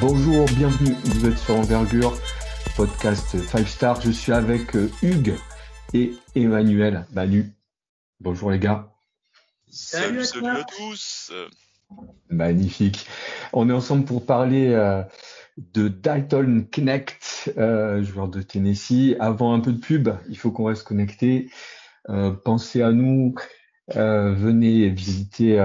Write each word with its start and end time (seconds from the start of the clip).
Bonjour, 0.00 0.44
bienvenue, 0.56 0.94
vous 1.04 1.26
êtes 1.28 1.38
sur 1.38 1.56
Envergure, 1.56 2.12
podcast 2.76 3.38
5 3.38 3.66
Star. 3.66 4.00
Je 4.00 4.10
suis 4.10 4.32
avec 4.32 4.76
euh, 4.76 4.90
Hugues 5.02 5.34
et 5.94 6.12
Emmanuel 6.34 7.06
Manu. 7.14 7.52
Bonjour 8.20 8.50
les 8.50 8.58
gars. 8.58 8.92
Salut, 9.70 10.24
salut, 10.24 10.48
à 10.48 10.64
tous. 10.64 11.32
Magnifique. 12.28 13.06
On 13.52 13.70
est 13.70 13.72
ensemble 13.72 14.04
pour 14.04 14.26
parler 14.26 14.74
euh, 14.74 15.02
de 15.56 15.88
Dalton 15.88 16.66
Knecht, 16.70 17.54
euh, 17.56 18.02
joueur 18.02 18.28
de 18.28 18.42
Tennessee. 18.42 19.16
Avant 19.20 19.54
un 19.54 19.60
peu 19.60 19.72
de 19.72 19.80
pub, 19.80 20.10
il 20.28 20.36
faut 20.36 20.50
qu'on 20.50 20.64
reste 20.64 20.82
connecté. 20.82 21.50
pensez 22.44 22.82
à 22.82 22.92
nous, 22.92 23.34
venez 23.88 24.88
visiter 24.88 25.56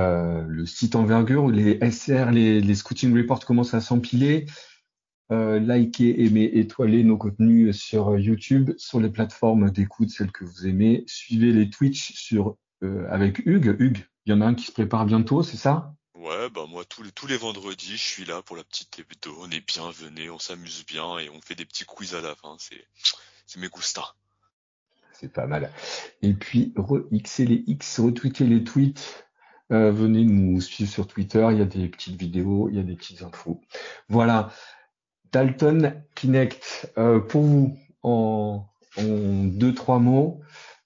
le 0.47 0.65
site 0.65 0.95
Envergure 0.95 1.43
où 1.45 1.51
les 1.51 1.79
SR, 1.89 2.31
les, 2.31 2.61
les 2.61 2.75
scouting 2.75 3.15
reports 3.15 3.45
commencent 3.45 3.73
à 3.73 3.81
s'empiler. 3.81 4.45
Euh, 5.31 5.59
likez, 5.59 6.25
aimez, 6.25 6.49
étoilez 6.57 7.03
nos 7.03 7.17
contenus 7.17 7.79
sur 7.79 8.17
YouTube, 8.17 8.71
sur 8.77 8.99
les 8.99 9.09
plateformes 9.09 9.69
d'écoute, 9.69 10.09
celles 10.09 10.31
que 10.31 10.43
vous 10.43 10.65
aimez. 10.65 11.03
Suivez 11.05 11.51
les 11.51 11.69
Twitch 11.69 12.33
euh, 12.83 13.05
avec 13.09 13.39
Hugues. 13.45 13.75
Hugues, 13.79 14.05
il 14.25 14.31
y 14.31 14.33
en 14.33 14.41
a 14.41 14.45
un 14.45 14.55
qui 14.55 14.65
se 14.65 14.71
prépare 14.71 15.05
bientôt, 15.05 15.43
c'est 15.43 15.57
ça? 15.57 15.93
Ouais, 16.15 16.49
bah 16.49 16.65
moi 16.67 16.83
tous 16.83 17.03
les 17.03 17.11
tous 17.11 17.27
les 17.27 17.37
vendredis, 17.37 17.95
je 17.95 18.03
suis 18.03 18.25
là 18.25 18.41
pour 18.41 18.57
la 18.57 18.63
petite 18.63 18.99
hebdo. 18.99 19.35
On 19.39 19.49
est 19.51 19.65
bien, 19.65 19.89
venez, 19.91 20.29
on 20.29 20.39
s'amuse 20.39 20.83
bien 20.85 21.17
et 21.19 21.29
on 21.29 21.39
fait 21.41 21.55
des 21.55 21.65
petits 21.65 21.85
quiz 21.85 22.15
à 22.15 22.21
la 22.21 22.35
fin. 22.35 22.55
C'est 22.59 22.85
c'est 23.45 23.59
mes 23.59 23.69
gustas. 23.69 24.15
C'est 25.19 25.33
pas 25.33 25.47
mal. 25.47 25.69
Et 26.21 26.33
puis 26.33 26.73
re-xer 26.77 27.45
les 27.45 27.63
X, 27.67 27.99
retweeter 27.99 28.45
les 28.45 28.63
tweets. 28.63 29.25
Euh, 29.71 29.91
venez 29.91 30.23
nous 30.23 30.61
suivre 30.61 30.89
sur 30.89 31.07
Twitter. 31.07 31.45
Il 31.51 31.57
y 31.57 31.61
a 31.61 31.65
des 31.65 31.89
petites 31.89 32.15
vidéos, 32.15 32.69
il 32.69 32.77
y 32.77 32.79
a 32.79 32.83
des 32.83 32.95
petites 32.95 33.21
infos. 33.21 33.59
Voilà. 34.07 34.49
Dalton 35.33 36.01
Kinect, 36.15 36.91
euh, 36.97 37.19
pour 37.19 37.41
vous, 37.41 37.77
en, 38.01 38.65
deux, 38.97 39.73
trois 39.73 39.99
mots, 39.99 40.41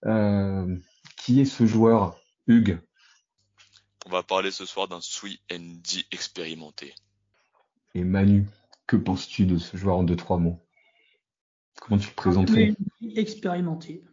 euh, 0.05 0.75
qui 1.15 1.39
est 1.39 1.45
ce 1.45 1.65
joueur, 1.65 2.19
Hugues? 2.47 2.79
On 4.07 4.09
va 4.09 4.23
parler 4.23 4.51
ce 4.51 4.65
soir 4.65 4.87
d'un 4.87 4.99
Sui 4.99 5.41
ND 5.51 6.05
expérimenté. 6.11 6.95
Et 7.93 8.03
Manu, 8.03 8.47
que 8.87 8.97
penses-tu 8.97 9.45
de 9.45 9.57
ce 9.57 9.77
joueur 9.77 9.97
en 9.97 10.03
deux, 10.03 10.17
trois 10.17 10.39
mots? 10.39 10.59
Comment 11.79 11.99
tu 11.99 12.09
le 12.09 12.15
présenterais? 12.15 12.73
Expérimenté. 13.15 14.03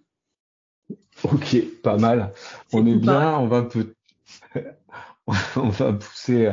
Ok, 1.25 1.57
pas 1.83 1.97
mal. 1.97 2.33
On 2.73 2.87
est 2.87 2.97
bien, 2.97 3.39
on 3.39 3.47
va, 3.47 3.63
peu... 3.63 3.95
on 5.57 5.69
va 5.69 5.93
pousser 5.93 6.51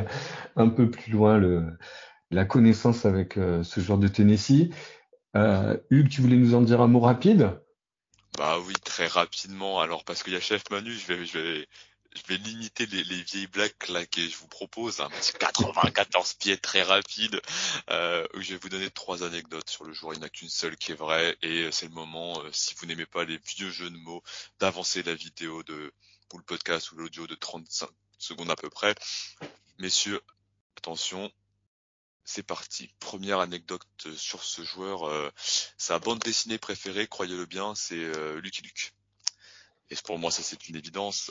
un 0.56 0.68
peu 0.68 0.90
plus 0.90 1.12
loin 1.12 1.38
le, 1.38 1.64
la 2.30 2.44
connaissance 2.44 3.06
avec 3.06 3.36
euh, 3.36 3.62
ce 3.62 3.80
joueur 3.80 3.98
de 3.98 4.08
Tennessee. 4.08 4.70
Euh, 5.36 5.76
Hugues, 5.90 6.08
tu 6.08 6.20
voulais 6.20 6.36
nous 6.36 6.54
en 6.54 6.60
dire 6.60 6.80
un 6.80 6.88
mot 6.88 7.00
rapide? 7.00 7.60
Bah 8.36 8.58
oui, 8.66 8.74
très 8.84 9.06
rapidement. 9.06 9.80
Alors 9.80 10.04
parce 10.04 10.22
qu'il 10.22 10.32
y 10.32 10.36
a 10.36 10.40
Chef 10.40 10.62
Manu, 10.70 10.92
je 10.92 11.12
vais, 11.12 11.24
je 11.24 11.38
vais, 11.38 11.68
je 12.14 12.22
vais 12.26 12.38
limiter 12.38 12.86
les, 12.86 13.04
les 13.04 13.22
vieilles 13.22 13.46
blagues 13.46 13.72
là 13.88 14.04
que 14.06 14.20
je 14.20 14.36
vous 14.36 14.48
propose. 14.48 15.00
Un 15.00 15.10
petit 15.10 15.32
94 15.32 16.34
pieds 16.34 16.56
très 16.58 16.82
rapide. 16.82 17.40
Euh, 17.90 18.26
je 18.34 18.52
vais 18.52 18.58
vous 18.58 18.68
donner 18.68 18.90
trois 18.90 19.22
anecdotes 19.22 19.68
sur 19.68 19.84
le 19.84 19.92
joueur. 19.92 20.14
Il 20.14 20.18
n'y 20.18 20.24
en 20.24 20.26
a 20.26 20.30
qu'une 20.30 20.48
seule 20.48 20.76
qui 20.76 20.92
est 20.92 20.96
vraie 20.96 21.36
et 21.42 21.70
c'est 21.72 21.86
le 21.86 21.92
moment, 21.92 22.40
euh, 22.40 22.50
si 22.52 22.74
vous 22.76 22.86
n'aimez 22.86 23.06
pas 23.06 23.24
les 23.24 23.38
vieux 23.38 23.70
jeux 23.70 23.90
de 23.90 23.96
mots, 23.96 24.22
d'avancer 24.58 25.02
la 25.02 25.14
vidéo 25.14 25.62
de 25.62 25.92
ou 26.34 26.38
le 26.38 26.44
podcast 26.44 26.92
ou 26.92 26.96
l'audio 26.96 27.26
de 27.26 27.34
35 27.34 27.88
secondes 28.18 28.50
à 28.50 28.56
peu 28.56 28.68
près. 28.68 28.94
Messieurs, 29.78 30.20
attention, 30.76 31.32
c'est 32.24 32.42
parti. 32.42 32.90
Première 33.00 33.40
anecdote 33.40 33.82
euh, 34.06 34.16
sur 34.16 34.44
ce 34.44 34.62
joueur. 34.62 35.08
Euh, 35.08 35.30
sa 35.78 35.98
bande 35.98 36.18
dessinée 36.20 36.58
préférée, 36.58 37.06
croyez-le 37.06 37.46
bien, 37.46 37.74
c'est 37.74 38.12
Lucky 38.40 38.62
Luke. 38.62 38.92
Et 39.90 39.96
pour 40.04 40.18
moi, 40.18 40.30
ça 40.30 40.42
c'est 40.42 40.68
une 40.68 40.76
évidence. 40.76 41.30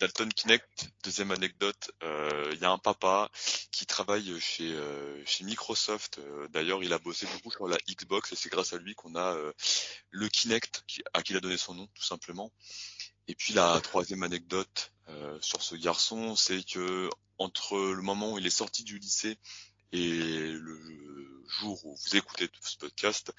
Dalton 0.00 0.28
Kinect, 0.28 0.90
deuxième 1.04 1.30
anecdote, 1.30 1.92
il 2.02 2.58
y 2.60 2.64
a 2.64 2.70
un 2.70 2.78
papa 2.78 3.30
qui 3.70 3.86
travaille 3.86 4.38
chez, 4.40 4.76
chez 5.24 5.44
Microsoft. 5.44 6.20
D'ailleurs, 6.50 6.82
il 6.82 6.92
a 6.92 6.98
bossé 6.98 7.26
beaucoup 7.32 7.50
sur 7.50 7.68
la 7.68 7.78
Xbox 7.88 8.32
et 8.32 8.36
c'est 8.36 8.50
grâce 8.50 8.72
à 8.72 8.78
lui 8.78 8.94
qu'on 8.94 9.16
a 9.16 9.36
le 10.10 10.28
Kinect 10.28 10.84
à 11.12 11.22
qui 11.22 11.32
il 11.32 11.36
a 11.36 11.40
donné 11.40 11.56
son 11.56 11.74
nom, 11.74 11.86
tout 11.94 12.04
simplement. 12.04 12.52
Et 13.28 13.34
puis 13.34 13.54
la 13.54 13.80
troisième 13.80 14.22
anecdote 14.22 14.92
sur 15.40 15.62
ce 15.62 15.74
garçon, 15.76 16.36
c'est 16.36 16.64
que 16.64 17.08
entre 17.38 17.76
le 17.78 18.02
moment 18.02 18.32
où 18.32 18.38
il 18.38 18.46
est 18.46 18.50
sorti 18.50 18.84
du 18.84 18.98
lycée 18.98 19.38
et 19.94 20.50
le 20.52 20.80
jour 21.60 21.86
où 21.86 21.94
vous 21.94 22.16
écoutez 22.16 22.48
ce 22.60 22.76
podcast, 22.76 23.32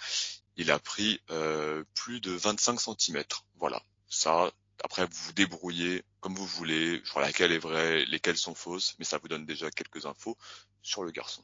il 0.55 0.71
a 0.71 0.79
pris 0.79 1.19
euh, 1.29 1.83
plus 1.93 2.21
de 2.21 2.31
25 2.31 2.79
cm. 2.79 3.23
Voilà. 3.59 3.81
Ça, 4.07 4.51
après, 4.81 5.03
vous 5.05 5.25
vous 5.25 5.33
débrouillez 5.33 6.03
comme 6.21 6.33
vous 6.33 6.45
voulez, 6.45 7.01
sur 7.03 7.19
laquelle 7.19 7.51
est 7.51 7.59
vraie, 7.59 8.05
lesquelles 8.05 8.37
sont 8.37 8.55
fausses, 8.55 8.95
mais 8.97 9.05
ça 9.05 9.17
vous 9.17 9.27
donne 9.27 9.45
déjà 9.45 9.69
quelques 9.69 10.05
infos 10.05 10.37
sur 10.81 11.03
le 11.03 11.11
garçon. 11.11 11.43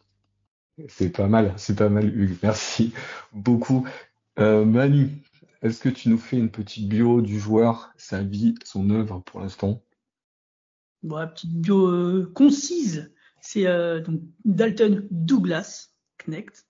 C'est 0.87 1.09
pas 1.09 1.27
mal, 1.27 1.53
c'est 1.57 1.75
pas 1.75 1.89
mal, 1.89 2.07
Hugues. 2.17 2.37
Merci 2.41 2.93
beaucoup. 3.33 3.85
Euh, 4.39 4.63
Manu, 4.63 5.09
est-ce 5.61 5.81
que 5.81 5.89
tu 5.89 6.07
nous 6.07 6.17
fais 6.17 6.37
une 6.37 6.49
petite 6.49 6.87
bio 6.87 7.21
du 7.21 7.37
joueur, 7.37 7.91
sa 7.97 8.23
vie, 8.23 8.55
son 8.63 8.89
œuvre 8.89 9.19
pour 9.25 9.41
l'instant? 9.41 9.83
Bon, 11.03 11.27
petite 11.27 11.51
bio 11.51 11.87
euh, 11.87 12.31
concise. 12.33 13.11
C'est 13.41 13.67
euh, 13.67 14.01
Dalton 14.45 15.07
Douglas 15.11 15.89
Knecht, 16.19 16.67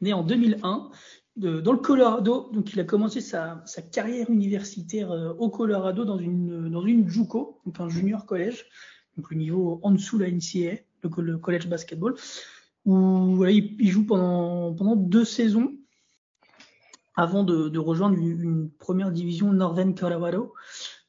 né 0.00 0.12
en 0.12 0.22
2001 0.22 0.90
dans 1.36 1.72
le 1.72 1.78
Colorado. 1.78 2.50
Donc, 2.52 2.72
il 2.72 2.80
a 2.80 2.84
commencé 2.84 3.20
sa, 3.20 3.64
carrière 3.92 4.30
universitaire 4.30 5.10
euh, 5.10 5.32
au 5.38 5.50
Colorado 5.50 6.04
dans 6.04 6.18
une, 6.18 7.08
JUCO, 7.08 7.60
un 7.78 7.88
junior 7.88 8.26
collège, 8.26 8.66
donc 9.16 9.30
le 9.30 9.36
niveau 9.36 9.80
en 9.82 9.92
dessous 9.92 10.18
de 10.18 10.24
la 10.24 10.30
NCAA, 10.30 10.82
le, 11.02 11.38
college 11.38 11.68
basketball, 11.68 12.14
où 12.84 13.44
il, 13.46 13.88
joue 13.88 14.04
pendant, 14.04 14.96
deux 14.96 15.24
saisons 15.24 15.74
avant 17.16 17.44
de, 17.44 17.78
rejoindre 17.78 18.18
une, 18.18 18.40
une, 18.42 18.70
première 18.70 19.12
division 19.12 19.52
Northern 19.52 19.94
Colorado. 19.94 20.52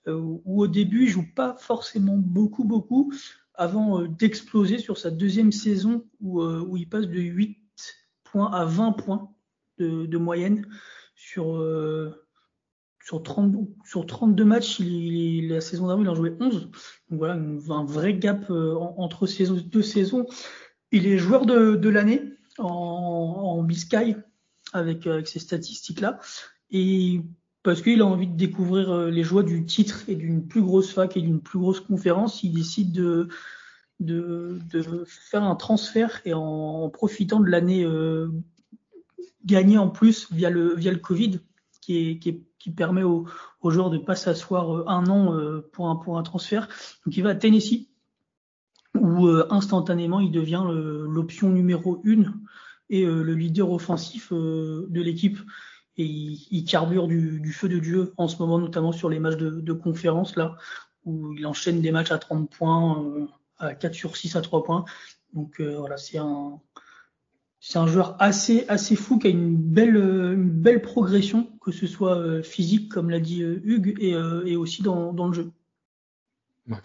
Euh, 0.08 0.20
où 0.46 0.62
au 0.62 0.68
début 0.68 1.06
il 1.06 1.10
joue 1.10 1.26
pas 1.36 1.56
forcément 1.56 2.16
beaucoup 2.16 2.64
beaucoup 2.64 3.12
avant 3.58 4.02
euh, 4.02 4.08
d'exploser 4.08 4.78
sur 4.78 4.98
sa 4.98 5.12
deuxième 5.12 5.52
saison 5.52 6.06
où, 6.22 6.42
euh, 6.42 6.68
il 6.76 6.88
passe 6.88 7.08
de 7.08 7.20
8 7.20 7.58
points 8.24 8.52
à 8.52 8.66
20 8.66 8.94
points 8.94 9.32
de, 9.78 10.18
moyenne 10.18 10.68
sur 11.16 11.62
sur 13.04 13.22
30 13.22 13.56
sur 13.84 14.06
32 14.06 14.46
matchs, 14.46 14.80
il, 14.80 15.50
la 15.50 15.60
saison 15.60 15.88
d'avant 15.88 16.02
il 16.02 16.10
en 16.10 16.16
jouait 16.16 16.36
11. 16.40 16.70
Donc 17.10 17.20
voilà, 17.20 17.34
un 17.34 17.86
vrai 17.86 18.14
gap 18.18 18.50
entre 18.50 19.28
ces 19.28 19.48
deux 19.48 19.82
saisons. 19.82 20.26
Il 20.92 21.08
est 21.08 21.18
joueur 21.18 21.46
de, 21.46 21.90
l'année 21.90 22.24
en, 22.58 22.68
en 22.68 23.64
Biscay 23.64 24.16
avec, 24.72 25.06
avec 25.08 25.28
ces 25.28 25.40
statistiques 25.40 26.00
là. 26.00 26.20
Et 26.72 27.22
parce 27.66 27.82
qu'il 27.82 28.02
a 28.02 28.06
envie 28.06 28.28
de 28.28 28.38
découvrir 28.38 28.92
euh, 28.92 29.10
les 29.10 29.24
joies 29.24 29.42
du 29.42 29.66
titre 29.66 30.04
et 30.08 30.16
d'une 30.16 30.48
plus 30.48 30.62
grosse 30.62 30.94
fac 30.94 31.18
et 31.18 31.22
d'une 31.22 31.42
plus 31.42 31.58
grosse 31.58 31.80
conférence, 31.80 32.44
il 32.44 32.54
décide 32.54 32.92
de, 32.92 33.28
de, 34.00 34.60
de 34.72 35.04
faire 35.08 35.44
un 35.44 35.56
transfert 35.56 36.22
et 36.26 36.36
en, 36.36 36.90
profitant 36.90 37.40
de 37.40 37.50
l'année 37.50 37.84
euh, 37.84 38.30
gagnée 39.46 39.80
en 39.80 39.90
plus 39.90 40.32
via 40.32 40.52
le, 40.52 40.76
via 40.76 40.92
le 40.92 41.00
Covid, 41.00 41.40
qui, 41.82 41.98
est, 41.98 42.20
qui, 42.20 42.30
est, 42.30 42.44
qui 42.60 42.70
permet 42.70 43.02
aux, 43.02 43.26
aux, 43.62 43.72
joueurs 43.72 43.90
de 43.90 43.98
pas 43.98 44.16
s'asseoir 44.16 44.78
euh, 44.78 44.84
un 44.88 45.08
an 45.08 45.36
pour 45.72 45.90
un, 45.90 45.96
pour 45.96 46.20
un 46.20 46.24
transfert. 46.24 46.68
Donc 47.04 47.18
il 47.18 47.24
va 47.24 47.32
à 47.32 47.36
Tennessee, 47.36 47.90
où 48.94 49.28
instantanément 49.50 50.20
il 50.20 50.32
devient 50.32 50.64
l'option 50.68 51.50
numéro 51.50 52.00
une 52.04 52.32
et 52.90 53.04
le 53.04 53.34
leader 53.34 53.72
offensif 53.72 54.32
de 54.32 55.02
l'équipe 55.02 55.40
et 55.98 56.06
il, 56.06 56.66
carbure 56.66 57.08
du, 57.08 57.52
feu 57.54 57.70
de 57.70 57.80
Dieu 57.80 58.14
en 58.18 58.28
ce 58.28 58.38
moment, 58.38 58.60
notamment 58.60 58.92
sur 58.92 59.10
les 59.10 59.20
matchs 59.20 59.38
de, 59.38 59.74
conférence 59.74 60.36
là, 60.36 60.56
où 61.06 61.34
il 61.34 61.46
enchaîne 61.46 61.82
des 61.82 61.92
matchs 61.92 62.12
à 62.12 62.18
30 62.18 62.50
points, 62.50 63.02
euh, 63.04 63.28
à 63.60 63.74
4 63.74 63.94
sur 63.94 64.18
6 64.18 64.36
à 64.36 64.42
3 64.42 64.64
points. 64.64 64.86
Donc 65.34 65.60
euh, 65.60 65.78
voilà, 65.78 65.98
c'est 65.98 66.18
un 66.18 66.60
c'est 67.62 67.80
un 67.80 67.88
joueur 67.88 68.16
assez 68.20 68.66
assez 68.68 68.96
fou 68.96 69.18
qui 69.18 69.28
a 69.28 69.30
une 69.30 69.56
belle 69.56 69.96
une 69.96 70.50
belle 70.50 70.82
progression, 70.82 71.50
que 71.62 71.72
ce 71.72 71.88
soit 71.88 72.18
euh, 72.18 72.44
physique 72.44 72.92
comme 72.92 73.10
l'a 73.10 73.20
dit 73.20 73.42
Hugues 73.42 73.96
et, 74.00 74.12
et 74.46 74.56
aussi 74.56 74.84
dans, 74.84 75.14
dans 75.14 75.28
le 75.28 75.34
jeu. 75.34 75.52
Bah, 76.68 76.82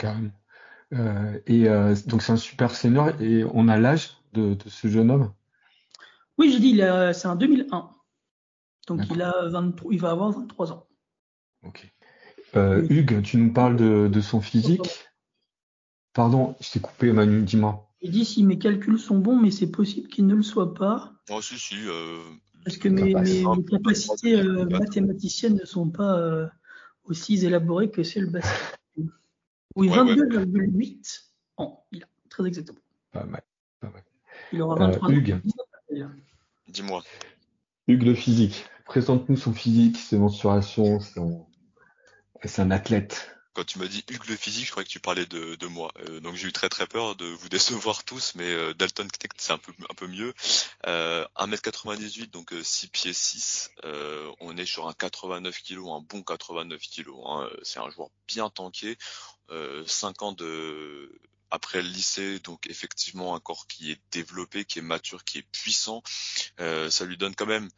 et 1.47 1.65
donc 2.07 2.23
c'est 2.23 2.33
un 2.33 2.37
super 2.37 2.75
senior 2.75 3.21
et 3.21 3.45
on 3.53 3.69
a 3.69 3.77
l'âge 3.79 4.11
de, 4.35 4.55
de 4.55 4.69
ce 4.69 4.89
jeune 4.89 5.11
homme? 5.11 5.33
Oui, 6.39 6.53
j'ai 6.53 6.61
dit 6.61 6.81
c'est 7.12 7.29
un 7.29 7.37
2001. 7.37 7.91
Donc 8.87 9.03
il, 9.11 9.23
a 9.23 9.49
23, 9.49 9.93
il 9.93 10.00
va 10.00 10.11
avoir 10.11 10.32
23 10.32 10.73
ans. 10.73 10.87
Ok. 11.62 11.93
Euh, 12.56 12.87
Hugues, 12.91 13.23
tu 13.23 13.37
nous 13.37 13.53
parles 13.53 13.77
de, 13.77 14.09
de 14.09 14.21
son 14.21 14.41
physique? 14.41 15.09
Pardon, 16.12 16.56
je 16.61 16.71
t'ai 16.73 16.81
coupé, 16.81 17.12
Manu, 17.12 17.43
dis-moi. 17.43 17.88
Il 18.00 18.11
dit 18.11 18.25
si 18.25 18.43
mes 18.43 18.59
calculs 18.59 18.99
sont 18.99 19.19
bons, 19.19 19.37
mais 19.38 19.50
c'est 19.50 19.71
possible 19.71 20.09
qu'ils 20.09 20.27
ne 20.27 20.35
le 20.35 20.43
soient 20.43 20.75
pas. 20.75 21.12
Oh, 21.31 21.41
si, 21.41 21.59
si. 21.59 21.77
Euh, 21.87 22.19
Parce 22.65 22.79
que 22.79 22.88
mes, 22.88 23.15
mes, 23.15 23.44
mes 23.44 23.65
capacités 23.65 24.41
euh, 24.41 24.65
mathématiciennes 24.65 25.55
ne 25.55 25.65
sont 25.65 25.91
pas 25.91 26.19
euh, 26.19 26.49
aussi 27.05 27.44
élaborées 27.44 27.91
que 27.91 28.03
c'est 28.03 28.21
le 28.21 28.29
basket. 28.29 28.79
Oui, 29.76 29.88
Ouais, 29.88 30.00
ouais. 30.00 30.17
22,8 30.17 31.21
ans, 31.59 31.87
il 31.93 32.03
a, 32.03 32.06
très 32.29 32.44
exactement. 32.44 32.81
Pas 33.12 33.25
mal, 33.25 33.41
pas 33.79 33.88
mal. 33.88 34.03
Il 34.53 34.61
aura 34.62 34.75
Euh, 34.75 34.87
23 34.87 35.09
ans. 35.09 35.12
Hugues. 35.12 35.41
Dis-moi. 36.67 37.05
Hugues, 37.88 38.03
le 38.03 38.15
physique. 38.15 38.65
Présente-nous 38.85 39.37
son 39.37 39.53
physique, 39.53 39.97
ses 39.97 40.19
mensurations, 40.19 41.00
son... 41.00 41.47
c'est 42.44 42.62
un 42.62 42.71
athlète. 42.71 43.31
Quand 43.53 43.65
tu 43.65 43.79
m'as 43.79 43.88
dit 43.88 44.05
Hugues 44.09 44.29
le 44.29 44.37
physique, 44.37 44.67
je 44.67 44.71
croyais 44.71 44.87
que 44.87 44.91
tu 44.91 45.00
parlais 45.00 45.27
de, 45.27 45.56
de 45.56 45.67
moi. 45.67 45.91
Euh, 45.99 46.21
donc 46.21 46.37
j'ai 46.37 46.49
eu 46.49 46.53
très 46.53 46.69
très 46.69 46.87
peur 46.87 47.17
de 47.17 47.27
vous 47.27 47.49
décevoir 47.50 48.05
tous, 48.05 48.35
mais 48.37 48.49
euh, 48.49 48.75
Dalton 48.75 49.09
c'est 49.37 49.53
un 49.53 49.59
peu 49.59 49.73
un 49.88 49.94
peu 49.94 50.06
mieux. 50.06 50.32
Euh, 50.87 51.27
1m98, 51.37 52.31
donc 52.31 52.53
euh, 52.53 52.62
6 52.62 52.88
pieds 52.88 53.12
6. 53.12 53.71
Euh, 53.85 54.31
on 54.41 54.56
est 54.56 54.67
sur 54.67 54.87
un 54.87 54.93
89 54.93 55.62
kg, 55.62 55.79
un 55.88 56.00
bon 56.00 56.23
89 56.23 56.81
kg. 56.81 57.09
Hein. 57.26 57.50
C'est 57.62 57.81
un 57.81 57.91
joueur 57.91 58.11
bien 58.29 58.50
tanké. 58.50 58.97
Euh, 59.50 59.85
5 59.85 60.23
ans 60.23 60.33
de 60.33 61.21
après 61.50 61.82
le 61.82 61.88
lycée, 61.88 62.38
donc 62.41 62.67
effectivement 62.69 63.35
un 63.35 63.41
corps 63.41 63.67
qui 63.67 63.91
est 63.91 64.00
développé, 64.12 64.64
qui 64.64 64.79
est 64.79 64.82
mature, 64.82 65.25
qui 65.25 65.38
est 65.38 65.47
puissant. 65.50 66.02
Euh, 66.61 66.91
ça 66.91 67.05
lui 67.05 67.17
donne 67.17 67.35
quand 67.35 67.47
même 67.47 67.69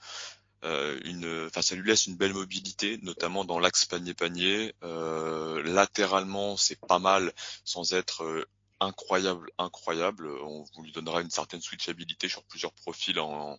euh, 0.65 1.01
une, 1.05 1.47
enfin 1.47 1.61
ça 1.61 1.75
lui 1.75 1.89
laisse 1.89 2.07
une 2.07 2.17
belle 2.17 2.35
mobilité, 2.35 2.99
notamment 3.03 3.45
dans 3.45 3.59
l'axe 3.59 3.85
panier-panier. 3.87 4.75
Euh, 4.83 5.63
latéralement, 5.65 6.57
c'est 6.57 6.81
pas 6.81 7.01
mal, 7.01 7.33
sans 7.65 7.95
être 7.95 8.23
euh, 8.25 8.47
incroyable, 8.81 9.51
incroyable. 9.59 10.29
On 10.43 10.65
vous 10.75 10.83
lui 10.83 10.93
donnera 10.93 11.21
une 11.21 11.31
certaine 11.31 11.61
switchabilité 11.61 12.29
sur 12.29 12.45
plusieurs 12.45 12.73
profils 12.73 13.19
en, 13.19 13.59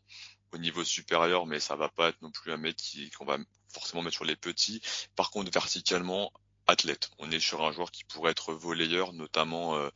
au 0.54 0.57
niveau 0.57 0.83
supérieur, 0.83 1.45
mais 1.45 1.60
ça 1.60 1.75
va 1.75 1.89
pas 1.89 2.10
être 2.10 2.21
non 2.21 2.31
plus 2.31 2.54
un 2.54 2.57
mec 2.57 2.77
qu'on 3.18 3.25
va 3.25 3.38
forcément 3.74 4.01
mettre 4.01 4.15
sur 4.15 4.25
les 4.25 4.38
petits. 4.38 4.81
Par 5.15 5.30
contre, 5.31 5.51
verticalement, 5.51 6.31
athlète. 6.68 7.12
On 7.19 7.31
est 7.31 7.39
sur 7.39 7.63
un 7.63 7.71
joueur 7.71 7.92
qui 7.92 8.04
pourrait 8.04 8.31
être 8.31 8.54
volleyeur, 8.54 9.13
notamment 9.13 9.75
euh, 9.75 9.89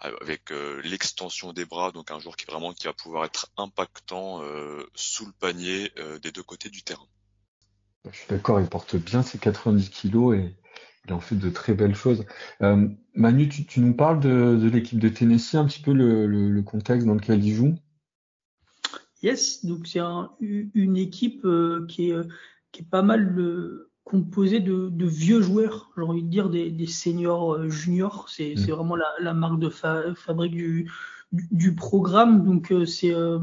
avec 0.00 0.50
euh, 0.50 0.80
l'extension 0.84 1.52
des 1.52 1.64
bras, 1.64 1.92
donc 1.92 2.10
un 2.10 2.18
joueur 2.18 2.36
qui 2.36 2.46
vraiment 2.46 2.72
qui 2.72 2.86
va 2.86 2.92
pouvoir 2.92 3.24
être 3.24 3.50
impactant 3.56 4.42
euh, 4.42 4.84
sous 4.94 5.26
le 5.26 5.32
panier 5.32 5.92
euh, 5.98 6.18
des 6.18 6.32
deux 6.32 6.42
côtés 6.42 6.70
du 6.70 6.82
terrain. 6.82 7.06
Je 8.10 8.16
suis 8.16 8.28
d'accord, 8.28 8.60
il 8.60 8.66
porte 8.66 8.96
bien 8.96 9.22
ses 9.22 9.38
90 9.38 9.90
kilos 9.90 10.36
et 10.36 10.54
il 11.06 11.12
en 11.12 11.20
fait 11.20 11.36
de 11.36 11.50
très 11.50 11.74
belles 11.74 11.94
choses. 11.94 12.24
Euh, 12.62 12.88
Manu, 13.14 13.48
tu, 13.48 13.66
tu 13.66 13.80
nous 13.80 13.94
parles 13.94 14.20
de, 14.20 14.56
de 14.56 14.68
l'équipe 14.68 14.98
de 14.98 15.08
Tennessee, 15.08 15.54
un 15.56 15.66
petit 15.66 15.82
peu 15.82 15.92
le, 15.92 16.26
le, 16.26 16.50
le 16.50 16.62
contexte 16.62 17.06
dans 17.06 17.14
lequel 17.14 17.44
il 17.44 17.54
joue. 17.54 17.74
Yes, 19.22 19.64
donc 19.64 19.86
c'est 19.86 19.98
un, 19.98 20.30
une 20.40 20.96
équipe 20.96 21.44
euh, 21.44 21.86
qui, 21.88 22.10
est, 22.10 22.12
euh, 22.12 22.28
qui 22.70 22.82
est 22.82 22.88
pas 22.88 23.02
mal 23.02 23.36
euh, 23.38 23.87
composée 24.08 24.60
de, 24.60 24.88
de 24.90 25.06
vieux 25.06 25.42
joueurs, 25.42 25.90
j'ai 25.96 26.02
envie 26.02 26.22
de 26.22 26.28
dire 26.28 26.50
des, 26.50 26.70
des 26.70 26.86
seniors 26.86 27.54
euh, 27.54 27.68
juniors. 27.68 28.28
C'est 28.28 28.56
Mm. 28.56 28.56
c'est 28.56 28.72
vraiment 28.72 28.96
la, 28.96 29.06
la 29.20 29.34
marque 29.34 29.60
de 29.60 29.68
fa- 29.70 30.14
fabrique 30.14 30.52
du, 30.52 30.90
du, 31.32 31.48
du 31.52 31.74
programme. 31.74 32.44
Donc 32.44 32.72
euh, 32.72 32.86
c'est 32.86 33.14
euh, 33.14 33.38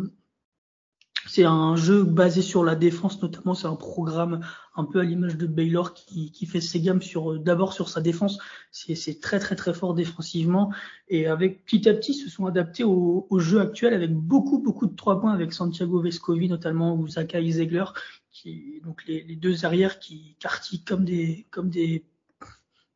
c'est 1.27 1.43
un 1.43 1.75
jeu 1.75 2.03
basé 2.03 2.41
sur 2.41 2.63
la 2.63 2.75
défense, 2.75 3.21
notamment. 3.21 3.55
C'est 3.55 3.67
un 3.67 3.75
programme 3.75 4.41
un 4.75 4.85
peu 4.85 4.99
à 4.99 5.03
l'image 5.03 5.37
de 5.37 5.47
Baylor 5.47 5.93
qui, 5.93 6.31
qui 6.31 6.45
fait 6.45 6.61
ses 6.61 6.81
gammes 6.81 7.01
sur 7.01 7.33
euh, 7.33 7.39
d'abord 7.39 7.73
sur 7.73 7.89
sa 7.89 8.01
défense. 8.01 8.37
C'est 8.71 9.19
très 9.21 9.39
très 9.39 9.55
très 9.55 9.73
fort 9.73 9.93
défensivement 9.93 10.73
et 11.07 11.27
avec 11.27 11.65
petit 11.65 11.87
à 11.89 11.93
petit 11.93 12.13
se 12.13 12.29
sont 12.29 12.45
adaptés 12.45 12.83
au, 12.83 13.27
au 13.29 13.39
jeu 13.39 13.61
actuel 13.61 13.93
avec 13.93 14.13
beaucoup 14.13 14.59
beaucoup 14.59 14.85
de 14.85 14.95
trois 14.95 15.19
points 15.19 15.33
avec 15.33 15.53
Santiago 15.53 16.01
Vescovi 16.01 16.49
notamment 16.49 16.95
ou 16.95 17.07
Zakai 17.07 17.51
Zegler 17.51 17.85
qui 18.31 18.81
donc 18.83 19.05
les, 19.07 19.23
deux 19.37 19.65
arrières 19.65 19.99
qui 19.99 20.35
cartillent 20.39 20.83
comme 20.83 21.05
des 21.05 21.47
comme 21.51 21.69
des 21.69 22.05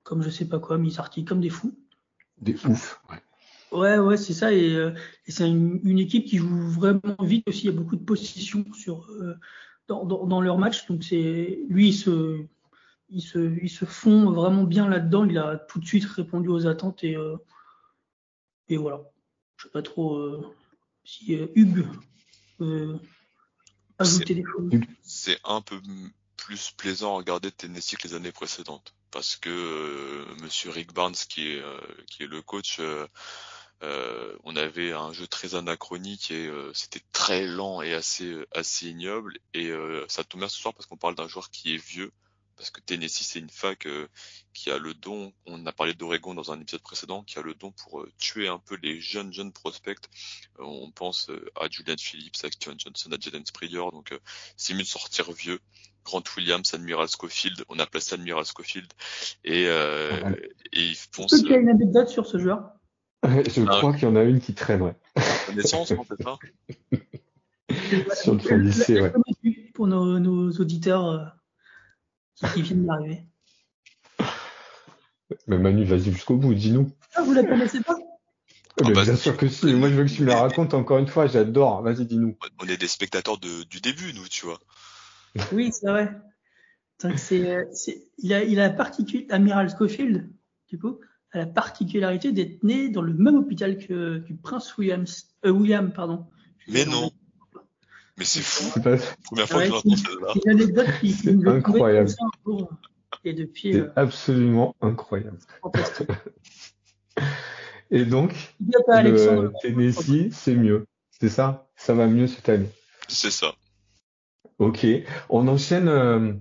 comme 0.09 0.23
je 0.23 0.31
sais 0.31 0.45
pas 0.45 0.57
quoi, 0.57 0.79
mais 0.79 0.89
ils 0.89 1.25
comme 1.25 1.39
des 1.39 1.51
fous. 1.51 1.77
Des 2.41 2.65
ouf. 2.65 2.99
Ouais. 3.11 3.21
Ouais, 3.71 3.98
ouais, 4.00 4.18
c'est 4.18 4.33
ça. 4.33 4.51
Et, 4.51 4.74
euh, 4.75 4.92
c'est 5.27 5.48
une, 5.48 6.00
équipe 6.00 6.25
qui 6.25 6.38
joue 6.38 6.69
vraiment 6.69 7.16
vite 7.21 7.48
aussi. 7.48 7.62
Il 7.62 7.66
y 7.66 7.69
a 7.69 7.77
beaucoup 7.77 7.95
de 7.95 8.04
possession 8.04 8.66
sur, 8.74 9.10
euh, 9.12 9.36
dans, 9.88 10.06
dans, 10.06 10.25
dans 10.25 10.42
leur 10.42 10.57
match. 10.57 10.88
Donc 10.88 11.04
c'est 11.04 11.60
lui, 11.69 11.89
il 11.89 11.94
se, 11.94 12.45
il 13.10 13.21
se, 13.21 13.57
il 13.62 13.69
se 13.69 13.86
fond 13.86 14.31
vraiment 14.31 14.63
bien 14.63 14.88
là-dedans. 14.88 15.25
Il 15.25 15.38
a 15.38 15.57
tout 15.57 15.80
de 15.80 15.86
suite 15.86 16.06
répondu 16.06 16.50
aux 16.50 16.66
attentes 16.66 17.04
et, 17.04 17.16
euh, 17.16 17.38
et 18.69 18.77
voilà. 18.77 19.01
Je 19.57 19.66
sais 19.66 19.72
pas 19.72 19.81
trop 19.81 20.42
si 21.04 21.33
Hugues 21.33 21.86
veut 22.60 22.98
ajouter 23.98 24.36
des 24.36 24.44
choses. 24.44 24.72
C'est 25.01 25.38
un 25.44 25.60
peu 25.62 25.81
plus 26.38 26.72
plaisant 26.72 27.15
à 27.15 27.18
regarder 27.18 27.51
Tennessee 27.51 27.98
que 27.98 28.07
les 28.07 28.13
années 28.13 28.31
précédentes, 28.31 28.94
parce 29.12 29.36
que 29.36 30.25
Monsieur 30.42 30.69
Rick 30.72 30.94
Barnes, 30.94 31.15
qui 31.27 31.50
est 31.50 31.63
qui 32.07 32.24
est 32.24 32.27
le 32.27 32.42
coach, 32.42 32.80
euh, 33.83 34.19
euh, 34.29 34.37
on 34.43 34.55
avait 34.55 34.91
un 34.93 35.13
jeu 35.13 35.27
très 35.27 35.55
anachronique 35.55 36.31
et 36.31 36.47
euh, 36.47 36.71
c'était 36.73 37.01
très 37.11 37.45
lent 37.45 37.81
et 37.81 37.93
assez 37.93 38.35
assez 38.53 38.87
ignoble. 38.87 39.37
Et 39.53 39.67
euh, 39.67 40.05
ça 40.07 40.23
tombe 40.23 40.41
bien 40.41 40.49
ce 40.49 40.57
soir 40.57 40.73
parce 40.73 40.85
qu'on 40.85 40.97
parle 40.97 41.15
d'un 41.15 41.27
joueur 41.27 41.49
qui 41.51 41.73
est 41.73 41.77
vieux, 41.77 42.11
parce 42.57 42.71
que 42.71 42.81
Tennessee 42.81 43.23
c'est 43.25 43.39
une 43.39 43.49
fac 43.49 43.85
euh, 43.85 44.07
qui 44.53 44.71
a 44.71 44.77
le 44.77 44.93
don. 44.93 45.33
On 45.45 45.65
a 45.65 45.71
parlé 45.71 45.93
d'Oregon 45.93 46.33
dans 46.33 46.51
un 46.51 46.59
épisode 46.59 46.81
précédent, 46.81 47.23
qui 47.23 47.39
a 47.39 47.41
le 47.41 47.53
don 47.53 47.71
pour 47.71 48.01
euh, 48.01 48.11
tuer 48.17 48.47
un 48.47 48.59
peu 48.59 48.77
les 48.81 48.99
jeunes 48.99 49.33
jeunes 49.33 49.53
prospects. 49.53 50.05
Euh, 50.59 50.63
on 50.63 50.91
pense 50.91 51.29
euh, 51.29 51.49
à 51.59 51.67
Julian 51.69 51.95
Phillips, 51.99 52.35
à 52.43 52.49
Tion 52.49 52.75
Johnson, 52.77 53.11
à 53.11 53.19
Jaden 53.19 53.45
Springer. 53.45 53.85
Donc 53.91 54.11
euh, 54.11 54.19
c'est 54.57 54.73
mieux 54.73 54.83
de 54.83 54.87
sortir 54.87 55.31
vieux. 55.31 55.59
Grant 56.05 56.23
Williams, 56.37 56.73
Admiral 56.73 57.07
Schofield, 57.09 57.63
on 57.67 57.77
a 57.77 57.85
placé 57.85 58.15
Admiral 58.15 58.45
Schofield 58.45 58.91
et, 59.43 59.65
euh, 59.67 60.09
Pas 60.09 60.29
mal. 60.29 60.49
et 60.71 60.81
ils 60.81 60.95
font 60.95 61.25
Est-ce 61.25 61.41
qu'il 61.41 61.51
y 61.51 61.55
a 61.55 61.57
une 61.57 61.69
anecdote 61.69 62.07
sur 62.07 62.25
ce 62.25 62.37
joueur? 62.39 62.61
Je 63.24 63.62
Ah, 63.68 63.77
crois 63.80 63.94
qu'il 63.94 64.04
y 64.04 64.12
en 64.12 64.16
a 64.16 64.24
une 64.24 64.39
qui 64.39 64.54
traîne, 64.54 64.81
ouais. 64.81 64.95
connaissance, 65.48 65.92
non, 65.92 66.06
c'est 66.07 66.24
ça 66.24 66.38
Sur 68.16 68.33
le 68.36 68.39
son 68.39 68.57
lycée, 68.57 69.01
ouais. 69.01 69.12
Pour 69.74 69.88
nos, 69.88 70.19
nos 70.19 70.51
auditeurs 70.51 71.06
euh, 71.07 71.25
qui, 72.36 72.45
qui 72.54 72.62
viennent 72.62 72.86
d'arriver. 72.86 73.24
Mais 75.48 75.58
Manu, 75.58 75.84
vas-y 75.84 76.12
jusqu'au 76.12 76.38
bout, 76.38 76.53
dis-nous. 76.53 76.91
Ah, 77.15 77.24
vous 77.24 77.34
la 77.34 77.43
connaissez 77.43 77.82
pas? 77.82 77.96
Mais 78.82 78.93
bah, 78.93 79.03
bien 79.03 79.15
sûr 79.15 79.36
que 79.36 79.48
si. 79.50 79.74
Moi, 79.74 79.89
je 79.89 79.96
veux 79.96 80.05
que 80.05 80.10
tu 80.10 80.22
me 80.24 80.27
la 80.27 80.39
racontes 80.39 80.74
encore 80.74 81.00
une 81.00 81.08
fois. 81.08 81.27
J'adore. 81.27 81.82
Vas-y, 81.82 82.05
dis-nous. 82.05 82.38
On 82.62 82.67
est 82.67 82.77
des 82.77 82.88
spectateurs 82.88 83.38
de, 83.38 83.63
du 83.65 83.82
début, 83.82 84.13
nous, 84.13 84.27
tu 84.27 84.46
vois. 84.46 84.60
Oui, 85.51 85.72
c'est 85.74 85.89
vrai. 85.89 86.17
Donc 87.03 87.20
euh, 87.32 87.65
il 88.17 88.34
a, 88.34 88.43
il 88.43 88.60
a 88.60 88.67
la 88.67 88.74
particule, 88.74 89.25
Amiral 89.29 89.70
Schofield, 89.70 90.29
du 90.67 90.77
coup, 90.77 91.00
a 91.31 91.38
la 91.39 91.45
particularité 91.45 92.31
d'être 92.31 92.63
né 92.63 92.89
dans 92.89 93.01
le 93.01 93.13
même 93.13 93.36
hôpital 93.36 93.77
que, 93.77 94.19
que 94.19 94.33
Prince 94.41 94.77
Williams, 94.77 95.27
euh, 95.45 95.51
William, 95.51 95.91
pardon. 95.93 96.25
Mais 96.67 96.86
non. 96.86 97.12
Mais 98.17 98.25
c'est 98.25 98.41
fou. 98.41 98.69
C'est 98.74 98.83
pas- 98.83 98.98
Première 99.25 99.48
fois 99.48 99.59
que 99.59 99.63
Ouais, 99.65 99.69
j'entends 99.69 99.95
celle-là. 99.95 100.27
C'est 100.33 100.41
une 100.45 100.51
anecdote 100.51 100.88
qui, 101.00 101.15
nous 101.33 101.50
incroyable. 101.50 102.09
Et 103.25 103.33
depuis, 103.33 103.74
C'est 103.74 103.79
euh, 103.81 103.91
absolument 103.95 104.75
incroyable. 104.81 105.38
Et 107.91 108.05
donc, 108.05 108.53
Il 108.59 108.67
n'y 108.67 108.75
a 108.75 108.83
pas 108.86 108.98
Alexandre. 108.98 109.43
le 109.43 109.53
Tennessee, 109.62 110.29
c'est 110.31 110.55
mieux. 110.55 110.86
C'est 111.19 111.29
ça? 111.29 111.67
Ça 111.75 111.93
va 111.93 112.07
mieux 112.07 112.27
cette 112.27 112.48
année? 112.50 112.69
C'est 113.07 113.31
ça. 113.31 113.55
Ok. 114.59 114.86
On 115.29 115.48
enchaîne 115.48 115.88
euh, 115.88 116.33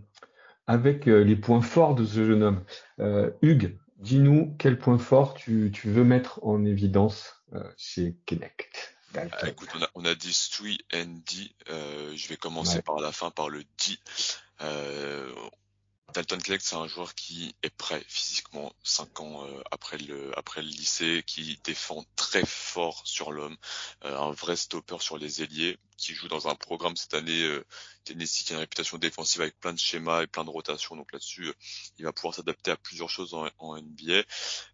avec 0.67 1.09
euh, 1.09 1.25
les 1.25 1.37
points 1.37 1.63
forts 1.63 1.95
de 1.95 2.05
ce 2.05 2.25
jeune 2.25 2.43
homme. 2.43 2.61
Euh, 3.01 3.31
Hugues, 3.43 3.79
dis-nous 3.99 4.55
quel 4.59 4.79
point 4.79 4.99
fort 4.99 5.35
tu, 5.35 5.71
tu 5.73 5.91
veux 5.91 6.05
mettre 6.05 6.41
en 6.45 6.65
évidence 6.65 7.43
euh, 7.55 7.63
chez 7.77 8.17
Kinect. 8.27 8.95
Ah, 9.17 9.49
écoute, 9.49 9.71
on 9.75 9.83
a, 9.83 9.89
on 9.95 10.05
a 10.05 10.15
dit 10.15 10.37
3 10.53 10.69
and 11.01 11.21
D. 11.27 11.51
Euh, 11.71 12.13
je 12.15 12.29
vais 12.29 12.37
commencer 12.37 12.77
Ouais. 12.77 12.83
par 12.83 13.01
la 13.01 13.11
fin, 13.11 13.31
par 13.31 13.49
le 13.49 13.63
D. 13.65 13.99
Euh, 14.61 15.33
Dalton 16.15 16.39
Clegg, 16.39 16.61
c'est 16.63 16.77
un 16.77 16.87
joueur 16.87 17.15
qui 17.15 17.55
est 17.63 17.71
prêt 17.71 18.03
physiquement 18.09 18.73
cinq 18.83 19.21
ans 19.21 19.47
euh, 19.47 19.63
après 19.71 19.99
le 19.99 20.37
après 20.39 20.63
le 20.63 20.69
lycée, 20.69 21.23
qui 21.27 21.61
défend 21.65 22.05
très 22.17 22.45
fort 22.47 23.03
sur 23.05 23.31
l'homme, 23.31 23.57
euh, 24.05 24.17
un 24.19 24.33
vrai 24.33 24.57
stopper 24.57 24.99
sur 25.01 25.19
les 25.19 25.43
ailiers, 25.43 25.79
qui 25.99 26.15
joue 26.15 26.29
dans 26.29 26.49
un 26.49 26.55
programme 26.55 26.97
cette 26.97 27.13
année 27.13 27.43
euh, 27.43 27.65
Tennessee 28.05 28.45
qui 28.45 28.53
a 28.53 28.57
une 28.57 28.61
réputation 28.61 28.97
défensive 28.97 29.43
avec 29.43 29.59
plein 29.61 29.75
de 29.75 29.79
schémas 29.79 30.23
et 30.23 30.27
plein 30.27 30.45
de 30.45 30.51
rotations. 30.51 30.97
Donc 30.97 31.13
là-dessus, 31.13 31.49
euh, 31.49 31.55
il 31.99 32.05
va 32.07 32.13
pouvoir 32.13 32.35
s'adapter 32.35 32.71
à 32.71 32.77
plusieurs 32.77 33.11
choses 33.11 33.35
en, 33.35 33.77
NBA. 33.77 34.23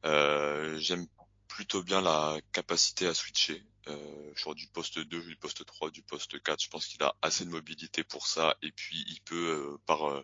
Euh, 0.04 0.78
J'aime 0.78 1.06
plutôt 1.48 1.82
bien 1.82 2.00
la 2.00 2.38
capacité 2.52 3.06
à 3.06 3.14
switcher. 3.14 3.64
Euh, 3.88 4.32
genre 4.34 4.54
du 4.54 4.66
poste 4.68 4.98
2, 4.98 5.22
du 5.22 5.36
poste 5.36 5.64
3, 5.64 5.90
du 5.90 6.02
poste 6.02 6.42
4. 6.42 6.62
Je 6.62 6.68
pense 6.68 6.86
qu'il 6.86 7.02
a 7.02 7.14
assez 7.22 7.44
de 7.44 7.50
mobilité 7.50 8.04
pour 8.04 8.26
ça. 8.26 8.56
Et 8.62 8.72
puis 8.72 9.04
il 9.08 9.20
peut, 9.22 9.74
euh, 9.74 9.78
par 9.86 10.08
euh, 10.08 10.22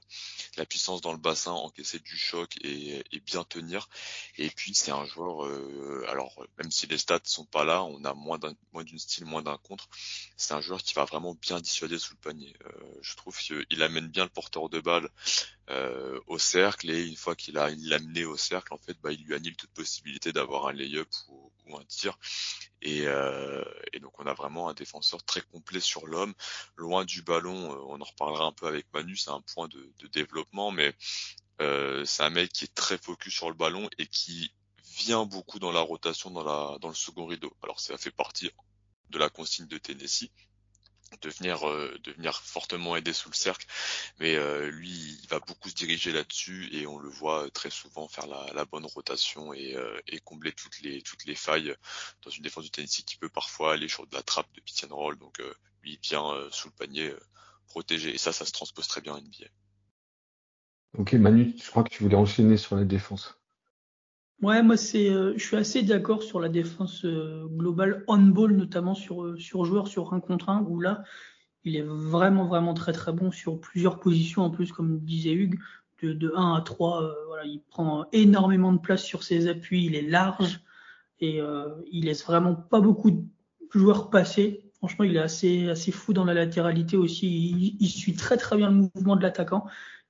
la 0.56 0.66
puissance 0.66 1.00
dans 1.00 1.12
le 1.12 1.18
bassin, 1.18 1.52
encaisser 1.52 1.98
du 1.98 2.16
choc 2.16 2.56
et, 2.62 3.02
bien 3.26 3.44
tenir. 3.44 3.88
Et 4.38 4.50
puis 4.50 4.74
c'est 4.74 4.90
un 4.90 5.04
joueur, 5.04 5.46
euh, 5.46 6.04
alors 6.08 6.44
même 6.58 6.70
si 6.70 6.86
les 6.86 6.98
stats 6.98 7.20
sont 7.24 7.44
pas 7.44 7.64
là, 7.64 7.82
on 7.84 8.02
a 8.04 8.14
moins 8.14 8.38
d'un 8.38 8.54
moins 8.72 8.82
d'une 8.82 8.98
style, 8.98 9.24
moins 9.24 9.42
d'un 9.42 9.58
contre. 9.58 9.88
C'est 10.36 10.54
un 10.54 10.60
joueur 10.60 10.82
qui 10.82 10.94
va 10.94 11.04
vraiment 11.04 11.34
bien 11.34 11.60
dissuader 11.60 11.98
sous 11.98 12.14
le 12.14 12.20
panier. 12.20 12.56
je 13.02 13.14
trouve 13.16 13.36
qu'il 13.38 13.82
amène 13.82 14.08
bien 14.08 14.24
le 14.24 14.30
porteur 14.30 14.68
de 14.68 14.80
balle 14.80 15.08
au 16.26 16.38
cercle 16.38 16.90
et 16.90 17.06
une 17.06 17.16
fois 17.16 17.36
qu'il 17.36 17.58
a 17.58 17.70
l'a 17.70 17.96
amené 17.96 18.24
au 18.24 18.36
cercle, 18.36 18.74
en 18.74 18.78
fait, 18.78 18.96
bah, 19.02 19.12
il 19.12 19.22
lui 19.24 19.34
annule 19.34 19.56
toute 19.56 19.70
possibilité 19.70 20.32
d'avoir 20.32 20.66
un 20.68 20.72
lay-up 20.72 21.08
ou, 21.28 21.49
ou 21.66 21.76
un 21.76 21.84
tir. 21.84 22.18
Et, 22.82 23.02
euh, 23.06 23.64
et, 23.92 24.00
donc 24.00 24.18
on 24.18 24.26
a 24.26 24.34
vraiment 24.34 24.68
un 24.68 24.74
défenseur 24.74 25.22
très 25.24 25.42
complet 25.42 25.80
sur 25.80 26.06
l'homme, 26.06 26.34
loin 26.76 27.04
du 27.04 27.22
ballon. 27.22 27.72
Euh, 27.72 27.78
on 27.88 28.00
en 28.00 28.04
reparlera 28.04 28.44
un 28.44 28.52
peu 28.52 28.66
avec 28.66 28.86
Manu, 28.92 29.16
c'est 29.16 29.30
un 29.30 29.42
point 29.54 29.68
de, 29.68 29.92
de 29.98 30.06
développement, 30.08 30.70
mais 30.70 30.94
euh, 31.60 32.04
c'est 32.04 32.22
un 32.22 32.30
mec 32.30 32.52
qui 32.52 32.64
est 32.64 32.74
très 32.74 32.98
focus 32.98 33.34
sur 33.34 33.48
le 33.48 33.56
ballon 33.56 33.88
et 33.98 34.06
qui 34.06 34.52
vient 34.84 35.24
beaucoup 35.24 35.58
dans 35.58 35.72
la 35.72 35.80
rotation 35.80 36.30
dans 36.30 36.44
la 36.44 36.78
dans 36.78 36.88
le 36.88 36.94
second 36.94 37.26
rideau. 37.26 37.54
Alors 37.62 37.80
ça 37.80 37.96
fait 37.98 38.10
partie 38.10 38.50
de 39.10 39.18
la 39.18 39.28
consigne 39.28 39.66
de 39.66 39.78
Tennessee, 39.78 40.30
euh, 41.12 41.98
de 42.04 42.12
venir 42.12 42.40
fortement 42.42 42.96
aider 42.96 43.12
sous 43.12 43.28
le 43.28 43.34
cercle. 43.34 43.66
Mais 44.18 44.36
euh, 44.36 44.70
lui, 44.70 45.18
il 45.22 45.28
va 45.28 45.40
beaucoup 45.40 45.68
se 45.68 45.74
diriger 45.74 46.12
là-dessus 46.12 46.68
et 46.72 46.86
on 46.86 46.98
le 46.98 47.08
voit 47.08 47.50
très 47.50 47.70
souvent 47.70 48.08
faire 48.08 48.26
la, 48.26 48.46
la 48.54 48.64
bonne 48.64 48.86
rotation 48.86 49.52
et, 49.52 49.74
euh, 49.76 49.98
et, 50.06 50.20
combler 50.20 50.52
toutes 50.52 50.80
les, 50.82 51.02
toutes 51.02 51.24
les 51.24 51.34
failles 51.34 51.74
dans 52.22 52.30
une 52.30 52.42
défense 52.42 52.64
du 52.64 52.70
Tennessee 52.70 53.04
qui 53.04 53.16
peut 53.16 53.28
parfois 53.28 53.74
aller 53.74 53.88
sur 53.88 54.06
de 54.06 54.14
la 54.14 54.22
trappe 54.22 54.48
de 54.54 54.86
and 54.86 54.94
roll. 54.94 55.18
Donc 55.18 55.38
lui, 55.82 55.94
il 55.94 56.08
vient 56.08 56.48
sous 56.50 56.68
le 56.68 56.74
panier 56.74 57.12
protéger 57.66 58.14
et 58.14 58.18
ça, 58.18 58.32
ça 58.32 58.44
se 58.44 58.52
transpose 58.52 58.88
très 58.88 59.00
bien 59.00 59.14
en 59.14 59.20
NBA. 59.20 59.46
Ok, 60.98 61.12
Manu, 61.14 61.54
je 61.62 61.70
crois 61.70 61.84
que 61.84 61.90
tu 61.90 62.02
voulais 62.02 62.16
enchaîner 62.16 62.56
sur 62.56 62.76
la 62.76 62.84
défense. 62.84 63.39
Ouais, 64.42 64.62
moi 64.62 64.76
c'est, 64.78 65.10
euh, 65.10 65.34
je 65.36 65.44
suis 65.44 65.56
assez 65.56 65.82
d'accord 65.82 66.22
sur 66.22 66.40
la 66.40 66.48
défense 66.48 67.04
euh, 67.04 67.44
globale 67.46 68.04
on-ball, 68.08 68.52
notamment 68.56 68.94
sur 68.94 69.22
euh, 69.22 69.36
sur 69.38 69.66
joueur 69.66 69.86
sur 69.86 70.14
un 70.14 70.20
contre 70.20 70.48
un, 70.48 70.62
où 70.62 70.80
là 70.80 71.02
il 71.64 71.76
est 71.76 71.82
vraiment 71.82 72.46
vraiment 72.46 72.72
très 72.72 72.92
très 72.92 73.12
bon 73.12 73.30
sur 73.30 73.60
plusieurs 73.60 74.00
positions 74.00 74.42
en 74.42 74.50
plus, 74.50 74.72
comme 74.72 74.98
disait 75.00 75.32
Hugues, 75.32 75.58
de, 76.02 76.14
de 76.14 76.32
1 76.34 76.54
à 76.54 76.62
3, 76.62 77.02
voilà, 77.26 77.44
il 77.44 77.60
prend 77.60 78.06
énormément 78.12 78.72
de 78.72 78.78
place 78.78 79.04
sur 79.04 79.22
ses 79.24 79.46
appuis, 79.46 79.84
il 79.84 79.94
est 79.94 80.02
large 80.08 80.62
et 81.20 81.40
il 81.92 82.06
laisse 82.06 82.24
vraiment 82.24 82.54
pas 82.54 82.80
beaucoup 82.80 83.10
de 83.10 83.22
joueurs 83.74 84.08
passer. 84.08 84.70
Franchement, 84.78 85.04
il 85.04 85.16
est 85.16 85.20
assez 85.20 85.68
assez 85.68 85.92
fou 85.92 86.14
dans 86.14 86.24
la 86.24 86.32
latéralité 86.32 86.96
aussi. 86.96 87.26
Il, 87.28 87.76
il 87.78 87.88
suit 87.90 88.14
très 88.14 88.38
très 88.38 88.56
bien 88.56 88.70
le 88.70 88.88
mouvement 88.94 89.16
de 89.16 89.22
l'attaquant. 89.22 89.66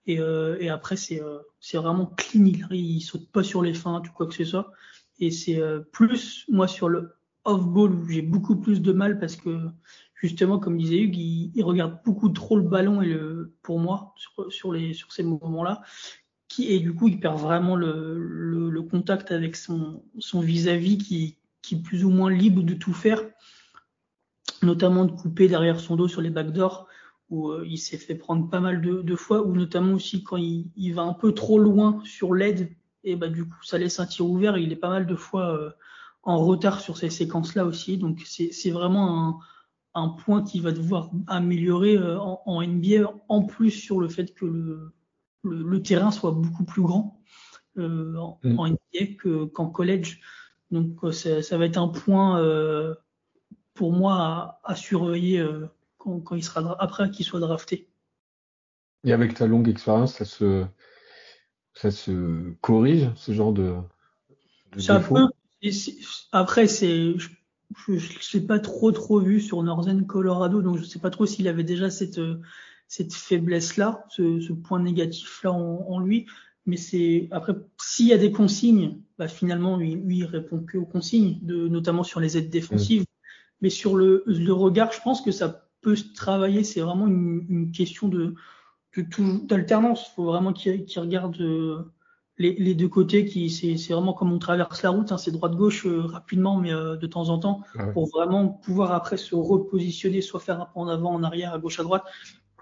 Et, 0.06 0.18
euh, 0.18 0.56
et 0.60 0.68
après, 0.68 0.96
c'est 0.96 1.22
euh, 1.22 1.38
c'est 1.60 1.76
vraiment 1.76 2.06
clean. 2.06 2.44
Il, 2.46 2.66
il 2.72 3.00
saute 3.00 3.30
pas 3.30 3.42
sur 3.42 3.62
les 3.62 3.74
feintes 3.74 4.08
ou 4.08 4.12
quoi 4.12 4.26
que 4.26 4.34
ce 4.34 4.44
soit. 4.44 4.72
Et 5.18 5.30
c'est 5.30 5.60
euh, 5.60 5.80
plus, 5.80 6.46
moi, 6.48 6.66
sur 6.66 6.88
le 6.88 7.12
off-ball 7.44 7.92
j'ai 8.08 8.22
beaucoup 8.22 8.56
plus 8.56 8.82
de 8.82 8.92
mal 8.92 9.18
parce 9.18 9.36
que, 9.36 9.68
justement, 10.14 10.58
comme 10.58 10.78
disait 10.78 11.00
Hugues, 11.00 11.16
il, 11.16 11.62
regarde 11.62 12.00
beaucoup 12.04 12.30
trop 12.30 12.56
le 12.56 12.62
ballon 12.62 13.02
et 13.02 13.06
le, 13.06 13.54
pour 13.62 13.78
moi, 13.78 14.14
sur, 14.48 14.72
les, 14.72 14.94
sur 14.94 15.12
ces 15.12 15.22
moments-là. 15.22 15.82
Et 16.58 16.80
du 16.80 16.94
coup, 16.94 17.08
il 17.08 17.20
perd 17.20 17.38
vraiment 17.38 17.76
le, 17.76 18.18
le, 18.18 18.70
le 18.70 18.82
contact 18.82 19.30
avec 19.30 19.56
son, 19.56 20.02
son 20.18 20.40
vis-à-vis 20.40 20.98
qui, 20.98 21.38
qui 21.62 21.76
est 21.76 21.82
plus 21.82 22.04
ou 22.04 22.10
moins 22.10 22.30
libre 22.30 22.62
de 22.62 22.74
tout 22.74 22.92
faire, 22.92 23.22
notamment 24.62 25.04
de 25.04 25.12
couper 25.12 25.48
derrière 25.48 25.80
son 25.80 25.96
dos 25.96 26.08
sur 26.08 26.20
les 26.20 26.30
backdoors 26.30 26.88
où 27.30 27.50
euh, 27.50 27.64
il 27.66 27.78
s'est 27.78 27.96
fait 27.96 28.16
prendre 28.16 28.48
pas 28.50 28.60
mal 28.60 28.82
de, 28.82 29.02
de, 29.02 29.16
fois, 29.16 29.42
ou 29.42 29.54
notamment 29.54 29.94
aussi 29.94 30.22
quand 30.22 30.36
il, 30.36 30.70
il, 30.76 30.94
va 30.94 31.02
un 31.02 31.14
peu 31.14 31.32
trop 31.32 31.58
loin 31.58 32.00
sur 32.04 32.34
l'aide, 32.34 32.70
et 33.04 33.16
bah 33.16 33.28
du 33.28 33.44
coup 33.44 33.62
ça 33.62 33.78
laisse 33.78 34.00
un 34.00 34.06
tir 34.06 34.26
ouvert. 34.26 34.58
il 34.58 34.72
est 34.72 34.76
pas 34.76 34.90
mal 34.90 35.06
de 35.06 35.14
fois 35.14 35.54
euh, 35.54 35.70
en 36.22 36.44
retard 36.44 36.80
sur 36.80 36.98
ces 36.98 37.08
séquences-là 37.08 37.64
aussi, 37.64 37.96
donc 37.96 38.20
c'est 38.26 38.70
vraiment 38.70 39.28
un, 39.28 39.38
un, 40.02 40.08
point 40.08 40.42
qui 40.42 40.60
va 40.60 40.72
devoir 40.72 41.10
améliorer 41.28 41.96
euh, 41.96 42.18
en, 42.18 42.42
en, 42.44 42.62
NBA, 42.62 43.10
en 43.28 43.42
plus 43.42 43.70
sur 43.70 44.00
le 44.00 44.08
fait 44.08 44.34
que 44.34 44.44
le, 44.44 44.92
le, 45.44 45.62
le 45.62 45.82
terrain 45.82 46.10
soit 46.10 46.32
beaucoup 46.32 46.64
plus 46.64 46.82
grand 46.82 47.22
euh, 47.78 48.16
en, 48.16 48.38
mm. 48.42 48.58
en, 48.58 48.68
NBA 48.68 49.48
qu'en 49.54 49.70
college. 49.70 50.20
Donc 50.72 50.98
ça, 51.12 51.42
ça, 51.42 51.58
va 51.58 51.66
être 51.66 51.78
un 51.78 51.88
point 51.88 52.40
pour 53.74 53.92
moi 53.92 54.14
à, 54.14 54.60
à 54.62 54.76
surveiller 54.76 55.44
quand, 56.00 56.34
il 56.34 56.42
sera 56.42 56.76
après 56.82 57.10
qu'il 57.10 57.24
soit 57.24 57.40
drafté. 57.40 57.88
Et 59.04 59.12
avec 59.12 59.34
ta 59.34 59.46
longue 59.46 59.68
expérience, 59.68 60.14
ça 60.14 60.24
se, 60.24 60.64
ça 61.74 61.90
se 61.90 62.52
corrige 62.60 63.10
ce 63.16 63.32
genre 63.32 63.52
de, 63.52 63.74
après, 66.32 66.66
c'est, 66.66 67.18
je, 67.18 67.28
je, 67.88 68.38
l'ai 68.38 68.44
pas 68.44 68.58
trop 68.58 68.92
trop 68.92 69.20
vu 69.20 69.40
sur 69.40 69.62
Northern 69.62 70.06
Colorado, 70.06 70.62
donc 70.62 70.78
je 70.78 70.84
sais 70.84 70.98
pas 70.98 71.10
trop 71.10 71.26
s'il 71.26 71.48
avait 71.48 71.64
déjà 71.64 71.90
cette 71.90 72.20
cette 72.88 73.14
faiblesse 73.14 73.76
là, 73.76 74.04
ce, 74.08 74.40
ce 74.40 74.52
point 74.52 74.80
négatif 74.80 75.44
là 75.44 75.52
en, 75.52 75.86
en 75.88 76.00
lui. 76.00 76.26
Mais 76.66 76.76
c'est 76.76 77.28
après, 77.30 77.54
s'il 77.80 78.08
y 78.08 78.12
a 78.12 78.18
des 78.18 78.32
consignes, 78.32 79.00
bah 79.16 79.28
finalement 79.28 79.76
lui, 79.76 79.94
lui 79.94 80.18
il 80.18 80.24
répond 80.24 80.60
que 80.60 80.76
aux 80.76 80.86
consignes, 80.86 81.38
de, 81.42 81.68
notamment 81.68 82.02
sur 82.02 82.20
les 82.20 82.36
aides 82.36 82.50
défensives. 82.50 83.02
Mmh. 83.02 83.04
Mais 83.62 83.70
sur 83.70 83.96
le, 83.96 84.24
le 84.26 84.52
regard, 84.52 84.92
je 84.92 85.00
pense 85.02 85.20
que 85.22 85.30
ça 85.30 85.69
peut 85.80 85.96
se 85.96 86.12
travailler. 86.14 86.64
C'est 86.64 86.80
vraiment 86.80 87.06
une, 87.06 87.46
une, 87.48 87.72
question 87.72 88.08
de, 88.08 88.34
d'alternance. 89.44 90.08
Il 90.10 90.14
faut 90.14 90.24
vraiment 90.24 90.52
qu'il 90.52 90.84
qu 90.84 90.98
regarde 90.98 91.40
euh, 91.40 91.92
les, 92.38 92.54
les, 92.54 92.74
deux 92.74 92.88
côtés. 92.88 93.24
Qui 93.24 93.50
c'est, 93.50 93.92
vraiment 93.92 94.12
comme 94.12 94.32
on 94.32 94.38
traverse 94.38 94.82
la 94.82 94.90
route. 94.90 95.12
Hein, 95.12 95.18
c'est 95.18 95.30
droite 95.30 95.54
gauche 95.54 95.86
euh, 95.86 96.02
rapidement, 96.02 96.56
mais 96.56 96.72
euh, 96.72 96.96
de 96.96 97.06
temps 97.06 97.28
en 97.28 97.38
temps, 97.38 97.62
ouais. 97.76 97.92
pour 97.92 98.08
vraiment 98.08 98.48
pouvoir 98.48 98.92
après 98.92 99.16
se 99.16 99.34
repositionner, 99.34 100.20
soit 100.20 100.40
faire 100.40 100.60
un 100.60 100.66
pas 100.66 100.80
en 100.80 100.88
avant, 100.88 101.12
en 101.12 101.22
arrière, 101.22 101.54
à 101.54 101.58
gauche, 101.58 101.80
à 101.80 101.82
droite, 101.82 102.04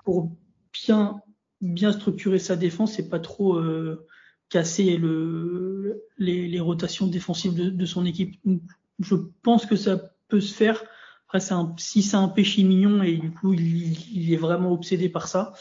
pour 0.04 0.30
bien 0.72 1.20
bien 1.60 1.92
structurer 1.92 2.38
sa 2.38 2.56
défense 2.56 2.98
et 2.98 3.08
pas 3.08 3.18
trop 3.18 3.56
euh, 3.56 4.06
casser 4.48 4.96
le, 4.96 6.04
les, 6.16 6.48
les, 6.48 6.60
rotations 6.60 7.06
défensives 7.06 7.54
de, 7.54 7.70
de 7.70 7.86
son 7.86 8.06
équipe. 8.06 8.36
Donc, 8.44 8.62
je 9.00 9.16
pense 9.42 9.66
que 9.66 9.76
ça 9.76 10.00
peut 10.28 10.40
se 10.40 10.54
faire. 10.54 10.82
Après, 11.28 11.40
c'est 11.40 11.52
un, 11.52 11.74
si 11.76 12.02
c'est 12.02 12.16
un 12.16 12.28
péché 12.28 12.62
mignon 12.62 13.02
et 13.02 13.18
du 13.18 13.30
coup 13.30 13.52
il, 13.52 14.16
il, 14.16 14.32
est 14.32 14.38
vraiment 14.38 14.72
obsédé 14.72 15.10
par 15.10 15.28
ça, 15.28 15.52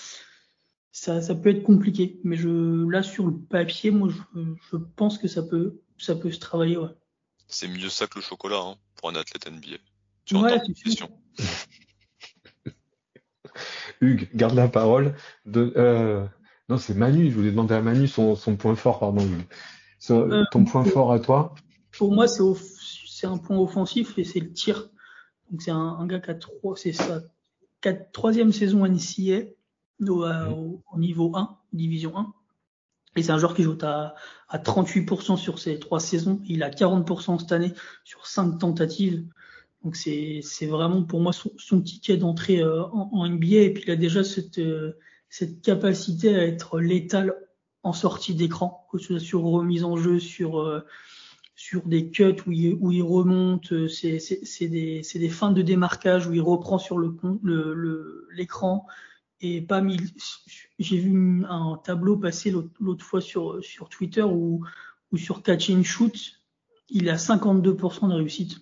ça, 0.93 1.21
ça 1.21 1.35
peut 1.35 1.49
être 1.49 1.63
compliqué. 1.63 2.21
Mais 2.23 2.37
je, 2.37 2.89
là 2.89 3.03
sur 3.03 3.27
le 3.27 3.37
papier, 3.37 3.91
moi 3.91 4.07
je, 4.07 4.41
je 4.71 4.77
pense 4.77 5.17
que 5.17 5.27
ça 5.27 5.43
peut, 5.43 5.81
ça 5.97 6.15
peut 6.15 6.31
se 6.31 6.39
travailler. 6.39 6.77
Ouais. 6.77 6.87
C'est 7.47 7.67
mieux 7.67 7.89
ça 7.89 8.07
que 8.07 8.17
le 8.17 8.23
chocolat 8.23 8.61
hein, 8.61 8.75
pour 8.95 9.09
un 9.09 9.15
athlète 9.15 9.51
NBA. 9.51 9.75
Tu 10.23 10.37
ouais, 10.37 10.57
question. 10.83 11.09
Hugues, 14.01 14.29
garde 14.33 14.55
la 14.55 14.69
parole. 14.69 15.15
De, 15.45 15.73
euh, 15.75 16.25
non, 16.69 16.77
c'est 16.77 16.93
Manu. 16.93 17.29
Je 17.29 17.35
voulais 17.35 17.51
demander 17.51 17.73
à 17.73 17.81
Manu 17.81 18.07
son, 18.07 18.37
son 18.37 18.55
point 18.55 18.75
fort, 18.75 18.99
pardon. 18.99 19.27
Son, 19.99 20.31
euh, 20.31 20.45
ton 20.51 20.63
point 20.63 20.85
fort 20.85 21.11
à 21.11 21.19
toi? 21.19 21.55
Pour 21.91 22.13
moi, 22.13 22.29
c'est, 22.29 22.43
c'est 23.05 23.27
un 23.27 23.37
point 23.37 23.57
offensif 23.57 24.17
et 24.17 24.23
c'est 24.23 24.39
le 24.39 24.53
tir. 24.53 24.89
Donc 25.51 25.61
c'est 25.61 25.71
un, 25.71 25.77
un, 25.77 26.05
gars 26.07 26.19
qui 26.19 26.31
a 26.31 26.35
trois, 26.35 26.75
c'est 26.75 26.93
sa 26.93 27.21
troisième 28.11 28.51
saison 28.51 28.85
NCA 28.85 29.45
au, 30.07 30.23
euh, 30.23 30.49
au, 30.49 30.83
au, 30.91 30.99
niveau 30.99 31.31
1, 31.35 31.57
division 31.73 32.17
1. 32.17 32.33
Et 33.15 33.23
c'est 33.23 33.31
un 33.31 33.37
joueur 33.37 33.55
qui 33.55 33.63
joue 33.63 33.77
à, 33.81 34.15
à 34.47 34.57
38% 34.59 35.37
sur 35.37 35.57
ses 35.57 35.79
trois 35.79 35.99
saisons. 35.99 36.41
Il 36.45 36.61
a 36.63 36.69
40% 36.69 37.39
cette 37.39 37.51
année 37.51 37.73
sur 38.03 38.27
cinq 38.27 38.59
tentatives. 38.59 39.25
Donc 39.83 39.95
c'est, 39.95 40.41
c'est 40.43 40.67
vraiment 40.67 41.03
pour 41.03 41.19
moi 41.19 41.33
son, 41.33 41.51
son 41.57 41.81
ticket 41.81 42.17
d'entrée 42.17 42.61
euh, 42.61 42.83
en, 42.85 43.09
en, 43.13 43.27
NBA. 43.27 43.57
Et 43.57 43.73
puis 43.73 43.83
il 43.87 43.91
a 43.91 43.95
déjà 43.95 44.23
cette, 44.23 44.59
euh, 44.59 44.97
cette 45.29 45.61
capacité 45.61 46.35
à 46.35 46.45
être 46.45 46.79
létal 46.79 47.35
en 47.83 47.93
sortie 47.93 48.35
d'écran, 48.35 48.87
que 48.91 48.97
ce 48.97 49.07
soit 49.07 49.19
sur 49.19 49.41
remise 49.43 49.83
en 49.83 49.97
jeu, 49.97 50.19
sur 50.19 50.59
euh, 50.59 50.85
sur 51.57 51.87
des 51.87 52.11
cuts 52.11 52.35
où 52.45 52.51
il, 52.51 52.77
où 52.79 52.91
il 52.91 53.01
remonte, 53.01 53.73
euh, 53.73 53.87
c'est, 53.89 54.67
des, 54.67 55.01
des 55.01 55.29
fins 55.29 55.51
de 55.51 55.63
démarquage 55.63 56.27
où 56.27 56.33
il 56.33 56.41
reprend 56.41 56.77
sur 56.77 56.99
le, 56.99 57.17
le, 57.41 57.73
le 57.73 58.27
l'écran 58.31 58.85
et 59.41 59.61
pas 59.61 59.81
mis. 59.81 59.97
J'ai 60.77 60.99
vu 60.99 61.43
un 61.49 61.81
tableau 61.83 62.15
passer 62.15 62.51
l'autre, 62.51 63.03
fois 63.03 63.21
sur, 63.21 63.63
sur 63.63 63.89
Twitter 63.89 64.21
où, 64.21 64.63
où 65.11 65.17
sur 65.17 65.41
catch 65.41 65.71
and 65.71 65.81
shoot, 65.81 66.15
il 66.89 67.09
a 67.09 67.15
52% 67.15 68.07
de 68.07 68.13
réussite, 68.13 68.59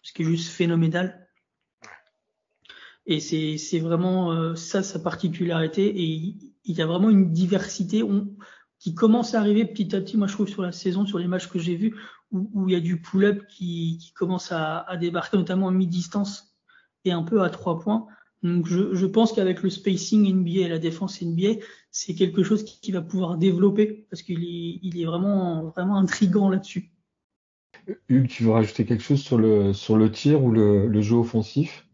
ce 0.00 0.14
qui 0.14 0.22
est 0.22 0.24
juste 0.24 0.48
phénoménal. 0.48 1.28
Et 3.04 3.20
c'est, 3.20 3.78
vraiment 3.78 4.32
euh, 4.32 4.54
ça 4.54 4.82
sa 4.82 4.98
particularité 4.98 5.86
et 5.86 6.34
il, 6.64 6.74
y 6.74 6.80
a 6.80 6.86
vraiment 6.86 7.10
une 7.10 7.30
diversité. 7.30 8.02
Qui 8.80 8.94
commence 8.94 9.34
à 9.34 9.40
arriver 9.40 9.64
petit 9.64 9.96
à 9.96 10.00
petit, 10.00 10.16
moi 10.16 10.28
je 10.28 10.34
trouve 10.34 10.46
sur 10.46 10.62
la 10.62 10.70
saison, 10.70 11.04
sur 11.04 11.18
les 11.18 11.26
matchs 11.26 11.48
que 11.48 11.58
j'ai 11.58 11.74
vus, 11.74 11.96
où, 12.30 12.68
il 12.68 12.72
y 12.72 12.76
a 12.76 12.80
du 12.80 13.00
pull-up 13.00 13.46
qui, 13.48 13.98
qui, 14.00 14.12
commence 14.12 14.52
à, 14.52 14.80
à, 14.80 14.96
débarquer, 14.96 15.36
notamment 15.36 15.66
en 15.66 15.72
mi-distance 15.72 16.54
et 17.04 17.12
un 17.12 17.22
peu 17.22 17.42
à 17.42 17.50
trois 17.50 17.80
points. 17.80 18.06
Donc 18.42 18.66
je, 18.66 18.94
je 18.94 19.06
pense 19.06 19.32
qu'avec 19.32 19.62
le 19.62 19.70
spacing 19.70 20.32
NBA 20.32 20.60
et 20.60 20.68
la 20.68 20.78
défense 20.78 21.20
NBA, 21.22 21.60
c'est 21.90 22.14
quelque 22.14 22.42
chose 22.42 22.64
qui, 22.64 22.80
qui, 22.80 22.92
va 22.92 23.02
pouvoir 23.02 23.36
développer 23.36 24.06
parce 24.10 24.22
qu'il 24.22 24.44
est, 24.44 24.78
il 24.82 25.00
est 25.00 25.04
vraiment, 25.04 25.70
vraiment 25.70 25.96
intrigant 25.96 26.48
là-dessus. 26.48 26.92
Hugues, 28.08 28.28
tu 28.28 28.44
veux 28.44 28.50
rajouter 28.50 28.84
quelque 28.84 29.02
chose 29.02 29.22
sur 29.22 29.38
le, 29.38 29.72
sur 29.72 29.96
le 29.96 30.10
tir 30.10 30.42
ou 30.42 30.52
le, 30.52 30.86
le 30.86 31.00
jeu 31.00 31.16
offensif? 31.16 31.86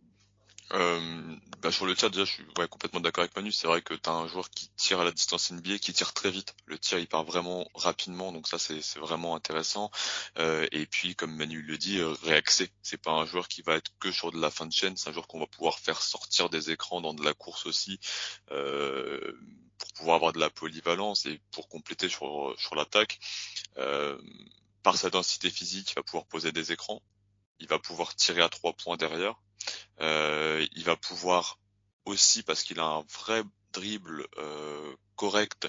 Euh, 0.74 1.33
bah 1.64 1.72
sur 1.72 1.86
le 1.86 1.96
tir, 1.96 2.10
déjà, 2.10 2.26
je 2.26 2.30
suis 2.30 2.44
complètement 2.68 3.00
d'accord 3.00 3.22
avec 3.22 3.34
Manu. 3.34 3.50
C'est 3.50 3.66
vrai 3.66 3.80
que 3.80 3.94
tu 3.94 4.10
as 4.10 4.12
un 4.12 4.26
joueur 4.28 4.50
qui 4.50 4.68
tire 4.76 5.00
à 5.00 5.04
la 5.04 5.12
distance 5.12 5.50
NBA, 5.50 5.78
qui 5.78 5.94
tire 5.94 6.12
très 6.12 6.30
vite. 6.30 6.54
Le 6.66 6.78
tir, 6.78 6.98
il 6.98 7.06
part 7.06 7.24
vraiment 7.24 7.66
rapidement, 7.74 8.32
donc 8.32 8.46
ça, 8.46 8.58
c'est 8.58 8.98
vraiment 8.98 9.34
intéressant. 9.34 9.90
Euh, 10.38 10.66
et 10.72 10.84
puis, 10.84 11.16
comme 11.16 11.34
Manu 11.34 11.62
le 11.62 11.78
dit, 11.78 12.00
euh, 12.00 12.12
réaxé. 12.22 12.70
C'est 12.82 13.00
pas 13.00 13.12
un 13.12 13.24
joueur 13.24 13.48
qui 13.48 13.62
va 13.62 13.76
être 13.76 13.92
que 13.98 14.12
sur 14.12 14.30
de 14.30 14.38
la 14.38 14.50
fin 14.50 14.66
de 14.66 14.72
chaîne. 14.74 14.94
C'est 14.98 15.08
un 15.08 15.14
joueur 15.14 15.26
qu'on 15.26 15.40
va 15.40 15.46
pouvoir 15.46 15.78
faire 15.78 16.02
sortir 16.02 16.50
des 16.50 16.70
écrans 16.70 17.00
dans 17.00 17.14
de 17.14 17.24
la 17.24 17.32
course 17.32 17.64
aussi, 17.64 17.98
euh, 18.50 19.32
pour 19.78 19.92
pouvoir 19.94 20.16
avoir 20.16 20.32
de 20.34 20.40
la 20.40 20.50
polyvalence 20.50 21.24
et 21.24 21.40
pour 21.50 21.68
compléter 21.68 22.10
sur, 22.10 22.54
sur 22.58 22.74
l'attaque. 22.74 23.18
Euh, 23.78 24.18
par 24.82 24.98
sa 24.98 25.08
densité 25.08 25.48
physique, 25.48 25.92
il 25.92 25.94
va 25.94 26.02
pouvoir 26.02 26.26
poser 26.26 26.52
des 26.52 26.72
écrans. 26.72 27.00
Il 27.58 27.68
va 27.68 27.78
pouvoir 27.78 28.14
tirer 28.14 28.42
à 28.42 28.50
trois 28.50 28.74
points 28.74 28.98
derrière. 28.98 29.40
Euh, 30.00 30.66
il 30.72 30.84
va 30.84 30.96
pouvoir 30.96 31.58
aussi, 32.04 32.42
parce 32.42 32.62
qu'il 32.62 32.80
a 32.80 32.84
un 32.84 33.04
vrai 33.12 33.42
dribble 33.72 34.26
euh, 34.38 34.94
correct, 35.16 35.68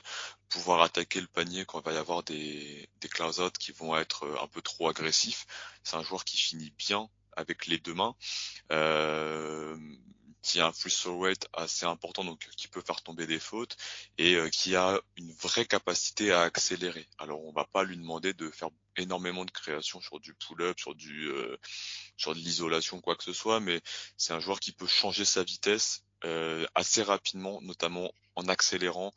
pouvoir 0.50 0.82
attaquer 0.82 1.22
le 1.22 1.28
panier 1.28 1.66
quand 1.66 1.80
il 1.80 1.86
va 1.86 1.94
y 1.94 1.98
avoir 1.98 2.24
des, 2.24 2.90
des 3.02 3.10
close 3.10 3.42
qui 3.60 3.72
vont 3.72 3.98
être 3.98 4.26
euh, 4.26 4.38
un 4.42 4.48
peu 4.48 4.62
trop 4.62 4.90
agressifs. 4.90 5.46
C'est 5.84 5.96
un 5.96 6.04
joueur 6.04 6.24
qui 6.26 6.38
finit 6.38 6.74
bien 6.78 7.10
avec 7.36 7.68
les 7.68 7.78
deux 7.80 7.94
mains. 7.94 8.16
Qui 10.46 10.60
a 10.60 10.68
un 10.68 10.72
free 10.72 10.92
throw 10.92 11.22
rate 11.22 11.48
assez 11.54 11.88
important, 11.88 12.24
donc 12.24 12.48
qui 12.56 12.68
peut 12.68 12.82
faire 12.82 13.02
tomber 13.02 13.26
des 13.26 13.40
fautes 13.40 13.76
et 14.20 14.36
euh, 14.36 14.48
qui 14.50 14.76
a 14.76 15.02
une 15.18 15.34
vraie 15.34 15.66
capacité 15.66 16.32
à 16.32 16.42
accélérer. 16.42 17.08
Alors 17.18 17.44
on 17.44 17.52
va 17.52 17.66
pas 17.66 17.84
lui 17.84 17.98
demander 17.98 18.34
de 18.34 18.52
faire 18.52 18.70
énormément 18.96 19.44
de 19.44 19.50
création 19.50 20.00
sur 20.02 20.20
du 20.20 20.36
pull-up, 20.36 20.80
sur 20.80 20.94
du 20.94 21.30
euh, 21.30 21.58
sur 22.16 22.36
de 22.36 22.40
l'isolation, 22.40 23.02
quoi 23.02 23.16
que 23.16 23.24
ce 23.24 23.34
soit, 23.34 23.60
mais 23.60 23.82
c'est 24.18 24.34
un 24.34 24.40
joueur 24.40 24.60
qui 24.60 24.72
peut 24.72 24.86
changer 24.86 25.26
sa 25.26 25.44
vitesse 25.44 26.04
euh, 26.26 26.66
assez 26.76 27.02
rapidement, 27.02 27.60
notamment 27.62 28.12
en 28.36 28.48
accélérant 28.48 29.14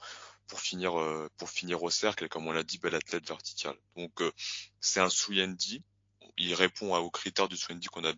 pour 0.47 0.61
finir 0.61 0.93
pour 1.37 1.51
finir 1.51 1.83
au 1.83 1.91
cercle 1.91 2.27
comme 2.31 2.47
on 2.47 2.53
l'a 2.53 2.65
dit, 2.65 2.79
bel 2.79 2.95
athlète 2.95 3.29
vertical. 3.29 3.77
Donc 3.97 4.23
c'est 4.81 5.01
un 5.01 5.11
Suyendi. 5.11 5.83
Il 6.39 6.55
répond 6.55 6.97
aux 6.97 7.11
critères 7.11 7.49
du 7.49 7.57
Suyendi 7.59 7.89
qu'on 7.89 8.05
a 8.07 8.15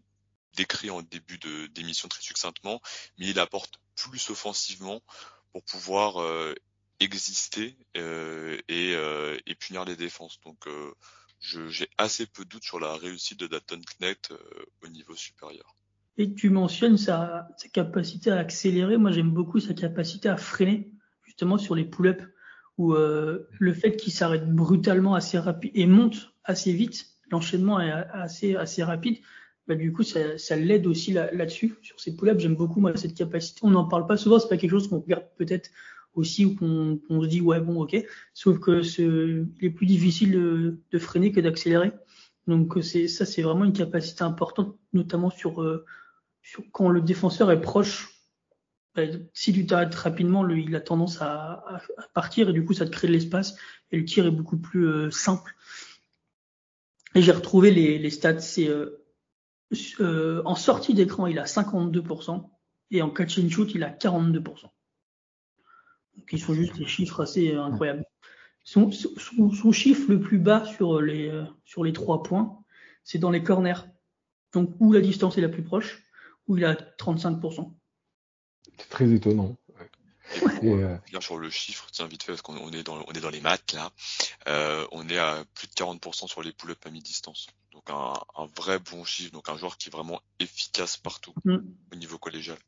décrit 0.57 0.90
en 0.90 1.02
début 1.02 1.38
d'émission 1.75 2.09
très 2.09 2.23
succinctement, 2.23 2.80
mais 3.19 3.28
il 3.28 3.38
apporte 3.38 3.80
plus 3.97 4.30
offensivement 4.30 5.02
pour 5.52 5.62
pouvoir 5.64 6.21
euh, 6.21 6.54
exister 7.00 7.76
euh, 7.97 8.59
et, 8.69 8.95
euh, 8.95 9.37
et, 9.47 9.54
punir 9.54 9.85
les 9.85 9.97
défenses. 9.97 10.40
Donc 10.45 10.69
j'ai 11.40 11.88
assez 11.99 12.26
peu 12.26 12.45
de 12.45 12.50
doutes 12.50 12.64
sur 12.64 12.80
la 12.80 12.95
réussite 12.97 13.40
de 13.40 13.47
Dalton 13.47 13.80
Knecht 13.99 14.33
au 14.83 14.88
niveau 14.88 15.14
supérieur. 15.14 15.75
Et 16.19 16.35
tu 16.35 16.50
mentionnes 16.50 16.99
sa, 16.99 17.49
sa 17.57 17.69
capacité 17.69 18.30
à 18.30 18.38
accélérer. 18.38 18.99
Moi, 18.99 19.11
j'aime 19.11 19.30
beaucoup 19.30 19.59
sa 19.59 19.73
capacité 19.73 20.28
à 20.28 20.37
freiner, 20.37 20.92
justement 21.23 21.57
sur 21.57 21.75
les 21.75 21.85
pull-ups, 21.85 22.25
où 22.76 22.95
le 22.95 23.75
fait 23.75 23.97
qu'il 23.97 24.12
s'arrête 24.12 24.47
brutalement 24.47 25.14
assez 25.14 25.38
rapide 25.38 25.71
et 25.75 25.87
monte 25.87 26.35
assez 26.45 26.75
vite, 26.75 27.07
l'enchaînement 27.30 27.80
est 27.80 27.90
assez, 27.90 28.57
assez 28.57 28.83
rapide. 28.83 29.21
Bah, 29.67 29.75
du 29.75 29.93
coup, 29.93 30.02
ça, 30.02 30.38
ça 30.38 30.57
l'aide 30.57 30.87
aussi 30.87 31.12
là-dessus, 31.12 31.76
sur 31.83 32.00
ces 32.00 32.17
pull-ups. 32.17 32.40
J'aime 32.40 32.57
beaucoup, 32.57 32.81
moi, 32.81 32.97
cette 32.97 33.14
capacité. 33.14 33.61
On 33.62 33.71
n'en 33.71 33.87
parle 33.87 34.07
pas 34.07 34.17
souvent, 34.17 34.38
c'est 34.38 34.49
pas 34.49 34.57
quelque 34.57 34.71
chose 34.71 34.88
qu'on 34.88 35.00
regarde 35.00 35.26
peut-être 35.37 35.71
aussi 36.14 36.45
ou 36.45 36.57
qu'on 36.57 37.23
se 37.23 37.29
dit, 37.29 37.40
ouais, 37.40 37.61
bon, 37.61 37.83
ok. 37.83 37.97
Sauf 38.35 38.59
que 38.59 38.83
c'est 38.83 39.05
il 39.05 39.49
est 39.61 39.71
plus 39.71 39.87
difficile 39.87 40.33
de, 40.33 40.99
freiner 40.99 41.33
que 41.33 41.40
d'accélérer. 41.40 41.93
Donc, 42.47 42.83
ça, 42.83 43.26
c'est 43.26 43.43
vraiment 43.43 43.64
une 43.64 43.73
capacité 43.73 44.25
importante, 44.25 44.77
notamment 44.92 45.31
sur, 45.31 45.62
euh, 45.62 45.85
sur 46.42 46.64
quand 46.73 46.88
le 46.88 47.01
défenseur 47.01 47.51
est 47.53 47.61
proche. 47.61 48.09
Bah, 48.96 49.03
si 49.35 49.53
tu 49.53 49.66
t'arrêtes 49.66 49.94
rapidement, 49.94 50.49
il 50.49 50.75
a 50.75 50.81
tendance 50.81 51.23
à, 51.23 51.64
à, 51.96 52.09
partir 52.12 52.49
et 52.49 52.53
du 52.53 52.64
coup, 52.64 52.73
ça 52.73 52.87
te 52.87 52.90
crée 52.90 53.07
de 53.07 53.12
l'espace 53.12 53.57
et 53.92 53.99
le 53.99 54.05
tir 54.05 54.27
est 54.27 54.33
beaucoup 54.33 54.59
plus 54.59 54.88
euh, 54.88 55.11
simple. 55.11 55.55
Et 57.14 57.23
j'ai 57.23 57.33
retrouvé 57.33 57.70
les, 57.70 57.99
les 57.99 58.11
stats, 58.11 58.40
c'est 58.40 58.68
euh, 58.68 59.00
euh, 60.00 60.42
en 60.44 60.54
sortie 60.54 60.94
d'écran, 60.94 61.26
il 61.26 61.38
a 61.38 61.44
52% 61.44 62.48
et 62.90 63.02
en 63.02 63.11
catch 63.11 63.38
and 63.38 63.48
shoot, 63.48 63.70
il 63.74 63.85
a 63.85 63.90
42%. 63.90 64.42
Donc, 66.16 66.33
ils 66.33 66.40
sont 66.40 66.54
juste 66.54 66.76
des 66.76 66.87
chiffres 66.87 67.22
assez 67.22 67.52
euh, 67.52 67.62
incroyables. 67.62 68.04
Son, 68.64 68.90
chiffre 69.72 70.11
le 70.11 70.20
plus 70.20 70.38
bas 70.38 70.64
sur 70.64 71.00
les, 71.00 71.28
euh, 71.28 71.44
sur 71.64 71.85
les 71.85 71.92
trois 71.92 72.22
points, 72.22 72.62
c'est 73.04 73.18
dans 73.18 73.30
les 73.30 73.42
corners. 73.42 73.87
Donc, 74.52 74.74
où 74.80 74.92
la 74.92 75.00
distance 75.00 75.38
est 75.38 75.40
la 75.40 75.48
plus 75.48 75.62
proche, 75.62 76.02
où 76.48 76.56
il 76.56 76.64
a 76.64 76.74
35%. 76.74 77.72
C'est 78.78 78.88
très 78.88 79.11
étonnant. 79.12 79.56
Et 80.62 80.73
euh... 80.73 80.97
sur 81.21 81.38
le 81.38 81.51
chiffre, 81.51 81.87
tiens 81.93 82.07
vite 82.07 82.23
fait, 82.23 82.33
parce 82.33 82.43
qu'on 82.43 82.71
est 82.73 82.83
dans 82.83 83.05
on 83.07 83.12
est 83.12 83.21
dans 83.21 83.31
les 83.31 83.40
maths 83.40 83.73
là, 83.73 83.90
euh, 84.49 84.87
on 84.93 85.09
est 85.09 85.19
à 85.19 85.45
plus 85.55 85.69
de 85.69 85.73
40% 85.73 86.29
sur 86.29 86.43
les 86.43 86.53
pull-ups 86.53 86.87
à 86.87 86.90
mi-distance. 86.90 87.49
Donc 87.73 87.88
un, 87.88 88.14
un, 88.37 88.47
vrai 88.57 88.79
bon 88.79 89.05
chiffre, 89.05 89.33
donc 89.33 89.49
un 89.49 89.57
joueur 89.57 89.77
qui 89.77 89.88
est 89.88 89.93
vraiment 89.93 90.21
efficace 90.38 90.97
partout 90.97 91.33
mm. 91.45 91.59
au 91.93 91.97
niveau 91.97 92.19
collégial. 92.19 92.59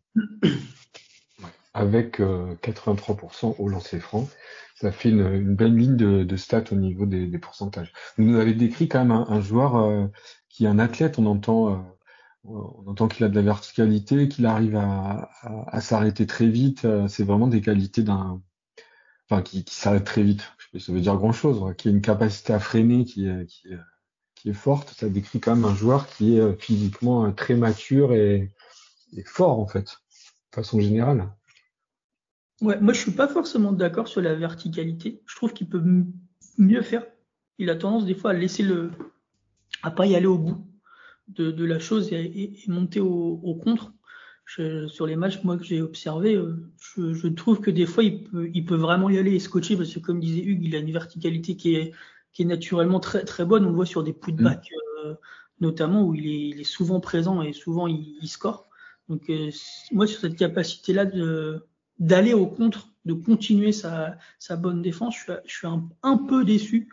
Avec 1.74 2.20
euh, 2.20 2.54
83% 2.62 3.56
au 3.58 3.68
lancer 3.68 3.98
franc, 3.98 4.28
ça 4.74 4.92
fait 4.92 5.08
une, 5.08 5.26
une 5.26 5.54
belle 5.54 5.74
ligne 5.74 5.96
de, 5.96 6.22
de, 6.22 6.36
stats 6.36 6.64
au 6.70 6.74
niveau 6.74 7.06
des, 7.06 7.26
des, 7.26 7.38
pourcentages. 7.38 7.92
Vous 8.16 8.24
nous 8.24 8.38
avez 8.38 8.52
décrit 8.52 8.88
quand 8.88 8.98
même 8.98 9.10
un, 9.12 9.26
un 9.28 9.40
joueur 9.40 9.76
euh, 9.76 10.06
qui 10.50 10.66
est 10.66 10.68
un 10.68 10.78
athlète, 10.78 11.18
on 11.18 11.26
entend, 11.26 11.72
euh, 11.72 11.78
on 12.44 12.86
entend 12.88 13.08
qu'il 13.08 13.24
a 13.24 13.28
de 13.28 13.34
la 13.34 13.42
verticalité, 13.42 14.28
qu'il 14.28 14.46
arrive 14.46 14.76
à, 14.76 15.30
s'arrêter 15.80 16.26
très 16.26 16.48
vite. 16.48 16.84
Euh, 16.84 17.08
c'est 17.08 17.24
vraiment 17.24 17.46
des 17.46 17.60
qualités 17.60 18.02
d'un, 18.02 18.42
enfin 19.28 19.42
qui, 19.42 19.64
qui 19.64 19.74
s'arrête 19.74 20.04
très 20.04 20.22
vite. 20.22 20.42
Ça 20.78 20.92
veut 20.92 21.00
dire 21.00 21.16
grand 21.16 21.32
chose, 21.32 21.62
qui 21.76 21.88
a 21.88 21.90
une 21.90 22.00
capacité 22.00 22.52
à 22.52 22.58
freiner, 22.58 23.04
qui, 23.04 23.28
qui 23.46 23.68
qui 24.42 24.50
est 24.50 24.54
forte, 24.54 24.90
ça 24.90 25.08
décrit 25.08 25.38
quand 25.38 25.54
même 25.54 25.64
un 25.64 25.74
joueur 25.74 26.08
qui 26.08 26.36
est 26.36 26.40
euh, 26.40 26.54
physiquement 26.54 27.26
euh, 27.26 27.30
très 27.30 27.54
mature 27.54 28.12
et, 28.12 28.50
et 29.16 29.22
fort 29.22 29.60
en 29.60 29.68
fait, 29.68 29.84
de 29.84 30.56
façon 30.56 30.80
générale. 30.80 31.30
Ouais, 32.60 32.80
moi 32.80 32.92
je 32.92 32.98
suis 32.98 33.12
pas 33.12 33.28
forcément 33.28 33.70
d'accord 33.70 34.08
sur 34.08 34.20
la 34.20 34.34
verticalité. 34.34 35.22
Je 35.26 35.36
trouve 35.36 35.52
qu'il 35.52 35.68
peut 35.68 35.82
mieux 36.58 36.82
faire. 36.82 37.06
Il 37.58 37.70
a 37.70 37.76
tendance 37.76 38.04
des 38.04 38.16
fois 38.16 38.32
à 38.32 38.34
laisser 38.34 38.64
le, 38.64 38.90
à 39.84 39.92
pas 39.92 40.06
y 40.06 40.16
aller 40.16 40.26
au 40.26 40.38
bout 40.38 40.66
de, 41.28 41.50
de 41.50 41.64
la 41.64 41.78
chose 41.78 42.12
et, 42.12 42.16
et, 42.16 42.64
et 42.64 42.70
monter 42.70 43.00
au, 43.00 43.40
au 43.42 43.54
contre. 43.54 43.92
Je, 44.44 44.88
sur 44.88 45.06
les 45.06 45.16
matchs 45.16 45.42
moi 45.44 45.56
que 45.56 45.64
j'ai 45.64 45.80
observé, 45.80 46.34
euh, 46.34 46.68
je, 46.80 47.14
je, 47.14 47.28
trouve 47.28 47.60
que 47.60 47.70
des 47.70 47.86
fois 47.86 48.02
il 48.02 48.24
peut, 48.24 48.50
il 48.52 48.64
peut 48.64 48.76
vraiment 48.76 49.08
y 49.08 49.18
aller 49.18 49.34
et 49.34 49.38
scotcher 49.38 49.76
parce 49.76 49.94
que 49.94 50.00
comme 50.00 50.20
disait 50.20 50.42
Hugues, 50.42 50.64
il 50.64 50.74
a 50.74 50.80
une 50.80 50.92
verticalité 50.92 51.56
qui 51.56 51.76
est 51.76 51.92
qui 52.32 52.42
est 52.42 52.46
naturellement 52.46 53.00
très 53.00 53.24
très 53.24 53.44
bonne. 53.44 53.64
On 53.64 53.70
le 53.70 53.76
voit 53.76 53.86
sur 53.86 54.02
des 54.02 54.12
putbacks 54.12 54.70
mm. 54.70 55.08
euh, 55.08 55.14
notamment 55.60 56.04
où 56.04 56.14
il 56.14 56.26
est, 56.26 56.48
il 56.48 56.60
est, 56.60 56.64
souvent 56.64 56.98
présent 57.00 57.40
et 57.40 57.52
souvent 57.52 57.86
il, 57.86 58.16
il 58.20 58.28
score. 58.28 58.68
Donc 59.08 59.30
euh, 59.30 59.50
moi 59.92 60.06
sur 60.06 60.20
cette 60.20 60.36
capacité 60.36 60.92
là 60.92 61.04
de 61.06 61.64
d'aller 61.98 62.34
au 62.34 62.46
contre, 62.46 62.88
de 63.04 63.12
continuer 63.12 63.70
sa, 63.72 64.16
sa 64.38 64.56
bonne 64.56 64.82
défense, 64.82 65.14
je 65.16 65.20
suis, 65.22 65.32
je 65.46 65.56
suis 65.56 65.66
un, 65.66 65.88
un, 66.02 66.16
peu 66.16 66.44
déçu. 66.44 66.88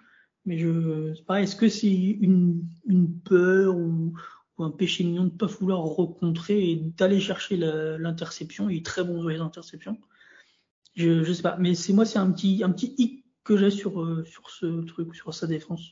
Mais 0.50 0.58
je, 0.58 1.14
c'est 1.14 1.26
pareil, 1.28 1.44
est-ce 1.44 1.56
que 1.56 1.70
c'est 1.70 1.94
une, 1.94 2.64
une 2.88 3.20
peur 3.20 3.78
ou, 3.78 4.16
ou, 4.58 4.64
un 4.64 4.72
péché 4.72 5.04
mignon 5.04 5.26
de 5.26 5.30
pas 5.30 5.46
vouloir 5.46 5.82
recontrer 5.82 6.72
et 6.72 6.76
d'aller 6.76 7.20
chercher 7.20 7.56
l'interception? 7.56 8.68
Il 8.68 8.78
est 8.78 8.86
très 8.86 9.04
bon 9.04 9.20
sur 9.20 9.30
les 9.30 9.38
interceptions. 9.38 10.00
Je, 10.96 11.24
je 11.24 11.34
sais 11.34 11.44
pas, 11.44 11.56
mais 11.60 11.76
c'est 11.76 11.94
moi 11.94 12.04
c'est 12.04 12.18
un 12.18 12.32
petit 12.32 12.64
un 12.64 12.72
petit 12.72 12.96
hic 12.98 13.26
que 13.44 13.58
j'ai 13.58 13.70
sur, 13.70 14.02
euh, 14.02 14.26
sur 14.26 14.50
ce 14.50 14.82
truc, 14.86 15.14
sur 15.14 15.36
sa 15.36 15.46
défense. 15.46 15.92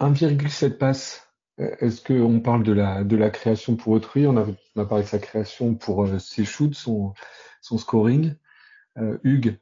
1,7 0.00 0.76
passes. 0.76 1.26
Est-ce 1.56 2.02
qu'on 2.04 2.40
parle 2.40 2.64
de 2.64 2.72
la, 2.72 3.02
de 3.02 3.16
la 3.16 3.30
création 3.30 3.76
pour 3.76 3.94
autrui? 3.94 4.26
On 4.26 4.36
a, 4.36 4.46
on 4.76 4.82
a 4.82 4.84
parlé 4.84 5.04
de 5.04 5.08
sa 5.08 5.18
création 5.18 5.74
pour 5.74 6.04
euh, 6.04 6.18
ses 6.18 6.44
shoots, 6.44 6.74
son, 6.74 7.14
son 7.62 7.78
scoring. 7.78 8.34
Euh, 8.98 9.16
Hugues? 9.24 9.58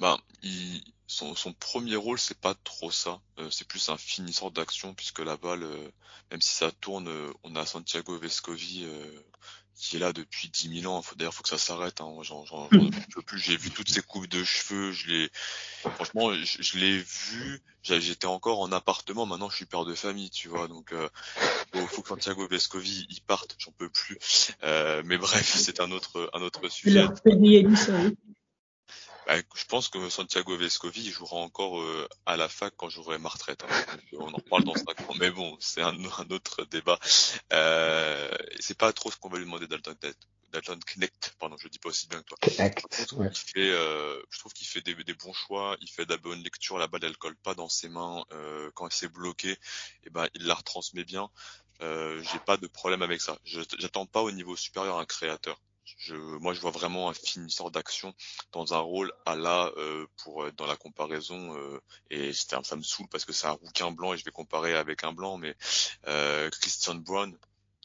Ben, 0.00 0.16
il, 0.42 0.82
son, 1.06 1.34
son, 1.34 1.52
premier 1.52 1.96
rôle, 1.96 2.18
c'est 2.18 2.38
pas 2.38 2.54
trop 2.54 2.90
ça. 2.90 3.20
Euh, 3.38 3.50
c'est 3.50 3.66
plus 3.66 3.88
un 3.88 3.96
finisseur 3.96 4.50
d'action, 4.50 4.94
puisque 4.94 5.20
la 5.20 5.36
balle, 5.36 5.62
euh, 5.62 5.90
même 6.30 6.40
si 6.40 6.54
ça 6.54 6.70
tourne, 6.72 7.08
on 7.44 7.56
a 7.56 7.66
Santiago 7.66 8.18
Vescovi 8.18 8.86
qui 9.76 9.96
est 9.96 9.98
là 9.98 10.12
depuis 10.12 10.48
10 10.48 10.80
000 10.80 10.92
ans. 10.92 11.02
Faut, 11.02 11.14
d'ailleurs, 11.14 11.34
faut 11.34 11.42
que 11.42 11.48
ça 11.50 11.58
s'arrête. 11.58 12.00
Hein. 12.00 12.16
J'en, 12.22 12.44
j'en, 12.46 12.68
Mm. 12.72 12.90
peux 13.14 13.22
plus. 13.22 13.38
J'ai 13.38 13.56
vu 13.56 13.70
toutes 13.70 13.90
ces 13.90 14.02
coupes 14.02 14.26
de 14.26 14.42
cheveux. 14.42 14.92
Je 14.92 15.08
l'ai, 15.08 15.30
franchement, 15.94 16.32
je, 16.34 16.62
je 16.62 16.78
l'ai 16.78 16.98
vu. 16.98 17.62
J'étais 17.82 18.26
encore 18.26 18.60
en 18.60 18.72
appartement. 18.72 19.26
Maintenant, 19.26 19.50
je 19.50 19.56
suis 19.56 19.66
père 19.66 19.84
de 19.84 19.94
famille, 19.94 20.30
tu 20.30 20.48
vois. 20.48 20.66
Donc, 20.66 20.92
euh, 20.92 21.08
faut, 21.88 22.02
que 22.02 22.08
Santiago 22.08 22.48
Vescovi 22.48 23.06
il 23.10 23.20
parte. 23.20 23.56
J'en 23.58 23.72
peux 23.72 23.90
plus. 23.90 24.18
Euh, 24.64 25.02
mais 25.04 25.18
bref, 25.18 25.46
c'est 25.56 25.80
un 25.80 25.90
autre, 25.92 26.30
un 26.32 26.40
autre 26.40 26.68
sujet. 26.68 27.02
leur 27.02 27.14
fait 27.18 27.34
réaliser 27.34 27.76
ça, 27.76 27.92
oui. 27.92 28.16
Bah, 29.26 29.34
je 29.56 29.64
pense 29.64 29.88
que 29.88 30.08
Santiago 30.08 30.56
Vescovi 30.56 31.10
jouera 31.10 31.36
encore 31.36 31.80
euh, 31.80 32.08
à 32.26 32.36
la 32.36 32.48
fac 32.48 32.72
quand 32.76 32.88
j'aurai 32.88 33.18
ma 33.18 33.28
retraite. 33.28 33.64
hein. 33.64 33.96
On 34.18 34.28
en 34.32 34.36
reparle 34.36 34.64
dans 34.64 34.74
5 34.74 35.00
ans. 35.10 35.14
Mais 35.18 35.30
bon, 35.30 35.56
c'est 35.60 35.82
un, 35.82 35.94
un 36.18 36.30
autre 36.30 36.64
débat. 36.66 36.98
Euh, 37.52 38.30
c'est 38.60 38.78
pas 38.78 38.92
trop 38.92 39.10
ce 39.10 39.16
qu'on 39.16 39.28
va 39.28 39.38
lui 39.38 39.44
demander 39.44 39.66
Dalton, 39.66 39.96
Dalton 40.52 40.78
Knecht. 40.94 41.34
Pardon, 41.40 41.56
je 41.58 41.66
dis 41.68 41.80
pas 41.80 41.88
aussi 41.88 42.06
bien 42.08 42.20
que 42.20 42.26
toi. 42.26 42.38
Connect. 42.40 43.12
Ouais. 43.12 43.28
Il 43.32 43.36
fait, 43.36 43.70
euh, 43.70 44.22
je 44.30 44.38
trouve 44.38 44.52
qu'il 44.52 44.66
fait 44.66 44.80
des, 44.80 44.94
des 44.94 45.14
bons 45.14 45.32
choix. 45.32 45.76
Il 45.80 45.90
fait 45.90 46.06
de 46.06 46.12
la 46.12 46.18
bonne 46.18 46.42
lecture. 46.42 46.78
La 46.78 46.86
balle, 46.86 47.04
elle 47.04 47.16
colle 47.16 47.36
pas 47.36 47.54
dans 47.56 47.68
ses 47.68 47.88
mains. 47.88 48.24
Euh, 48.32 48.70
quand 48.74 48.86
il 48.86 48.94
s'est 48.94 49.08
bloqué, 49.08 49.56
eh 50.04 50.10
ben, 50.10 50.28
il 50.34 50.44
la 50.46 50.54
retransmet 50.54 51.04
bien. 51.04 51.28
Euh, 51.82 52.22
j'ai 52.32 52.38
pas 52.38 52.56
de 52.56 52.68
problème 52.68 53.02
avec 53.02 53.20
ça. 53.20 53.36
J'attends 53.44 54.06
pas 54.06 54.22
au 54.22 54.30
niveau 54.30 54.54
supérieur 54.56 54.98
un 54.98 55.04
créateur. 55.04 55.60
Je, 55.98 56.14
moi, 56.16 56.52
je 56.54 56.60
vois 56.60 56.70
vraiment 56.72 57.08
un 57.08 57.14
finisseur 57.14 57.70
d'action 57.70 58.14
dans 58.52 58.74
un 58.74 58.78
rôle 58.78 59.12
à 59.24 59.36
la 59.36 59.72
euh, 59.76 60.06
pour 60.16 60.44
euh, 60.44 60.52
dans 60.52 60.66
la 60.66 60.76
comparaison. 60.76 61.56
euh, 61.56 61.80
et 62.10 62.32
un- 62.52 62.62
ça 62.62 62.76
me 62.76 62.82
saoule 62.82 63.08
parce 63.08 63.24
que 63.24 63.32
c'est 63.32 63.46
un 63.46 63.52
rouquin 63.52 63.90
blanc 63.92 64.12
et 64.12 64.18
je 64.18 64.24
vais 64.24 64.30
comparer 64.32 64.74
avec 64.74 65.04
un 65.04 65.12
blanc, 65.12 65.36
mais 65.38 65.54
euh, 66.08 66.50
Christian 66.50 66.96
Brown, 66.96 67.36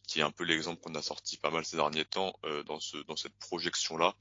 qui 0.08 0.20
est 0.20 0.24
un 0.24 0.32
peu 0.32 0.44
l'exemple 0.44 0.82
qu'on 0.82 0.96
a 0.96 1.02
sorti 1.02 1.38
pas 1.38 1.52
mal 1.52 1.64
ces 1.66 1.78
derniers 1.78 2.06
temps 2.06 2.34
euh, 2.46 2.64
dans 2.64 2.80
ce 2.80 2.98
dans 3.08 3.16
cette 3.16 3.36
projection 3.38 3.98
là. 3.98 4.16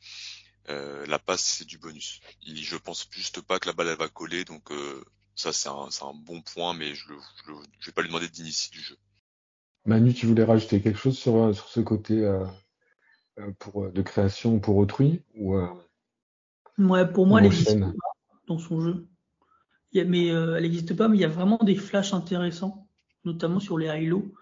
Euh, 0.68 1.06
la 1.06 1.18
passe, 1.18 1.42
c'est 1.42 1.64
du 1.64 1.78
bonus. 1.78 2.20
Il, 2.42 2.62
je 2.62 2.76
pense 2.76 3.08
juste 3.10 3.40
pas 3.40 3.58
que 3.58 3.66
la 3.68 3.72
balle 3.72 3.88
elle 3.88 3.96
va 3.96 4.08
coller, 4.08 4.44
donc 4.44 4.70
ça 5.34 5.52
c'est 5.52 5.68
un, 5.68 5.88
un 6.02 6.14
bon 6.14 6.42
point, 6.42 6.74
mais 6.74 6.94
je, 6.94 7.08
le, 7.08 7.16
vais 7.86 7.92
pas 7.92 8.02
lui 8.02 8.08
demander 8.08 8.28
d'initier 8.28 8.70
du 8.70 8.82
jeu. 8.82 8.96
Manu, 9.86 10.12
tu 10.12 10.26
voulais 10.26 10.44
rajouter 10.44 10.82
quelque 10.82 10.98
chose 10.98 11.18
sur, 11.18 11.54
sur 11.54 11.68
ce 11.68 11.80
côté 11.80 12.22
pour, 13.59 13.85
euh, 13.85 13.90
de 13.90 14.03
création 14.03 14.59
pour 14.61 14.76
autrui 14.76 15.22
ou 15.37 15.57
euh, 15.57 15.66
Ouais, 16.79 17.11
pour 17.11 17.26
moi, 17.26 17.40
elle 17.40 17.44
n'existe 17.50 17.79
pas 17.81 17.92
dans 18.46 18.59
son 18.59 18.81
jeu. 18.81 19.07
Il 19.92 19.98
y 19.98 20.00
a- 20.00 20.05
mais 20.05 20.31
euh, 20.31 20.57
elle 20.57 20.62
n'existe 20.62 20.96
pas, 20.96 21.09
mais 21.09 21.16
il 21.16 21.20
y 21.20 21.24
a 21.24 21.29
vraiment 21.29 21.59
des 21.59 21.74
flashs 21.74 22.14
intéressants, 22.14 22.87
notamment 23.24 23.61
sur 23.61 23.76
les 23.76 23.87
high-low, 23.88 24.33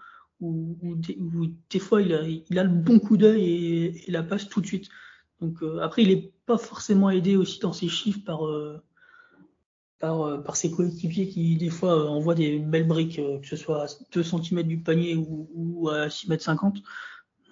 où, 0.41 0.77
où 0.83 0.95
des, 0.95 1.17
où 1.17 1.47
des 1.71 1.79
fois 1.81 2.01
il 2.03 2.13
a, 2.15 2.23
il 2.27 2.59
a 2.59 2.65
le 2.65 2.71
bon 2.71 2.99
coup 3.01 3.17
d'œil 3.17 3.43
et, 3.45 4.09
et 4.09 4.11
la 4.11 4.23
passe 4.23 4.49
tout 4.49 4.61
de 4.61 4.67
suite. 4.67 4.89
Donc 5.41 5.63
euh, 5.63 5.81
après, 5.81 6.03
il 6.03 6.09
n'est 6.09 6.33
pas 6.47 6.59
forcément 6.59 7.11
aidé 7.11 7.37
aussi 7.37 7.59
dans 7.61 7.73
ses 7.73 7.89
chiffres 7.89 8.21
par, 8.25 8.47
euh, 8.47 8.81
par, 9.99 10.23
euh, 10.23 10.39
par 10.39 10.57
ses 10.57 10.71
coéquipiers 10.71 11.29
qui 11.29 11.57
des 11.57 11.71
fois 11.71 11.93
euh, 12.05 12.07
envoient 12.09 12.35
des 12.37 12.59
belles 12.59 12.87
briques, 12.87 13.19
euh, 13.19 13.39
que 13.41 13.47
ce 13.47 13.57
soit 13.57 13.85
à 13.85 13.87
2 14.13 14.23
cm 14.23 14.63
du 14.63 14.79
panier 14.79 15.17
ou, 15.17 15.49
ou 15.55 15.89
à 15.89 16.09
6 16.09 16.29
mètres 16.29 16.45
50. 16.45 16.77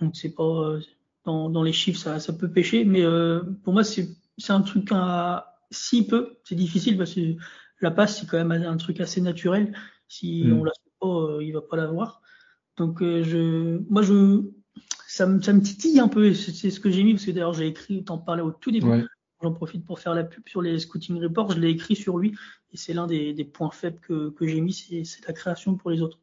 Donc 0.00 0.14
c'est 0.14 0.34
pas 0.34 0.44
euh, 0.44 0.80
dans, 1.26 1.50
dans 1.50 1.62
les 1.62 1.72
chiffres 1.74 1.98
ça, 2.00 2.18
ça 2.20 2.32
peut 2.32 2.50
pêcher, 2.50 2.84
mais 2.86 3.02
euh, 3.02 3.42
pour 3.64 3.72
moi 3.74 3.84
c'est 3.84 4.08
un 4.48 4.62
truc 4.62 4.88
à 4.92 5.58
si 5.70 6.06
peu, 6.06 6.38
c'est 6.44 6.54
difficile 6.54 6.96
parce 6.96 7.14
que 7.14 7.36
la 7.82 7.90
passe 7.90 8.20
c'est 8.20 8.26
quand 8.26 8.42
même 8.42 8.52
un 8.62 8.76
truc 8.78 9.00
assez 9.00 9.20
naturel. 9.20 9.76
Si 10.08 10.44
Mm. 10.44 10.52
on 10.60 10.64
la 10.64 10.72
fait 10.72 10.90
pas, 11.00 11.06
euh, 11.08 11.42
il 11.44 11.52
va 11.52 11.60
pas 11.62 11.76
l'avoir. 11.76 12.22
Donc 12.78 13.02
euh, 13.02 13.22
je, 13.24 13.78
moi 13.90 14.02
je, 14.02 14.42
ça 15.08 15.26
me 15.26 15.42
ça 15.42 15.52
me 15.52 15.60
titille 15.60 15.98
un 16.00 16.08
peu. 16.08 16.26
et 16.26 16.34
C'est 16.34 16.70
ce 16.70 16.78
que 16.80 16.90
j'ai 16.90 17.02
mis 17.02 17.14
parce 17.14 17.26
que 17.26 17.32
d'ailleurs 17.32 17.54
j'ai 17.54 17.66
écrit, 17.66 18.04
t'en 18.04 18.18
parlais 18.18 18.42
au 18.42 18.52
tout 18.52 18.70
début. 18.70 18.86
Ouais. 18.88 19.04
J'en 19.42 19.52
profite 19.52 19.84
pour 19.84 19.98
faire 19.98 20.14
la 20.14 20.24
pub 20.24 20.48
sur 20.48 20.62
les 20.62 20.78
scouting 20.78 21.20
reports. 21.20 21.50
Je 21.52 21.58
l'ai 21.60 21.68
écrit 21.70 21.96
sur 21.96 22.16
lui 22.18 22.34
et 22.72 22.76
c'est 22.76 22.94
l'un 22.94 23.06
des, 23.06 23.34
des 23.34 23.44
points 23.44 23.70
faibles 23.70 24.00
que, 24.00 24.30
que 24.30 24.46
j'ai 24.46 24.60
mis, 24.60 24.72
c'est 24.72 25.26
la 25.26 25.34
création 25.34 25.74
pour 25.76 25.90
les 25.90 26.00
autres. 26.02 26.18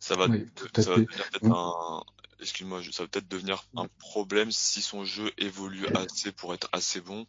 Ça 0.00 0.16
va, 0.16 0.26
Oui, 0.28 0.46
tout 0.54 0.66
ça 0.80 0.90
va 0.90 0.96
devenir 0.96 1.28
peut-être 1.30 1.44
Mm. 1.44 1.52
un, 1.52 2.02
excuse-moi, 2.40 2.80
je- 2.82 2.90
ça 2.90 3.02
va 3.02 3.08
peut-être 3.08 3.28
devenir 3.28 3.64
un 3.76 3.86
problème 3.98 4.50
si 4.50 4.82
son 4.82 5.04
jeu 5.04 5.32
évolue 5.38 5.86
assez 5.94 6.32
pour 6.32 6.54
être 6.54 6.68
assez 6.72 7.00
bon. 7.00 7.26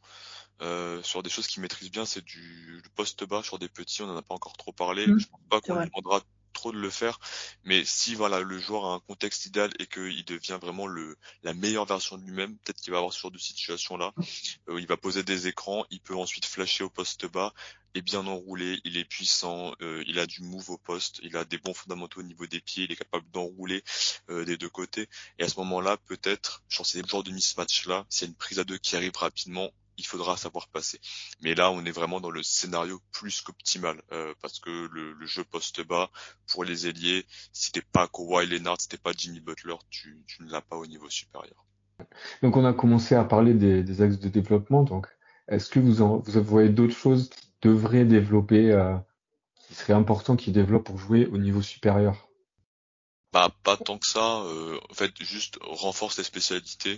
Euh, 0.61 1.01
sur 1.03 1.23
des 1.23 1.29
choses 1.29 1.47
qu'il 1.47 1.61
maîtrise 1.61 1.89
bien, 1.89 2.05
c'est 2.05 2.23
du 2.23 2.81
le 2.83 2.89
poste 2.95 3.23
bas 3.23 3.41
sur 3.43 3.59
des 3.59 3.69
petits, 3.69 4.01
on 4.01 4.07
n'en 4.07 4.17
a 4.17 4.21
pas 4.21 4.35
encore 4.35 4.57
trop 4.57 4.73
parlé. 4.73 5.07
Mm, 5.07 5.19
Je 5.19 5.27
pense 5.27 5.41
pas 5.49 5.61
qu'on 5.61 5.79
lui 5.79 5.89
demandera 5.89 6.21
trop 6.59 6.71
de 6.73 6.77
le 6.77 6.89
faire, 6.89 7.19
mais 7.63 7.85
si 7.85 8.15
voilà 8.15 8.41
le 8.41 8.59
joueur 8.59 8.85
a 8.85 8.93
un 8.95 8.99
contexte 8.99 9.45
idéal 9.45 9.71
et 9.79 9.87
qu'il 9.87 10.25
devient 10.25 10.59
vraiment 10.61 10.87
le 10.87 11.17
la 11.43 11.53
meilleure 11.53 11.85
version 11.85 12.17
de 12.17 12.23
lui-même, 12.23 12.57
peut-être 12.57 12.81
qu'il 12.81 12.91
va 12.91 12.97
avoir 12.97 13.13
ce 13.13 13.21
genre 13.21 13.31
de 13.31 13.37
situation 13.37 13.95
là. 13.95 14.13
il 14.67 14.85
va 14.85 14.97
poser 14.97 15.23
des 15.23 15.47
écrans, 15.47 15.85
il 15.89 16.01
peut 16.01 16.15
ensuite 16.15 16.45
flasher 16.45 16.83
au 16.83 16.89
poste 16.89 17.25
bas, 17.27 17.53
est 17.95 18.01
bien 18.01 18.27
enroulé, 18.27 18.81
il 18.83 18.97
est 18.97 19.05
puissant, 19.05 19.73
euh, 19.81 20.03
il 20.05 20.19
a 20.19 20.25
du 20.25 20.41
move 20.41 20.69
au 20.69 20.77
poste, 20.77 21.19
il 21.23 21.37
a 21.37 21.45
des 21.45 21.57
bons 21.57 21.73
fondamentaux 21.73 22.19
au 22.19 22.23
niveau 22.23 22.45
des 22.45 22.59
pieds, 22.59 22.83
il 22.83 22.91
est 22.91 22.97
capable 22.97 23.29
d'enrouler 23.31 23.83
euh, 24.29 24.43
des 24.43 24.57
deux 24.57 24.69
côtés. 24.69 25.07
Et 25.37 25.43
à 25.43 25.49
ce 25.49 25.57
moment-là, 25.61 25.95
peut-être, 25.95 26.63
genre 26.67 26.85
c'est 26.85 27.01
le 27.01 27.07
genre 27.07 27.23
de 27.23 27.31
mismatch 27.31 27.85
là, 27.85 28.05
s'il 28.09 28.27
y 28.27 28.27
a 28.27 28.29
une 28.31 28.35
prise 28.35 28.59
à 28.59 28.65
deux 28.65 28.77
qui 28.77 28.97
arrive 28.97 29.15
rapidement, 29.15 29.71
il 29.99 30.05
faudra 30.05 30.37
savoir 30.37 30.69
passer. 30.69 30.99
Mais 31.41 31.53
là, 31.53 31.69
on 31.71 31.85
est 31.85 31.91
vraiment 31.91 32.21
dans 32.21 32.31
le 32.31 32.41
scénario 32.41 32.99
plus 33.11 33.41
qu'optimal, 33.41 34.01
euh, 34.11 34.33
parce 34.41 34.59
que 34.59 34.69
le, 34.69 35.13
le 35.13 35.25
jeu 35.27 35.43
poste 35.43 35.85
bas 35.85 36.09
pour 36.47 36.63
les 36.63 36.87
ailiers, 36.87 37.25
si 37.53 37.71
t'es 37.71 37.81
pas 37.81 38.07
Kawhi 38.07 38.47
Leonard, 38.47 38.79
si 38.79 38.87
t'es 38.87 38.97
pas 38.97 39.11
Jimmy 39.15 39.41
Butler, 39.41 39.75
tu, 39.89 40.23
tu 40.25 40.43
ne 40.43 40.51
l'as 40.51 40.61
pas 40.61 40.77
au 40.77 40.87
niveau 40.87 41.09
supérieur. 41.09 41.65
Donc 42.41 42.55
on 42.55 42.65
a 42.65 42.73
commencé 42.73 43.13
à 43.15 43.23
parler 43.25 43.53
des, 43.53 43.83
des 43.83 44.01
axes 44.01 44.19
de 44.19 44.29
développement. 44.29 44.83
Donc 44.83 45.07
est-ce 45.49 45.69
que 45.69 45.79
vous 45.79 46.01
en, 46.01 46.19
vous 46.19 46.43
voyez 46.43 46.69
d'autres 46.69 46.95
choses 46.95 47.29
qui 47.29 47.51
devraient 47.61 48.05
développer, 48.05 48.71
euh, 48.71 48.95
qui 49.67 49.75
seraient 49.75 49.93
importants 49.93 50.37
qu'ils 50.37 50.53
développent 50.53 50.85
pour 50.85 50.97
jouer 50.97 51.27
au 51.27 51.37
niveau 51.37 51.61
supérieur? 51.61 52.29
Bah 53.33 53.51
pas 53.63 53.77
tant 53.77 53.97
que 53.99 54.07
ça. 54.07 54.41
euh, 54.43 54.79
en 54.89 54.93
fait, 54.93 55.11
juste 55.21 55.59
renforce 55.61 56.17
les 56.17 56.23
spécialités. 56.23 56.97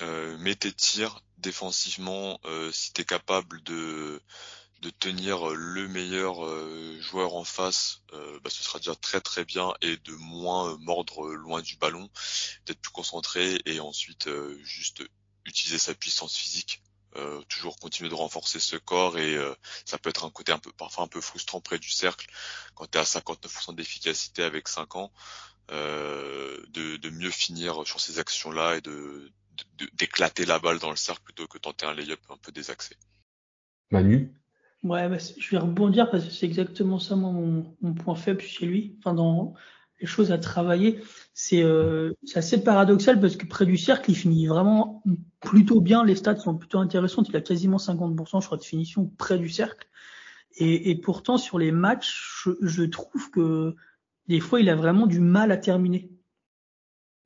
Euh, 0.00 0.38
mets 0.38 0.54
tes 0.56 0.72
tirs 0.72 1.22
défensivement 1.38 2.40
euh, 2.46 2.72
si 2.72 2.92
t'es 2.92 3.04
capable 3.04 3.62
de 3.62 4.20
de 4.80 4.90
tenir 4.90 5.50
euh, 5.50 5.54
le 5.54 5.88
meilleur 5.88 6.44
euh, 6.46 6.98
joueur 7.00 7.36
en 7.36 7.44
face, 7.44 8.02
euh, 8.14 8.40
bah, 8.42 8.50
ce 8.50 8.62
sera 8.62 8.78
déjà 8.78 8.94
très 8.96 9.20
très 9.20 9.44
bien 9.44 9.74
et 9.82 9.96
de 9.98 10.12
moins 10.14 10.76
mordre 10.78 11.28
loin 11.34 11.62
du 11.62 11.76
ballon, 11.76 12.10
d'être 12.66 12.80
plus 12.80 12.92
concentré 12.92 13.60
et 13.66 13.80
ensuite 13.80 14.28
juste 14.64 15.02
utiliser 15.46 15.78
sa 15.78 15.94
puissance 15.94 16.36
physique. 16.36 16.82
Toujours 17.48 17.76
continuer 17.78 18.08
de 18.08 18.14
renforcer 18.14 18.58
ce 18.58 18.76
corps 18.76 19.18
et 19.18 19.36
ça 19.84 19.98
peut 19.98 20.08
être 20.08 20.24
un 20.24 20.30
côté 20.30 20.50
un 20.52 20.58
peu 20.58 20.72
parfois 20.72 21.04
un 21.04 21.08
peu 21.08 21.20
frustrant 21.20 21.60
près 21.60 21.78
du 21.78 21.90
cercle 21.90 22.26
quand 22.74 22.86
tu 22.90 22.96
es 22.96 23.00
à 23.00 23.04
59% 23.04 23.74
d'efficacité 23.74 24.42
avec 24.42 24.66
5 24.68 24.96
ans 24.96 25.12
euh, 25.70 26.62
de, 26.70 26.96
de 26.96 27.10
mieux 27.10 27.30
finir 27.30 27.86
sur 27.86 28.00
ces 28.00 28.18
actions-là 28.18 28.76
et 28.76 28.80
de- 28.80 29.32
d'éclater 29.94 30.44
la 30.44 30.58
balle 30.58 30.78
dans 30.78 30.90
le 30.90 30.96
cercle 30.96 31.22
plutôt 31.22 31.46
que 31.46 31.58
tenter 31.58 31.86
un 31.86 31.94
lay-up 31.94 32.20
un 32.30 32.36
peu 32.36 32.52
désaxé. 32.52 32.96
Manu? 33.90 34.32
Ouais, 34.82 35.08
bah, 35.08 35.18
je 35.18 35.50
vais 35.50 35.58
rebondir 35.58 36.10
parce 36.10 36.24
que 36.24 36.30
c'est 36.30 36.46
exactement 36.46 36.98
ça 36.98 37.14
moi, 37.14 37.30
mon, 37.30 37.76
mon 37.80 37.94
point 37.94 38.16
faible 38.16 38.40
chez 38.40 38.66
lui. 38.66 38.96
Enfin, 38.98 39.14
dans 39.14 39.54
les 40.00 40.06
choses 40.06 40.32
à 40.32 40.38
travailler, 40.38 41.00
c'est 41.34 41.62
euh, 41.62 42.12
c'est 42.24 42.38
assez 42.38 42.64
paradoxal 42.64 43.20
parce 43.20 43.36
que 43.36 43.46
près 43.46 43.64
du 43.64 43.76
cercle, 43.76 44.10
il 44.10 44.16
finit 44.16 44.46
vraiment 44.48 45.04
plutôt 45.40 45.80
bien. 45.80 46.04
Les 46.04 46.16
stats 46.16 46.36
sont 46.36 46.56
plutôt 46.56 46.78
intéressantes. 46.78 47.28
Il 47.28 47.36
a 47.36 47.40
quasiment 47.40 47.76
50%, 47.76 48.40
je 48.40 48.46
crois, 48.46 48.58
de 48.58 48.64
finition 48.64 49.06
près 49.16 49.38
du 49.38 49.48
cercle. 49.48 49.86
Et, 50.56 50.90
et 50.90 50.96
pourtant, 50.96 51.38
sur 51.38 51.58
les 51.58 51.70
matchs, 51.70 52.42
je, 52.44 52.50
je 52.60 52.82
trouve 52.82 53.30
que 53.30 53.76
des 54.26 54.40
fois, 54.40 54.60
il 54.60 54.68
a 54.68 54.74
vraiment 54.74 55.06
du 55.06 55.20
mal 55.20 55.52
à 55.52 55.56
terminer. 55.56 56.10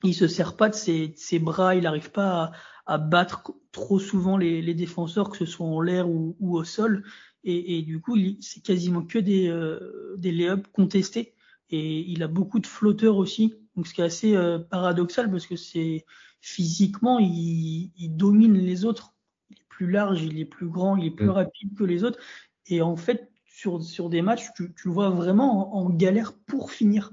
Il 0.07 0.15
se 0.15 0.29
sert 0.29 0.57
pas 0.57 0.69
de 0.69 0.75
ses, 0.75 1.09
de 1.09 1.17
ses 1.17 1.39
bras, 1.39 1.75
il 1.75 1.83
n'arrive 1.83 2.11
pas 2.11 2.53
à, 2.87 2.95
à 2.95 2.99
battre 2.99 3.53
trop 3.73 3.99
souvent 3.99 4.37
les, 4.37 4.63
les 4.63 4.75
défenseurs, 4.75 5.31
que 5.31 5.37
ce 5.39 5.47
soit 5.47 5.67
en 5.67 5.81
l'air 5.81 6.09
ou, 6.09 6.37
ou 6.41 6.57
au 6.57 6.65
sol. 6.65 7.05
Et, 7.45 7.79
et 7.79 7.83
du 7.83 8.01
coup, 8.01 8.17
c'est 8.41 8.63
quasiment 8.63 9.03
que 9.03 9.19
des, 9.19 9.49
euh, 9.49 10.15
des 10.19 10.33
lay-ups 10.33 10.69
contestés. 10.73 11.35
Et 11.71 12.01
il 12.11 12.23
a 12.23 12.29
beaucoup 12.29 12.59
de 12.61 12.67
flotteurs 12.67 13.17
aussi. 13.17 13.55
Donc, 13.75 13.87
ce 13.87 13.95
qui 13.95 14.01
est 14.01 14.05
assez 14.05 14.37
euh, 14.37 14.59
paradoxal 14.59 15.31
parce 15.31 15.47
que 15.47 15.57
c'est 15.57 16.05
physiquement, 16.41 17.19
il, 17.19 17.91
il 17.97 18.17
domine 18.17 18.55
les 18.59 18.85
autres. 18.85 19.15
Il 19.51 19.57
est 19.59 19.69
plus 19.69 19.91
large, 19.91 20.23
il 20.23 20.39
est 20.39 20.45
plus 20.45 20.69
grand, 20.69 20.97
il 20.97 21.07
est 21.07 21.11
plus 21.11 21.27
Mm. 21.27 21.31
rapide 21.31 21.75
que 21.77 21.85
les 21.85 22.05
autres. 22.05 22.19
Et 22.67 22.83
en 22.83 22.97
fait, 22.97 23.31
sur, 23.47 23.83
sur 23.83 24.09
des 24.11 24.23
matchs, 24.23 24.47
tu, 24.57 24.73
tu 24.75 24.89
le 24.89 24.95
vois 24.95 25.11
vraiment 25.11 25.77
en, 25.77 25.87
en 25.87 25.91
galère 25.91 26.35
pour 26.47 26.71
finir 26.71 27.13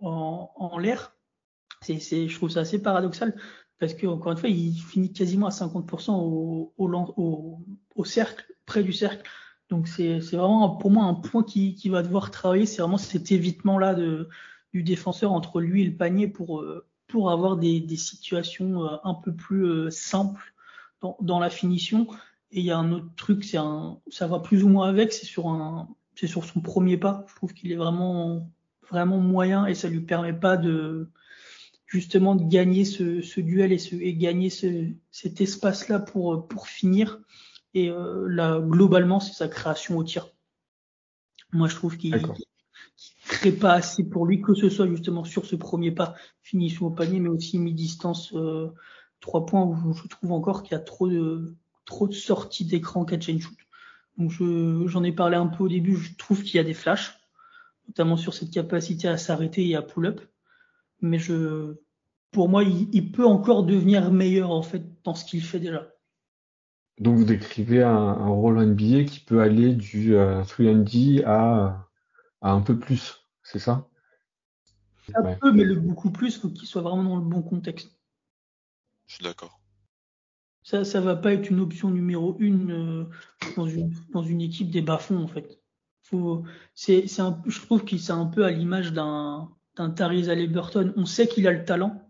en, 0.00 0.50
en 0.56 0.78
l'air. 0.78 1.14
C'est, 1.80 2.28
je 2.28 2.34
trouve 2.34 2.50
ça 2.50 2.60
assez 2.60 2.82
paradoxal 2.82 3.34
parce 3.78 3.94
que 3.94 4.06
encore 4.06 4.32
une 4.32 4.38
fois, 4.38 4.48
il 4.48 4.74
finit 4.74 5.12
quasiment 5.12 5.46
à 5.46 5.50
50% 5.50 6.12
au, 6.12 6.72
au, 6.76 8.04
cercle, 8.04 8.44
près 8.66 8.82
du 8.82 8.92
cercle. 8.92 9.28
Donc 9.70 9.86
c'est, 9.86 10.18
vraiment 10.18 10.70
pour 10.70 10.90
moi 10.90 11.04
un 11.04 11.14
point 11.14 11.44
qui, 11.44 11.74
qui 11.74 11.88
va 11.88 12.02
devoir 12.02 12.30
travailler. 12.30 12.66
C'est 12.66 12.82
vraiment 12.82 12.98
cet 12.98 13.30
évitement 13.30 13.78
là 13.78 13.94
du 13.94 14.82
défenseur 14.82 15.32
entre 15.32 15.60
lui 15.60 15.82
et 15.82 15.86
le 15.86 15.96
panier 15.96 16.26
pour, 16.26 16.60
euh, 16.60 16.86
pour 17.06 17.30
avoir 17.30 17.56
des, 17.56 17.80
des 17.80 17.96
situations 17.96 18.84
euh, 18.84 18.96
un 19.04 19.14
peu 19.14 19.32
plus 19.32 19.64
euh, 19.64 19.90
simples 19.90 20.54
dans, 21.00 21.16
dans, 21.20 21.38
la 21.38 21.50
finition. 21.50 22.08
Et 22.50 22.60
il 22.60 22.64
y 22.64 22.70
a 22.70 22.78
un 22.78 22.92
autre 22.92 23.14
truc, 23.16 23.44
c'est 23.44 23.58
un, 23.58 23.98
ça 24.10 24.26
va 24.26 24.40
plus 24.40 24.64
ou 24.64 24.68
moins 24.68 24.88
avec, 24.88 25.12
c'est 25.12 25.26
sur 25.26 25.48
un, 25.48 25.88
c'est 26.14 26.26
sur 26.26 26.44
son 26.44 26.60
premier 26.60 26.96
pas. 26.96 27.24
Je 27.28 27.34
trouve 27.36 27.52
qu'il 27.52 27.70
est 27.70 27.76
vraiment, 27.76 28.48
vraiment 28.90 29.18
moyen 29.18 29.66
et 29.66 29.74
ça 29.74 29.88
lui 29.88 30.00
permet 30.00 30.32
pas 30.32 30.56
de, 30.56 31.10
justement, 31.88 32.36
de 32.36 32.44
gagner 32.44 32.84
ce, 32.84 33.20
ce 33.22 33.40
duel 33.40 33.72
et, 33.72 33.78
ce, 33.78 33.96
et 33.96 34.14
gagner 34.14 34.50
ce, 34.50 34.88
cet 35.10 35.40
espace-là 35.40 35.98
pour, 35.98 36.46
pour 36.46 36.68
finir. 36.68 37.20
Et 37.74 37.90
euh, 37.90 38.26
là, 38.28 38.60
globalement, 38.60 39.18
c'est 39.18 39.32
sa 39.32 39.48
création 39.48 39.98
au 39.98 40.04
tir. 40.04 40.28
Moi, 41.52 41.66
je 41.66 41.74
trouve 41.74 41.96
qu'il 41.96 42.14
crée 43.26 43.52
pas 43.52 43.72
assez 43.72 44.04
pour 44.04 44.26
lui, 44.26 44.40
que 44.40 44.54
ce 44.54 44.68
soit 44.68 44.86
justement 44.86 45.24
sur 45.24 45.46
ce 45.46 45.56
premier 45.56 45.90
pas, 45.90 46.14
finition 46.42 46.86
au 46.86 46.90
panier, 46.90 47.20
mais 47.20 47.28
aussi 47.28 47.58
mi-distance, 47.58 48.32
euh, 48.34 48.68
trois 49.20 49.46
points 49.46 49.64
où 49.64 49.92
je 49.94 50.06
trouve 50.08 50.32
encore 50.32 50.62
qu'il 50.62 50.72
y 50.72 50.74
a 50.74 50.80
trop 50.80 51.08
de, 51.08 51.54
trop 51.84 52.06
de 52.06 52.14
sorties 52.14 52.64
d'écran 52.64 53.04
catch 53.04 53.30
and 53.30 53.40
shoot. 53.40 53.56
Donc 54.18 54.32
j'en 54.88 55.04
ai 55.04 55.12
parlé 55.12 55.36
un 55.36 55.46
peu 55.46 55.64
au 55.64 55.68
début, 55.68 55.96
je 55.96 56.14
trouve 56.16 56.42
qu'il 56.42 56.56
y 56.56 56.58
a 56.58 56.64
des 56.64 56.74
flashs, 56.74 57.18
notamment 57.86 58.16
sur 58.16 58.34
cette 58.34 58.50
capacité 58.50 59.08
à 59.08 59.16
s'arrêter 59.16 59.66
et 59.68 59.76
à 59.76 59.82
pull-up. 59.82 60.20
Mais 61.00 61.18
je, 61.18 61.76
pour 62.30 62.48
moi, 62.48 62.62
il, 62.64 62.88
il, 62.92 63.12
peut 63.12 63.26
encore 63.26 63.64
devenir 63.64 64.10
meilleur 64.10 64.50
en 64.50 64.62
fait 64.62 64.84
dans 65.04 65.14
ce 65.14 65.24
qu'il 65.24 65.42
fait 65.42 65.60
déjà. 65.60 65.88
Donc 66.98 67.16
vous 67.16 67.24
décrivez 67.24 67.82
un, 67.82 67.90
un 67.90 68.28
rôle 68.28 68.64
NBA 68.64 69.04
qui 69.04 69.20
peut 69.20 69.40
aller 69.40 69.74
du 69.74 70.16
euh, 70.16 70.42
3D 70.42 71.24
à 71.24 71.88
à 72.40 72.52
un 72.52 72.60
peu 72.60 72.78
plus, 72.78 73.26
c'est 73.42 73.58
ça? 73.58 73.88
Un 75.14 75.24
ouais. 75.24 75.36
peu, 75.40 75.52
mais 75.52 75.64
le 75.64 75.74
beaucoup 75.76 76.10
plus, 76.10 76.38
faut 76.38 76.50
qu'il 76.50 76.68
soit 76.68 76.82
vraiment 76.82 77.04
dans 77.04 77.16
le 77.16 77.24
bon 77.24 77.42
contexte. 77.42 77.98
Je 79.06 79.14
suis 79.14 79.24
d'accord. 79.24 79.60
Ça, 80.62 80.84
ça 80.84 81.00
va 81.00 81.16
pas 81.16 81.32
être 81.32 81.48
une 81.50 81.60
option 81.60 81.90
numéro 81.90 82.36
une 82.38 82.70
euh, 82.72 83.04
dans, 83.56 83.66
une, 83.66 83.92
dans 84.12 84.22
une 84.22 84.42
équipe 84.42 84.70
des 84.70 84.82
bas-fonds, 84.82 85.22
en 85.22 85.28
fait. 85.28 85.62
Faut, 86.02 86.44
c'est, 86.74 87.06
c'est 87.06 87.22
un, 87.22 87.42
je 87.46 87.60
trouve 87.60 87.84
qu'il 87.84 88.00
c'est 88.00 88.12
un 88.12 88.26
peu 88.26 88.44
à 88.44 88.50
l'image 88.50 88.92
d'un, 88.92 89.50
d'un 89.78 89.90
Tyrese 89.90 90.28
Halliburton. 90.28 90.92
On 90.96 91.06
sait 91.06 91.26
qu'il 91.26 91.46
a 91.48 91.52
le 91.52 91.64
talent, 91.64 92.02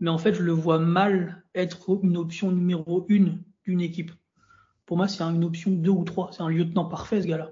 mais 0.00 0.10
en 0.10 0.18
fait, 0.18 0.34
je 0.34 0.42
le 0.42 0.52
vois 0.52 0.78
mal 0.78 1.44
être 1.54 1.98
une 2.02 2.16
option 2.16 2.52
numéro 2.52 3.04
une 3.08 3.42
d'une 3.64 3.80
équipe. 3.80 4.12
Pour 4.86 4.96
moi, 4.96 5.08
c'est 5.08 5.22
une 5.22 5.44
option 5.44 5.70
deux 5.70 5.90
ou 5.90 6.04
trois. 6.04 6.30
C'est 6.32 6.42
un 6.42 6.48
lieutenant 6.48 6.86
parfait, 6.86 7.20
ce 7.20 7.26
gars-là 7.26 7.50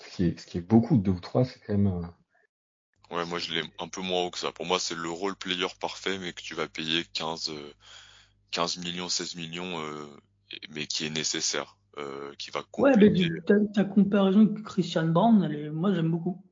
ce 0.00 0.16
qui 0.16 0.24
est, 0.24 0.40
ce 0.40 0.46
qui 0.46 0.58
est 0.58 0.62
beaucoup, 0.62 0.96
deux 0.96 1.12
ou 1.12 1.20
trois, 1.20 1.44
c'est 1.44 1.60
quand 1.60 1.76
même. 1.76 1.86
Euh... 1.86 3.16
Ouais, 3.16 3.24
moi 3.24 3.38
je 3.38 3.54
l'ai 3.54 3.62
un 3.78 3.88
peu 3.88 4.02
moins 4.02 4.24
haut 4.24 4.30
que 4.30 4.38
ça. 4.38 4.52
Pour 4.52 4.66
moi, 4.66 4.78
c'est 4.78 4.94
le 4.94 5.10
role 5.10 5.34
player 5.36 5.66
parfait, 5.80 6.18
mais 6.18 6.32
que 6.32 6.42
tu 6.42 6.54
vas 6.54 6.68
payer 6.68 7.04
15, 7.14 7.52
15 8.50 8.78
millions, 8.78 9.08
16 9.08 9.36
millions, 9.36 9.80
euh, 9.80 10.06
mais 10.70 10.86
qui 10.86 11.06
est 11.06 11.10
nécessaire, 11.10 11.78
euh, 11.96 12.34
qui 12.38 12.50
va 12.50 12.62
compléter. 12.70 13.30
Ouais, 13.30 13.40
ta, 13.46 13.54
ta 13.74 13.84
comparaison 13.84 14.40
avec 14.40 14.62
Christian 14.62 15.08
Brown, 15.08 15.42
elle 15.42 15.54
est, 15.54 15.70
moi 15.70 15.94
j'aime 15.94 16.10
beaucoup. 16.10 16.44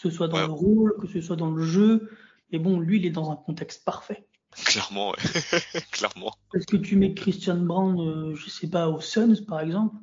Que 0.00 0.08
ce 0.08 0.16
soit 0.16 0.28
dans 0.28 0.38
ouais. 0.38 0.46
le 0.46 0.52
rôle, 0.52 0.96
que 1.00 1.06
ce 1.06 1.20
soit 1.20 1.36
dans 1.36 1.50
le 1.50 1.62
jeu. 1.62 2.10
Et 2.52 2.58
bon, 2.58 2.80
lui, 2.80 2.98
il 2.98 3.06
est 3.06 3.10
dans 3.10 3.30
un 3.30 3.36
contexte 3.36 3.84
parfait. 3.84 4.26
Clairement, 4.52 5.10
ouais. 5.10 5.16
Clairement. 5.92 6.34
Est-ce 6.54 6.66
que 6.66 6.76
tu 6.76 6.96
mets 6.96 7.14
Christian 7.14 7.58
Brown, 7.58 8.00
euh, 8.00 8.34
je 8.34 8.48
sais 8.48 8.68
pas, 8.68 8.88
aux 8.88 9.00
Suns 9.00 9.44
par 9.46 9.60
exemple, 9.60 9.96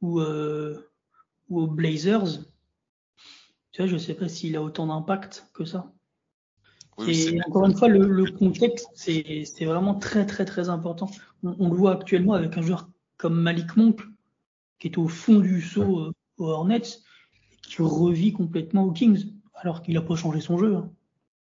ou 0.00 0.20
euh, 0.20 0.90
ou 1.48 1.60
aux 1.60 1.66
Blazers, 1.66 2.40
tu 3.72 3.82
vois, 3.82 3.86
je 3.86 3.96
sais 3.96 4.14
pas 4.14 4.28
s'il 4.28 4.56
a 4.56 4.62
autant 4.62 4.86
d'impact 4.86 5.48
que 5.52 5.64
ça. 5.64 5.92
Oui, 6.96 7.34
et 7.34 7.40
encore 7.46 7.66
une 7.66 7.76
fois, 7.76 7.88
le, 7.88 8.06
le 8.06 8.30
contexte, 8.30 8.88
c'est 8.94 9.64
vraiment 9.64 9.96
très 9.96 10.26
très 10.26 10.44
très 10.44 10.68
important. 10.68 11.10
On, 11.42 11.56
on, 11.58 11.68
le 11.68 11.76
voit 11.76 11.92
actuellement 11.92 12.34
avec 12.34 12.56
un 12.56 12.62
joueur 12.62 12.88
comme 13.16 13.40
Malik 13.40 13.76
Monk, 13.76 14.00
qui 14.78 14.88
est 14.88 14.98
au 14.98 15.08
fond 15.08 15.40
du 15.40 15.60
saut 15.60 15.98
euh, 15.98 16.12
aux 16.38 16.48
Hornets, 16.48 16.82
et 16.82 16.92
qui 17.68 17.82
revit 17.82 18.32
complètement 18.32 18.84
aux 18.84 18.92
Kings, 18.92 19.32
alors 19.54 19.82
qu'il 19.82 19.96
a 19.96 20.02
pas 20.02 20.16
changé 20.16 20.40
son 20.40 20.58
jeu 20.58 20.76
hein, 20.76 20.90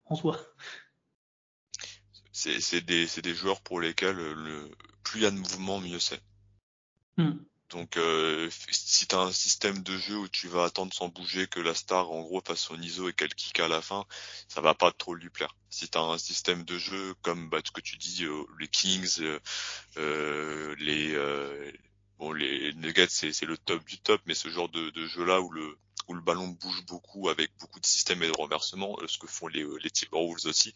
en 0.05 0.15
soi. 0.15 0.39
C'est 2.31 2.81
des, 2.81 3.07
des 3.21 3.33
joueurs 3.33 3.61
pour 3.61 3.79
lesquels 3.79 4.15
le, 4.15 4.71
plus 5.03 5.21
il 5.21 5.23
y 5.23 5.25
a 5.25 5.31
de 5.31 5.37
mouvement, 5.37 5.79
mieux 5.79 5.99
c'est. 5.99 6.21
Hmm. 7.17 7.37
Donc 7.69 7.97
euh, 7.97 8.49
si 8.69 9.07
tu 9.07 9.15
as 9.15 9.19
un 9.19 9.31
système 9.31 9.81
de 9.81 9.97
jeu 9.97 10.17
où 10.17 10.27
tu 10.27 10.47
vas 10.47 10.65
attendre 10.65 10.93
sans 10.93 11.07
bouger 11.07 11.47
que 11.47 11.59
la 11.59 11.73
star 11.73 12.11
en 12.11 12.21
gros 12.21 12.41
fasse 12.45 12.59
son 12.59 12.79
ISO 12.79 13.09
et 13.09 13.13
qu'elle 13.13 13.33
kick 13.33 13.59
à 13.59 13.67
la 13.67 13.81
fin, 13.81 14.05
ça 14.47 14.61
va 14.61 14.73
pas 14.73 14.91
trop 14.91 15.15
lui 15.15 15.29
plaire. 15.29 15.55
Si 15.69 15.89
tu 15.89 15.97
as 15.97 16.01
un 16.01 16.17
système 16.17 16.63
de 16.63 16.77
jeu 16.77 17.15
comme 17.23 17.49
bah, 17.49 17.59
ce 17.63 17.71
que 17.71 17.81
tu 17.81 17.97
dis, 17.97 18.25
euh, 18.25 18.43
les 18.59 18.67
Kings, 18.67 19.21
euh, 19.21 19.39
euh 19.97 20.75
les 20.77 21.17
bon 22.19 22.31
les 22.31 22.73
Nuggets 22.73 23.07
c'est 23.09 23.41
le 23.41 23.57
top 23.57 23.83
du 23.85 23.99
top, 23.99 24.21
mais 24.25 24.35
ce 24.35 24.49
genre 24.49 24.69
de, 24.69 24.91
de 24.91 25.07
jeu 25.07 25.25
là 25.25 25.41
où 25.41 25.49
le 25.49 25.77
où 26.07 26.13
le 26.13 26.21
ballon 26.21 26.47
bouge 26.47 26.85
beaucoup 26.85 27.29
avec 27.29 27.51
beaucoup 27.59 27.79
de 27.79 27.85
systèmes 27.85 28.23
et 28.23 28.27
de 28.27 28.37
renversements, 28.37 28.97
ce 29.07 29.17
que 29.17 29.27
font 29.27 29.47
les, 29.47 29.65
les 29.81 29.89
Timberwolves 29.89 30.45
aussi, 30.45 30.73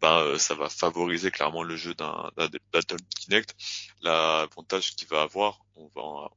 ben, 0.00 0.38
ça 0.38 0.54
va 0.54 0.68
favoriser 0.68 1.30
clairement 1.30 1.62
le 1.62 1.76
jeu 1.76 1.94
d'un 1.94 2.30
Dalton 2.72 2.98
Kinect. 3.18 3.54
L'avantage 4.02 4.94
qu'il 4.94 5.08
va 5.08 5.22
avoir, 5.22 5.64
on 5.74 5.86
va, 5.88 6.02
on 6.02 6.20
va 6.22 6.30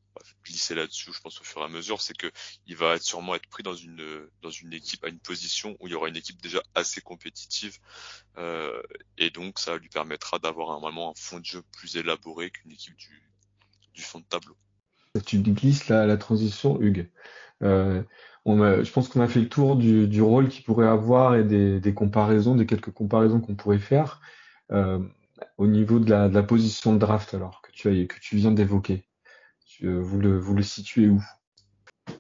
glisser 0.43 0.75
là-dessus, 0.75 1.11
je 1.13 1.19
pense 1.21 1.39
au 1.39 1.43
fur 1.43 1.61
et 1.61 1.65
à 1.65 1.67
mesure, 1.67 2.01
c'est 2.01 2.15
que 2.15 2.31
il 2.67 2.75
va 2.75 2.95
être 2.95 3.03
sûrement 3.03 3.35
être 3.35 3.47
pris 3.47 3.63
dans 3.63 3.75
une 3.75 4.27
dans 4.41 4.49
une 4.49 4.73
équipe 4.73 5.03
à 5.03 5.09
une 5.09 5.19
position 5.19 5.75
où 5.79 5.87
il 5.87 5.91
y 5.91 5.95
aura 5.95 6.09
une 6.09 6.17
équipe 6.17 6.41
déjà 6.41 6.61
assez 6.75 7.01
compétitive 7.01 7.77
euh, 8.37 8.81
et 9.17 9.29
donc 9.29 9.59
ça 9.59 9.77
lui 9.77 9.89
permettra 9.89 10.39
d'avoir 10.39 10.69
normalement 10.69 11.11
un 11.11 11.13
fond 11.15 11.39
de 11.39 11.45
jeu 11.45 11.61
plus 11.71 11.97
élaboré 11.97 12.51
qu'une 12.51 12.71
équipe 12.71 12.95
du 12.97 13.29
du 13.93 14.01
fond 14.01 14.19
de 14.19 14.25
tableau. 14.25 14.55
Tu 15.25 15.39
glisses 15.39 15.87
la, 15.87 16.05
la 16.05 16.17
transition, 16.17 16.79
Hugues. 16.79 17.09
Euh, 17.63 18.03
on 18.45 18.61
a, 18.61 18.83
je 18.83 18.91
pense 18.91 19.09
qu'on 19.09 19.21
a 19.21 19.27
fait 19.27 19.41
le 19.41 19.49
tour 19.49 19.75
du, 19.75 20.07
du 20.07 20.21
rôle 20.21 20.47
qu'il 20.49 20.63
pourrait 20.63 20.87
avoir 20.87 21.35
et 21.35 21.43
des, 21.43 21.79
des, 21.79 21.93
comparaisons, 21.93 22.55
des 22.55 22.65
quelques 22.65 22.91
comparaisons 22.91 23.41
qu'on 23.41 23.55
pourrait 23.55 23.79
faire 23.79 24.21
euh, 24.71 24.99
au 25.57 25.67
niveau 25.67 25.99
de 25.99 26.09
la, 26.09 26.29
de 26.29 26.33
la, 26.33 26.43
position 26.43 26.93
de 26.93 26.99
draft 26.99 27.33
alors 27.33 27.61
que 27.61 27.71
tu 27.71 27.89
as, 27.89 28.05
que 28.05 28.19
tu 28.19 28.37
viens 28.37 28.51
d'évoquer. 28.51 29.05
Vous 29.81 30.19
le, 30.19 30.37
vous 30.37 30.55
le 30.55 30.63
situez 30.63 31.07
où? 31.07 31.23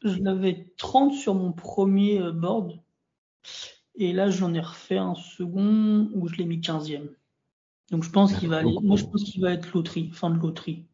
Je 0.03 0.21
l'avais 0.21 0.71
30 0.77 1.13
sur 1.13 1.35
mon 1.35 1.51
premier 1.51 2.21
euh, 2.21 2.31
board 2.31 2.79
et 3.95 4.13
là 4.13 4.29
j'en 4.29 4.53
ai 4.53 4.61
refait 4.61 4.97
un 4.97 5.15
second 5.15 6.09
où 6.13 6.27
je 6.27 6.35
l'ai 6.35 6.45
mis 6.45 6.59
15e. 6.59 7.09
Donc 7.91 8.03
je 8.03 8.09
pense 8.09 8.33
qu'il 8.33 8.49
va 8.49 8.57
aller, 8.57 8.75
moi 8.81 8.95
je 8.95 9.03
pense 9.03 9.23
qu'il 9.23 9.41
va 9.41 9.51
être 9.51 9.73
loterie, 9.73 10.11
fin 10.11 10.29
de 10.29 10.37
loterie. 10.37 10.85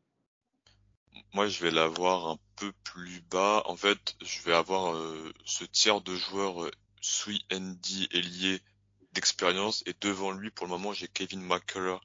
Moi, 1.35 1.47
je 1.47 1.61
vais 1.63 1.71
l'avoir 1.71 2.29
un 2.29 2.37
peu 2.55 2.71
plus 2.83 3.21
bas. 3.29 3.63
En 3.65 3.75
fait, 3.75 4.15
je 4.21 4.41
vais 4.41 4.53
avoir 4.53 4.95
euh, 4.95 5.33
ce 5.45 5.65
tiers 5.65 6.01
de 6.01 6.15
joueurs 6.15 6.63
euh, 6.63 6.71
Sui 7.01 7.45
Andy 7.51 8.07
ailier 8.11 8.61
d'expérience 9.13 9.83
et 9.85 9.93
devant 10.01 10.31
lui, 10.31 10.51
pour 10.51 10.67
le 10.67 10.71
moment, 10.71 10.93
j'ai 10.93 11.07
Kevin 11.07 11.41
McCullough 11.41 12.01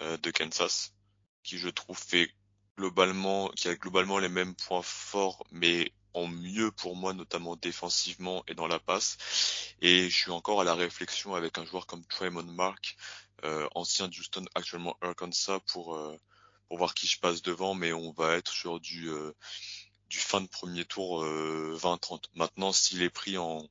euh, 0.00 0.16
de 0.16 0.30
Kansas, 0.30 0.94
qui 1.42 1.58
je 1.58 1.68
trouve 1.68 1.98
fait 1.98 2.32
globalement, 2.78 3.48
qui 3.50 3.68
a 3.68 3.76
globalement 3.76 4.18
les 4.18 4.28
mêmes 4.28 4.54
points 4.54 4.82
forts, 4.82 5.44
mais 5.50 5.92
en 6.14 6.26
mieux 6.26 6.70
pour 6.70 6.96
moi, 6.96 7.12
notamment 7.12 7.56
défensivement 7.56 8.42
et 8.48 8.54
dans 8.54 8.66
la 8.66 8.78
passe. 8.78 9.18
Et 9.82 10.08
je 10.08 10.16
suis 10.16 10.30
encore 10.30 10.60
à 10.60 10.64
la 10.64 10.74
réflexion 10.74 11.34
avec 11.34 11.58
un 11.58 11.64
joueur 11.64 11.86
comme 11.86 12.04
Tremont 12.06 12.42
Mark, 12.42 12.96
euh, 13.44 13.68
ancien 13.74 14.08
Houston, 14.08 14.44
actuellement 14.54 14.96
Arkansas, 15.02 15.60
pour 15.66 15.94
euh, 15.96 16.16
pour 16.68 16.78
voir 16.78 16.94
qui 16.94 17.06
je 17.06 17.20
passe 17.20 17.42
devant, 17.42 17.74
mais 17.74 17.92
on 17.92 18.12
va 18.12 18.36
être 18.36 18.52
sur 18.52 18.80
du, 18.80 19.08
du 20.08 20.18
fin 20.18 20.40
de 20.40 20.46
premier 20.46 20.84
tour 20.84 21.22
euh, 21.22 21.76
20-30. 21.80 22.24
Maintenant, 22.34 22.72
s'il 22.72 23.02
est 23.02 23.10
pris 23.10 23.38
en, 23.38 23.66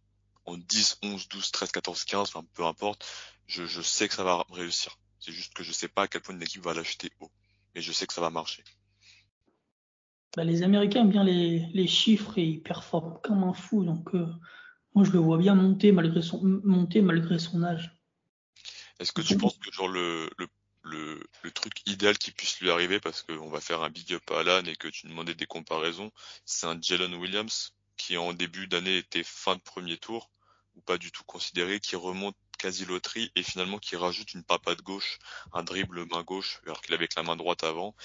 en 0.45 0.57
10, 0.57 0.99
11, 1.03 1.27
12, 1.29 1.51
13, 1.51 1.71
14, 1.71 2.03
15, 2.03 2.21
enfin, 2.29 2.45
peu 2.53 2.65
importe, 2.65 3.05
je, 3.47 3.65
je 3.65 3.81
sais 3.81 4.07
que 4.07 4.15
ça 4.15 4.23
va 4.23 4.45
réussir. 4.51 4.97
C'est 5.19 5.31
juste 5.31 5.53
que 5.53 5.63
je 5.63 5.71
sais 5.71 5.87
pas 5.87 6.03
à 6.03 6.07
quel 6.07 6.21
point 6.21 6.35
une 6.35 6.43
équipe 6.43 6.63
va 6.63 6.73
l'acheter 6.73 7.11
haut. 7.19 7.31
Mais 7.73 7.81
je 7.81 7.91
sais 7.91 8.05
que 8.05 8.13
ça 8.13 8.21
va 8.21 8.29
marcher. 8.29 8.63
Bah, 10.35 10.43
les 10.43 10.63
Américains 10.63 11.01
aiment 11.01 11.11
bien 11.11 11.23
les, 11.23 11.65
les, 11.73 11.87
chiffres 11.87 12.37
et 12.37 12.43
ils 12.43 12.61
performent 12.61 13.19
comme 13.23 13.43
un 13.43 13.53
fou. 13.53 13.83
Donc, 13.83 14.13
euh, 14.13 14.27
moi, 14.93 15.05
je 15.05 15.11
le 15.11 15.19
vois 15.19 15.37
bien 15.37 15.55
monter 15.55 15.91
malgré 15.91 16.21
son, 16.21 16.41
monter 16.43 17.01
malgré 17.01 17.39
son 17.39 17.63
âge. 17.63 17.95
Est-ce 18.99 19.11
que 19.11 19.21
tu 19.21 19.37
penses 19.37 19.57
que 19.57 19.71
genre 19.71 19.87
le, 19.87 20.29
le 20.37 20.47
le, 20.85 21.19
truc 21.53 21.81
idéal 21.85 22.17
qui 22.17 22.31
puisse 22.31 22.59
lui 22.59 22.69
arriver 22.69 22.99
parce 22.99 23.23
qu'on 23.23 23.49
va 23.49 23.61
faire 23.61 23.81
un 23.81 23.89
big 23.89 24.13
up 24.13 24.23
à 24.31 24.39
Alan 24.39 24.63
et 24.65 24.75
que 24.75 24.87
tu 24.87 25.07
demandais 25.07 25.35
des 25.35 25.45
comparaisons, 25.45 26.11
c'est 26.45 26.67
un 26.67 26.79
Jalen 26.79 27.15
Williams 27.15 27.73
qui 27.97 28.17
en 28.17 28.33
début 28.33 28.67
d'année 28.67 28.97
était 28.97 29.23
fin 29.23 29.55
de 29.55 29.61
premier 29.61 29.97
tour 29.97 30.29
ou 30.75 30.81
pas 30.81 30.97
du 30.97 31.11
tout 31.11 31.23
considéré, 31.23 31.79
qui 31.79 31.95
remonte 31.95 32.35
quasi 32.57 32.85
loterie 32.85 33.31
et 33.35 33.43
finalement 33.43 33.79
qui 33.79 33.95
rajoute 33.95 34.33
une 34.33 34.43
papade 34.43 34.81
gauche, 34.81 35.19
un 35.53 35.63
dribble 35.63 36.05
main 36.05 36.23
gauche 36.23 36.61
alors 36.65 36.81
qu'il 36.81 36.93
avait 36.93 37.07
que 37.07 37.15
la 37.17 37.23
main 37.23 37.35
droite 37.35 37.63
avant 37.63 37.95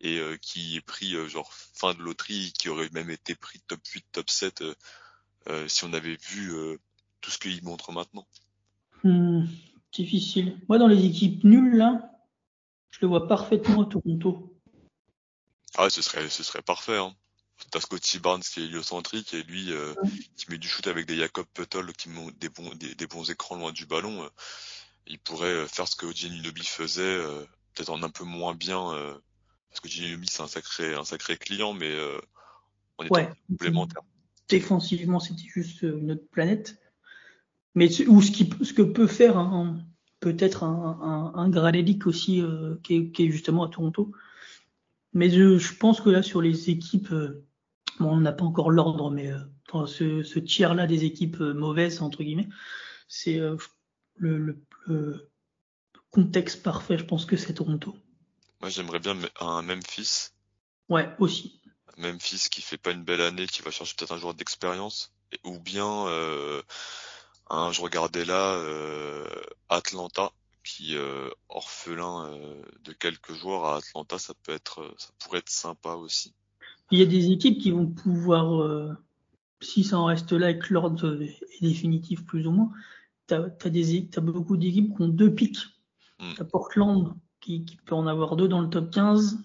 et 0.00 0.18
euh, 0.18 0.36
qui 0.36 0.76
est 0.76 0.80
pris 0.80 1.14
euh, 1.14 1.28
genre 1.28 1.52
fin 1.52 1.94
de 1.94 2.02
loterie, 2.02 2.52
qui 2.58 2.68
aurait 2.68 2.90
même 2.92 3.10
été 3.10 3.34
pris 3.34 3.60
top 3.66 3.80
8, 3.86 4.04
top 4.12 4.30
7 4.30 4.64
euh, 5.48 5.68
si 5.68 5.84
on 5.84 5.92
avait 5.92 6.16
vu 6.16 6.52
tout 7.20 7.30
ce 7.30 7.38
qu'il 7.38 7.62
montre 7.64 7.92
maintenant. 7.92 8.26
Hmm 9.02 9.44
difficile. 9.94 10.56
Moi, 10.68 10.78
dans 10.78 10.88
les 10.88 11.04
équipes 11.04 11.44
nulles, 11.44 11.76
là, 11.76 12.10
je 12.94 12.98
le 13.00 13.08
vois 13.08 13.26
parfaitement 13.26 13.82
à 13.82 13.86
Toronto. 13.86 14.56
Ah, 15.76 15.90
ce 15.90 16.00
serait, 16.00 16.28
ce 16.28 16.44
serait 16.44 16.62
parfait. 16.62 16.96
Hein. 16.96 17.12
T'as 17.72 17.80
Scotty 17.80 18.20
Barnes 18.20 18.42
qui 18.42 18.60
est 18.60 18.64
héliocentrique 18.64 19.34
et 19.34 19.42
lui 19.42 19.72
euh, 19.72 19.94
qui 20.36 20.48
met 20.48 20.58
du 20.58 20.68
shoot 20.68 20.86
avec 20.86 21.06
des 21.06 21.16
Jacob 21.16 21.46
Puttle 21.54 21.92
qui 21.92 22.08
ont 22.10 22.30
des 22.38 22.48
bons, 22.48 22.70
des, 22.76 23.06
bons 23.08 23.28
écrans 23.28 23.56
loin 23.56 23.72
du 23.72 23.84
ballon. 23.84 24.22
Euh, 24.22 24.28
il 25.08 25.18
pourrait 25.18 25.48
euh, 25.48 25.66
faire 25.66 25.88
ce 25.88 25.96
que 25.96 26.12
Gianluigi 26.12 26.66
faisait, 26.66 27.02
euh, 27.02 27.44
peut-être 27.74 27.90
en 27.90 28.02
un 28.04 28.10
peu 28.10 28.24
moins 28.24 28.54
bien, 28.54 28.92
parce 29.70 29.80
que 29.80 29.88
Gianluigi 29.88 30.28
c'est 30.30 30.42
un 30.42 30.48
sacré, 30.48 30.94
un 30.94 31.04
sacré 31.04 31.36
client, 31.36 31.72
mais 31.72 31.92
on 32.98 33.04
est 33.04 33.10
Ouais. 33.10 33.28
complémentaire. 33.48 34.02
Défensivement, 34.48 35.18
c'était 35.18 35.48
juste 35.48 35.82
une 35.82 36.12
autre 36.12 36.28
planète. 36.30 36.76
Mais 37.74 37.88
ou 38.06 38.22
ce, 38.22 38.30
qui, 38.30 38.48
ce 38.62 38.72
que 38.72 38.82
peut 38.82 39.08
faire 39.08 39.36
un- 39.36 39.84
peut-être 40.24 40.64
un, 40.64 41.32
un, 41.34 42.06
aussi, 42.06 42.40
euh, 42.40 42.76
qui, 42.82 42.94
est, 42.96 43.10
qui 43.10 43.26
est 43.26 43.30
justement 43.30 43.64
à 43.64 43.68
Toronto. 43.68 44.12
Mais 45.12 45.28
je, 45.28 45.58
je 45.58 45.74
pense 45.74 46.00
que 46.00 46.08
là, 46.10 46.22
sur 46.22 46.40
les 46.40 46.70
équipes, 46.70 47.12
euh, 47.12 47.44
bon, 48.00 48.12
on 48.12 48.20
n'a 48.20 48.32
pas 48.32 48.44
encore 48.44 48.70
l'ordre, 48.70 49.10
mais 49.10 49.30
euh, 49.30 49.38
dans 49.72 49.86
ce, 49.86 50.22
ce 50.22 50.38
tiers-là 50.38 50.86
des 50.86 51.04
équipes 51.04 51.40
mauvaises, 51.40 52.00
entre 52.00 52.22
guillemets, 52.22 52.48
c'est 53.06 53.38
le, 54.16 54.38
le, 54.38 54.58
le 54.86 55.30
contexte 56.10 56.62
parfait, 56.62 56.96
je 56.98 57.04
pense 57.04 57.26
que 57.26 57.36
c'est 57.36 57.54
Toronto. 57.54 57.94
Moi, 58.60 58.70
j'aimerais 58.70 59.00
bien 59.00 59.16
un 59.40 59.62
Memphis, 59.62 60.30
Ouais, 60.88 61.08
aussi. 61.18 61.60
Memphis 61.96 62.48
qui 62.50 62.60
fait 62.62 62.78
pas 62.78 62.90
une 62.92 63.04
belle 63.04 63.20
année, 63.20 63.46
qui 63.46 63.62
va 63.62 63.70
chercher 63.70 63.94
peut-être 63.96 64.12
un 64.12 64.18
joueur 64.18 64.34
d'expérience, 64.34 65.12
ou 65.44 65.58
bien 65.58 66.06
un, 67.50 67.72
je 67.72 67.80
regardais 67.82 68.24
là, 68.24 68.54
euh, 68.54 69.26
Atlanta, 69.68 70.32
qui 70.64 70.96
euh, 70.96 71.28
orphelin 71.48 72.26
euh, 72.26 72.62
de 72.84 72.92
quelques 72.92 73.34
joueurs 73.34 73.66
à 73.66 73.76
Atlanta, 73.76 74.18
ça 74.18 74.34
peut 74.42 74.52
être, 74.52 74.94
ça 74.96 75.08
pourrait 75.18 75.40
être 75.40 75.50
sympa 75.50 75.90
aussi. 75.90 76.34
Il 76.90 76.98
y 76.98 77.02
a 77.02 77.06
des 77.06 77.30
équipes 77.30 77.58
qui 77.58 77.70
vont 77.70 77.86
pouvoir, 77.86 78.96
si 79.60 79.84
ça 79.84 79.98
en 79.98 80.04
reste 80.04 80.32
là 80.32 80.50
et 80.50 80.58
que 80.58 80.72
l'ordre 80.72 81.20
est 81.22 81.62
définitif 81.62 82.24
plus 82.24 82.46
ou 82.46 82.50
moins, 82.50 82.70
t'as 83.26 83.40
as, 83.40 84.20
beaucoup 84.20 84.56
d'équipes 84.56 84.94
qui 84.94 85.02
ont 85.02 85.08
deux 85.08 85.34
pics. 85.34 85.58
Mm. 86.20 86.34
T'as 86.36 86.44
Portland 86.44 87.14
qui, 87.40 87.64
qui 87.64 87.76
peut 87.76 87.94
en 87.94 88.06
avoir 88.06 88.36
deux 88.36 88.48
dans 88.48 88.60
le 88.60 88.68
top 88.68 88.90
15, 88.90 89.38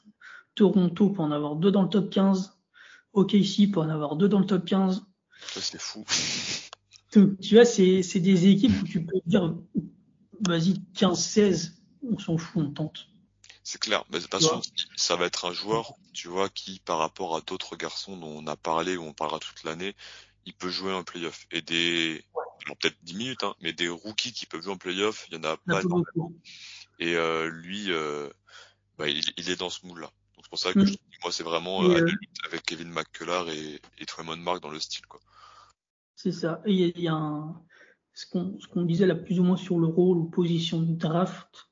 Toronto 0.55 1.09
peut 1.09 1.21
en 1.21 1.31
avoir 1.31 1.55
deux 1.55 1.71
dans 1.71 1.83
le 1.83 1.89
top 1.89 2.09
15, 2.09 2.57
OKC 3.13 3.71
peut 3.73 3.79
en 3.79 3.89
avoir 3.89 4.17
deux 4.17 4.27
dans 4.27 4.39
le 4.39 4.45
top 4.45 4.65
15. 4.65 5.01
Ça, 5.47 5.61
c'est 5.61 5.81
fou. 5.81 6.05
Donc, 7.13 7.39
tu 7.39 7.55
vois, 7.55 7.65
c'est 7.65 8.03
c'est 8.03 8.19
des 8.19 8.47
équipes 8.47 8.81
où 8.81 8.85
tu 8.85 9.03
peux 9.03 9.19
dire, 9.25 9.55
vas-y, 10.41 10.81
15-16, 10.93 11.81
on 12.03 12.17
s'en 12.17 12.37
fout, 12.37 12.63
on 12.63 12.71
tente. 12.71 13.07
C'est 13.63 13.79
clair. 13.79 14.03
Mais 14.09 14.17
de 14.17 14.23
toute 14.23 14.31
façon, 14.31 14.61
ça 14.95 15.15
va 15.15 15.25
être 15.25 15.45
un 15.45 15.53
joueur, 15.53 15.93
tu 16.13 16.27
vois, 16.27 16.49
qui, 16.49 16.79
par 16.79 16.99
rapport 16.99 17.35
à 17.35 17.41
d'autres 17.41 17.75
garçons 17.75 18.17
dont 18.17 18.27
on 18.43 18.47
a 18.47 18.55
parlé 18.55 18.97
ou 18.97 19.03
on 19.03 19.13
parlera 19.13 19.39
toute 19.39 19.63
l'année, 19.63 19.95
il 20.45 20.53
peut 20.53 20.69
jouer 20.69 20.93
en 20.93 21.03
playoff. 21.03 21.45
Et 21.51 21.61
des, 21.61 22.23
peut-être 22.65 22.97
10 23.03 23.15
minutes, 23.15 23.43
hein, 23.43 23.55
mais 23.61 23.73
des 23.73 23.89
rookies 23.89 24.33
qui 24.33 24.45
peuvent 24.45 24.61
jouer 24.61 24.73
en 24.73 24.77
playoff, 24.77 25.25
il 25.29 25.35
y 25.35 25.37
en 25.37 25.43
a 25.43 25.57
pas 25.57 25.81
beaucoup. 25.83 26.35
Et 26.99 27.15
euh, 27.15 27.49
lui, 27.49 27.91
euh, 27.91 28.29
bah, 28.97 29.07
il, 29.07 29.23
il 29.37 29.49
est 29.49 29.55
dans 29.55 29.69
ce 29.69 29.85
mood-là. 29.85 30.07
Donc 30.35 30.45
c'est 30.45 30.49
pour 30.49 30.59
ça 30.59 30.73
que 30.73 30.79
Mm. 30.81 30.85
je- 30.85 30.97
moi 31.23 31.31
c'est 31.31 31.43
vraiment 31.43 31.83
euh, 31.83 31.99
avec 32.45 32.63
Kevin 32.63 32.89
McCullar 32.89 33.49
et, 33.49 33.81
et 33.97 34.05
Tremont 34.05 34.37
Mark 34.37 34.61
dans 34.61 34.69
le 34.69 34.79
style 34.79 35.05
quoi. 35.07 35.19
C'est 36.21 36.33
ça. 36.33 36.61
Il 36.65 36.75
y 36.75 36.83
a, 36.83 36.87
il 36.97 37.01
y 37.01 37.07
a 37.07 37.13
un, 37.13 37.61
ce 38.13 38.25
qu'on 38.27 38.83
disait 38.83 39.05
là 39.05 39.15
plus 39.15 39.39
ou 39.39 39.43
moins 39.43 39.55
sur 39.55 39.79
le 39.79 39.87
rôle 39.87 40.17
ou 40.17 40.25
position 40.25 40.81
de 40.81 40.93
draft, 40.93 41.69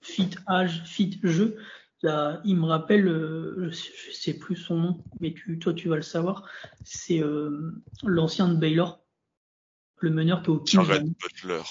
fit 0.00 0.30
âge, 0.48 0.84
fit 0.84 1.18
jeu. 1.24 1.56
Là, 2.02 2.40
il 2.44 2.56
me 2.56 2.66
rappelle, 2.66 3.08
euh, 3.08 3.70
je, 3.72 3.90
je 4.06 4.12
sais 4.12 4.34
plus 4.34 4.54
son 4.54 4.76
nom, 4.76 5.04
mais 5.18 5.34
tu, 5.34 5.58
toi 5.58 5.74
tu 5.74 5.88
vas 5.88 5.96
le 5.96 6.02
savoir. 6.02 6.48
C'est 6.84 7.20
euh, 7.20 7.72
l'ancien 8.04 8.48
de 8.48 8.54
Baylor, 8.54 9.04
le 9.98 10.10
meneur 10.10 10.42
qui 10.42 10.50
est 10.50 10.54
au 10.54 10.60
Kings, 10.60 10.84
Jared 10.84 11.12
Butler 11.20 11.62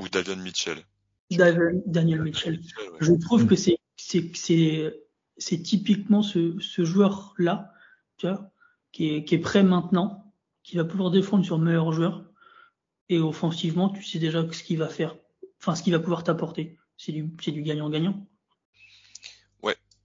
ou 0.00 0.08
Davion 0.08 0.42
Mitchell. 0.42 0.78
Daniel, 1.30 1.80
Daniel 1.86 2.22
Mitchell. 2.22 2.58
Mitchell, 2.58 2.90
ouais. 2.90 2.98
Je 3.00 3.12
trouve 3.12 3.46
que 3.46 3.54
c'est 3.54 3.78
c'est 3.94 4.32
c'est 4.34 5.00
c'est 5.36 5.62
typiquement 5.62 6.22
ce, 6.22 6.58
ce 6.58 6.84
joueur 6.84 7.34
là, 7.38 7.72
tu 8.16 8.26
vois, 8.26 8.50
qui 8.90 9.10
est 9.10 9.24
qui 9.24 9.36
est 9.36 9.38
prêt 9.38 9.62
maintenant, 9.62 10.25
qui 10.66 10.76
va 10.76 10.84
pouvoir 10.84 11.10
défendre 11.10 11.44
sur 11.44 11.58
le 11.58 11.64
meilleur 11.64 11.92
joueur 11.92 12.24
et 13.08 13.20
offensivement, 13.20 13.88
tu 13.88 14.02
sais 14.02 14.18
déjà 14.18 14.44
ce 14.52 14.62
qu'il 14.62 14.78
va 14.78 14.88
faire, 14.88 15.16
enfin 15.60 15.76
ce 15.76 15.82
qu'il 15.82 15.92
va 15.92 16.00
pouvoir 16.00 16.24
t'apporter. 16.24 16.76
C'est 16.96 17.12
du 17.12 17.30
c'est 17.40 17.52
du 17.52 17.62
gagnant 17.62 17.88
gagnant. 17.88 18.26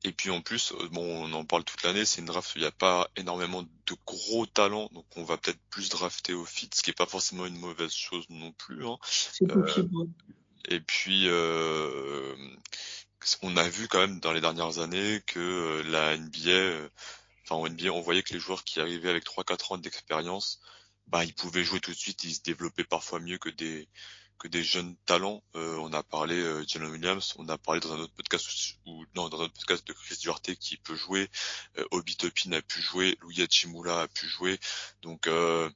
Et 0.04 0.12
puis 0.12 0.32
en 0.32 0.42
plus, 0.42 0.72
euh, 0.72 0.88
bon, 0.92 1.26
on 1.26 1.34
en 1.34 1.46
parle 1.46 1.64
toute 1.64 1.84
l'année, 1.84 2.06
c'est 2.06 2.22
une 2.22 2.28
draft 2.28 2.56
où 2.56 2.58
il 2.58 2.62
n'y 2.62 2.68
a 2.68 2.72
pas 2.72 3.10
énormément 3.16 3.62
de 3.62 3.96
gros 4.08 4.48
talents, 4.48 4.90
donc 4.94 5.06
on 5.16 5.24
va 5.24 5.38
peut-être 5.38 5.60
plus 5.70 5.90
drafter 5.90 6.34
au 6.34 6.44
fit, 6.44 6.70
ce 6.74 6.82
qui 6.82 6.90
est 6.90 6.98
pas 6.98 7.06
forcément 7.06 7.46
une 7.46 7.60
mauvaise 7.60 7.94
chose 7.94 8.26
non 8.30 8.52
plus. 8.52 8.86
Hein. 8.88 8.98
C'est 9.04 9.50
Euh, 9.52 9.62
possible. 9.62 9.96
ouais. 9.96 10.08
Et 10.70 10.80
puis, 10.80 11.28
euh, 11.28 12.36
on 13.44 13.56
a 13.58 13.70
vu 13.70 13.88
quand 13.88 14.00
même 14.00 14.20
dans 14.20 14.34
les 14.34 14.42
dernières 14.42 14.80
années 14.80 15.22
que 15.28 15.40
euh, 15.40 15.84
la 15.84 16.18
NBA, 16.18 16.90
en 17.56 17.68
NBA, 17.68 17.92
on 17.92 18.02
voyait 18.02 18.24
que 18.24 18.34
les 18.34 18.40
joueurs 18.40 18.64
qui 18.64 18.80
arrivaient 18.80 19.10
avec 19.10 19.26
3-4 19.26 19.74
ans 19.74 19.78
d'expérience, 19.78 20.60
bah, 21.08 21.24
ils 21.26 21.34
pouvaient 21.34 21.64
jouer 21.64 21.80
tout 21.80 21.92
de 21.92 21.98
suite, 21.98 22.24
ils 22.24 22.36
se 22.36 22.42
développaient 22.42 22.84
parfois 22.84 23.20
mieux 23.20 23.38
que 23.38 23.50
des 23.50 23.88
jeunes 24.64 24.96
talents. 25.06 25.44
Euh, 25.56 25.78
on 25.78 25.94
a 25.94 26.04
parlé 26.04 26.36
euh, 26.36 26.64
Jalen 26.68 26.90
Williams, 26.90 27.34
on 27.38 27.50
a 27.50 27.58
parlé 27.58 27.80
dans 27.80 27.94
un 27.94 28.00
autre 28.00 28.14
podcast 28.14 28.48
ou 28.86 29.06
non 29.16 29.30
dans 29.30 29.42
un 29.42 29.46
autre 29.46 29.54
podcast 29.54 29.86
de 29.88 29.94
Chris 29.94 30.18
Duarte 30.22 30.56
qui 30.56 30.78
peut 30.78 30.96
jouer, 30.96 31.30
euh, 31.78 31.86
Obi 31.92 32.16
Toppin 32.16 32.52
a 32.54 32.62
pu 32.62 32.82
jouer, 32.82 33.18
Louis 33.22 33.46
Chimula 33.50 34.02
a 34.02 34.08
pu 34.08 34.28
jouer, 34.28 34.60
donc 35.02 35.28
euh, 35.28 35.70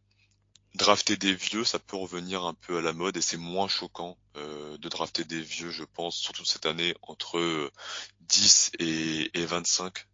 drafter 0.75 1.15
des 1.17 1.33
vieux, 1.33 1.63
ça 1.63 1.79
peut 1.79 1.95
revenir 1.95 2.43
un 2.43 2.53
peu 2.53 2.77
à 2.77 2.81
la 2.81 2.93
mode 2.93 3.17
et 3.17 3.21
c'est 3.21 3.37
moins 3.37 3.67
choquant 3.67 4.17
euh, 4.35 4.77
de 4.77 4.89
drafter 4.89 5.23
des 5.23 5.41
vieux, 5.41 5.71
je 5.71 5.83
pense, 5.83 6.17
surtout 6.17 6.45
cette 6.45 6.65
année, 6.65 6.95
entre 7.01 7.37
euh, 7.37 7.71
10 8.21 8.71
et, 8.79 9.39
et 9.39 9.45
25 9.45 10.05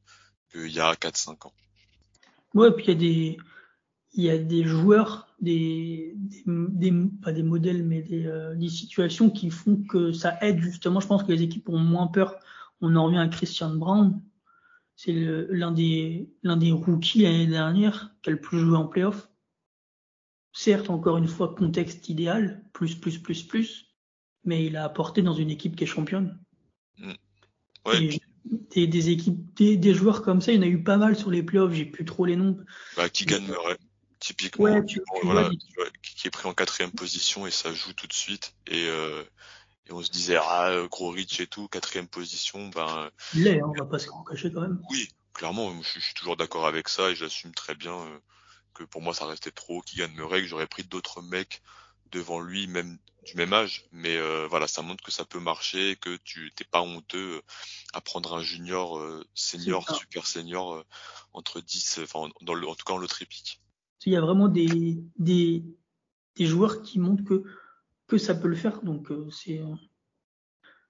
qu'il 0.52 0.72
y 0.72 0.80
a 0.80 0.96
4-5 0.96 1.46
ans. 1.46 1.54
Ouais, 2.54 2.72
puis 2.72 2.86
il 2.86 2.90
y 2.90 2.92
a 2.92 2.96
des 2.96 3.38
il 4.14 4.24
y 4.26 4.30
a 4.30 4.38
des 4.38 4.64
joueurs, 4.66 5.28
des, 5.42 6.14
des, 6.18 6.44
des- 6.48 6.94
pas 7.22 7.32
des 7.34 7.44
modèles, 7.44 7.84
mais 7.86 8.02
des, 8.02 8.26
euh, 8.28 8.56
des 8.56 8.70
situations 8.70 9.30
qui 9.30 9.50
font 9.50 9.84
que 9.90 10.12
ça 10.14 10.38
aide 10.42 10.60
justement. 10.60 11.00
Je 11.00 11.08
pense 11.08 11.24
que 11.24 11.32
les 11.32 11.44
équipes 11.44 11.70
ont 11.70 11.80
moins 11.80 12.08
peur. 12.08 12.38
On 12.82 12.96
en 12.96 13.06
revient 13.06 13.20
à 13.20 13.28
Christian 13.30 13.76
Brown. 13.76 14.22
C'est 14.96 15.14
l'un 15.14 15.72
des, 15.72 16.30
l'un 16.44 16.58
des 16.58 16.72
rookies 16.74 17.24
l'année 17.24 17.48
dernière 17.48 18.14
qui 18.24 18.30
a 18.30 18.34
le 18.34 18.42
plus 18.42 18.60
joué 18.60 18.78
en 18.78 18.88
playoff. 18.88 19.30
Certes, 20.54 20.90
encore 20.90 21.18
une 21.18 21.28
fois, 21.28 21.56
contexte 21.56 22.10
idéal, 22.10 22.64
plus, 22.74 22.96
plus, 22.96 23.18
plus, 23.18 23.44
plus, 23.44 23.96
mais 24.44 24.66
il 24.66 24.76
a 24.78 24.84
apporté 24.84 25.22
dans 25.22 25.34
une 25.34 25.50
équipe 25.50 25.76
qui 25.76 25.84
est 25.86 25.88
championne. 25.88 26.40
Ouais, 27.86 28.04
Et 28.04 28.08
puis, 28.08 28.22
des, 28.46 28.88
des 28.88 29.10
équipes, 29.10 29.38
des, 29.56 29.78
des 29.78 29.94
joueurs 29.94 30.22
comme 30.22 30.42
ça, 30.42 30.52
il 30.52 30.56
y 30.56 30.60
en 30.60 30.64
a 30.64 30.68
eu 30.68 30.84
pas 30.84 30.98
mal 30.98 31.16
sur 31.16 31.30
les 31.32 31.44
playoffs. 31.44 31.74
J'ai 31.74 31.86
plus 31.86 32.06
trop 32.06 32.26
les 32.26 32.36
noms. 32.36 32.58
bah, 32.96 33.10
Keegan 33.10 33.42
Murray, 33.42 33.78
typiquement, 34.20 34.64
Ouais, 34.66 34.86
tu, 34.86 35.00
bon, 35.00 35.20
tu 35.20 35.26
voilà, 35.26 35.42
vois, 35.42 35.50
tu 35.50 35.76
vois, 35.76 35.86
qui 36.02 36.28
est 36.28 36.32
pris 36.32 36.48
en 36.48 36.54
quatrième 36.54 36.92
position 36.92 37.48
et 37.48 37.52
ça 37.52 37.74
joue 37.74 37.94
tout 37.94 38.08
de 38.08 38.14
suite. 38.14 38.56
Et, 38.68 38.88
euh, 38.88 39.24
et 39.88 39.94
on 39.94 40.02
se 40.04 40.12
disait, 40.12 40.38
ah, 40.40 40.86
gros 40.90 41.10
Rich 41.10 41.40
et 41.40 41.48
tout, 41.48 41.68
quatrième 41.68 42.08
position, 42.08 42.70
ben 42.70 43.10
il 43.34 43.44
l'est, 43.44 43.60
hein, 43.62 43.66
on 43.66 43.74
va 43.74 43.86
pas 43.86 44.00
se 44.00 44.08
cacher 44.30 44.52
quand 44.52 44.62
même. 44.62 44.82
oui, 44.90 45.10
clairement, 45.34 45.82
je, 45.82 46.00
je 46.00 46.06
suis 46.06 46.14
toujours 46.14 46.38
d'accord 46.38 46.68
avec 46.68 46.90
ça 46.90 47.10
et 47.10 47.16
j'assume 47.16 47.54
très 47.54 47.76
bien 47.76 47.94
euh, 47.94 48.20
que 48.74 48.84
pour 48.84 49.02
moi 49.02 49.14
ça 49.14 49.26
restait 49.26 49.52
trop. 49.52 49.82
Keegan 49.82 50.10
Murray, 50.16 50.42
que 50.42 50.48
j'aurais 50.48 50.68
pris 50.68 50.84
d'autres 50.84 51.22
mecs 51.22 51.62
devant 52.12 52.40
lui, 52.40 52.68
même 52.68 52.98
du 53.24 53.36
même 53.36 53.54
âge, 53.54 53.86
mais 53.92 54.18
euh, 54.18 54.48
voilà, 54.50 54.68
ça 54.68 54.82
montre 54.82 55.04
que 55.04 55.12
ça 55.12 55.26
peut 55.26 55.40
marcher, 55.40 55.96
que 55.98 56.18
tu 56.24 56.52
t'es 56.56 56.64
pas 56.64 56.82
honteux 56.82 57.38
euh, 57.38 57.42
à 57.94 58.02
prendre 58.02 58.34
un 58.34 58.42
junior 58.42 58.98
euh, 58.98 59.24
senior, 59.36 59.88
super 59.96 60.26
senior 60.26 60.74
euh, 60.74 60.84
entre 61.34 61.62
10, 61.62 62.00
euh, 62.00 62.04
enfin 62.04 62.30
dans 62.42 62.56
le, 62.56 62.68
en 62.68 62.74
tout 62.74 62.84
cas 62.84 62.94
en 62.94 62.98
l'autre 62.98 63.22
épique. 63.22 63.62
Il 64.06 64.14
y 64.14 64.16
a 64.16 64.22
vraiment 64.22 64.48
des, 64.48 64.98
des, 65.20 65.64
des 66.36 66.46
joueurs 66.46 66.82
qui 66.82 66.98
montrent 66.98 67.24
que, 67.24 67.44
que 68.08 68.18
ça 68.18 68.34
peut 68.34 68.48
le 68.48 68.56
faire. 68.56 68.82
Donc, 68.82 69.10
c'est, 69.32 69.62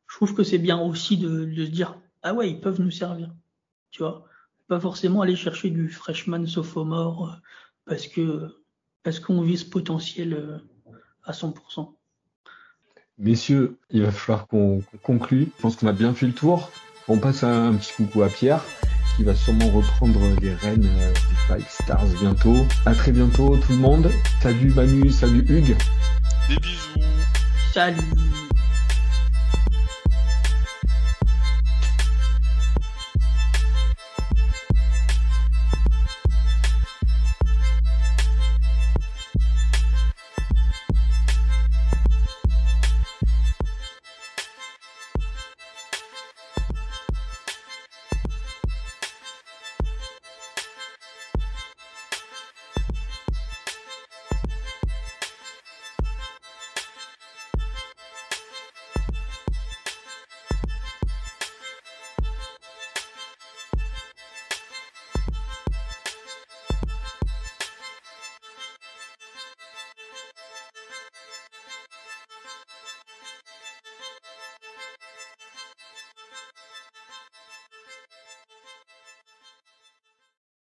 je 0.07 0.15
trouve 0.15 0.33
que 0.33 0.43
c'est 0.43 0.57
bien 0.57 0.79
aussi 0.79 1.17
de, 1.17 1.43
de 1.43 1.65
se 1.65 1.69
dire, 1.69 1.99
ah 2.21 2.33
ouais, 2.33 2.49
ils 2.49 2.61
peuvent 2.61 2.79
nous 2.79 2.91
servir. 2.91 3.33
Tu 3.89 3.99
vois, 3.99 4.25
pas 4.69 4.79
forcément 4.79 5.21
aller 5.21 5.35
chercher 5.35 5.69
du 5.69 5.89
freshman 5.89 6.45
sophomore 6.45 7.37
parce 7.83 8.07
que, 8.07 8.47
parce 9.03 9.19
qu'on 9.19 9.41
vise 9.41 9.65
potentiel 9.65 10.33
euh, 10.33 10.57
à 11.31 11.33
100%. 11.33 11.89
Messieurs, 13.17 13.77
il 13.89 14.03
va 14.03 14.11
falloir 14.11 14.47
qu'on 14.47 14.83
conclue. 15.03 15.51
Je 15.57 15.61
pense 15.61 15.75
qu'on 15.75 15.87
a 15.87 15.93
bien 15.93 16.13
fait 16.13 16.27
le 16.27 16.33
tour. 16.33 16.69
On 17.07 17.17
passe 17.17 17.43
un, 17.43 17.69
un 17.69 17.75
petit 17.75 17.93
coucou 17.93 18.23
à 18.23 18.29
Pierre, 18.29 18.63
qui 19.15 19.23
va 19.23 19.35
sûrement 19.35 19.69
reprendre 19.69 20.19
les 20.41 20.53
rênes 20.53 20.85
euh, 20.85 21.13
des 21.13 21.61
Five 21.61 21.69
Stars 21.69 22.05
bientôt. 22.19 22.65
À 22.85 22.93
très 22.93 23.11
bientôt 23.11 23.57
tout 23.57 23.71
le 23.71 23.79
monde. 23.79 24.11
Salut 24.41 24.73
Manu, 24.73 25.09
salut 25.09 25.45
Hugues. 25.47 25.75
Des 26.49 26.57
bisous 26.57 26.99
Salut! 27.73 28.50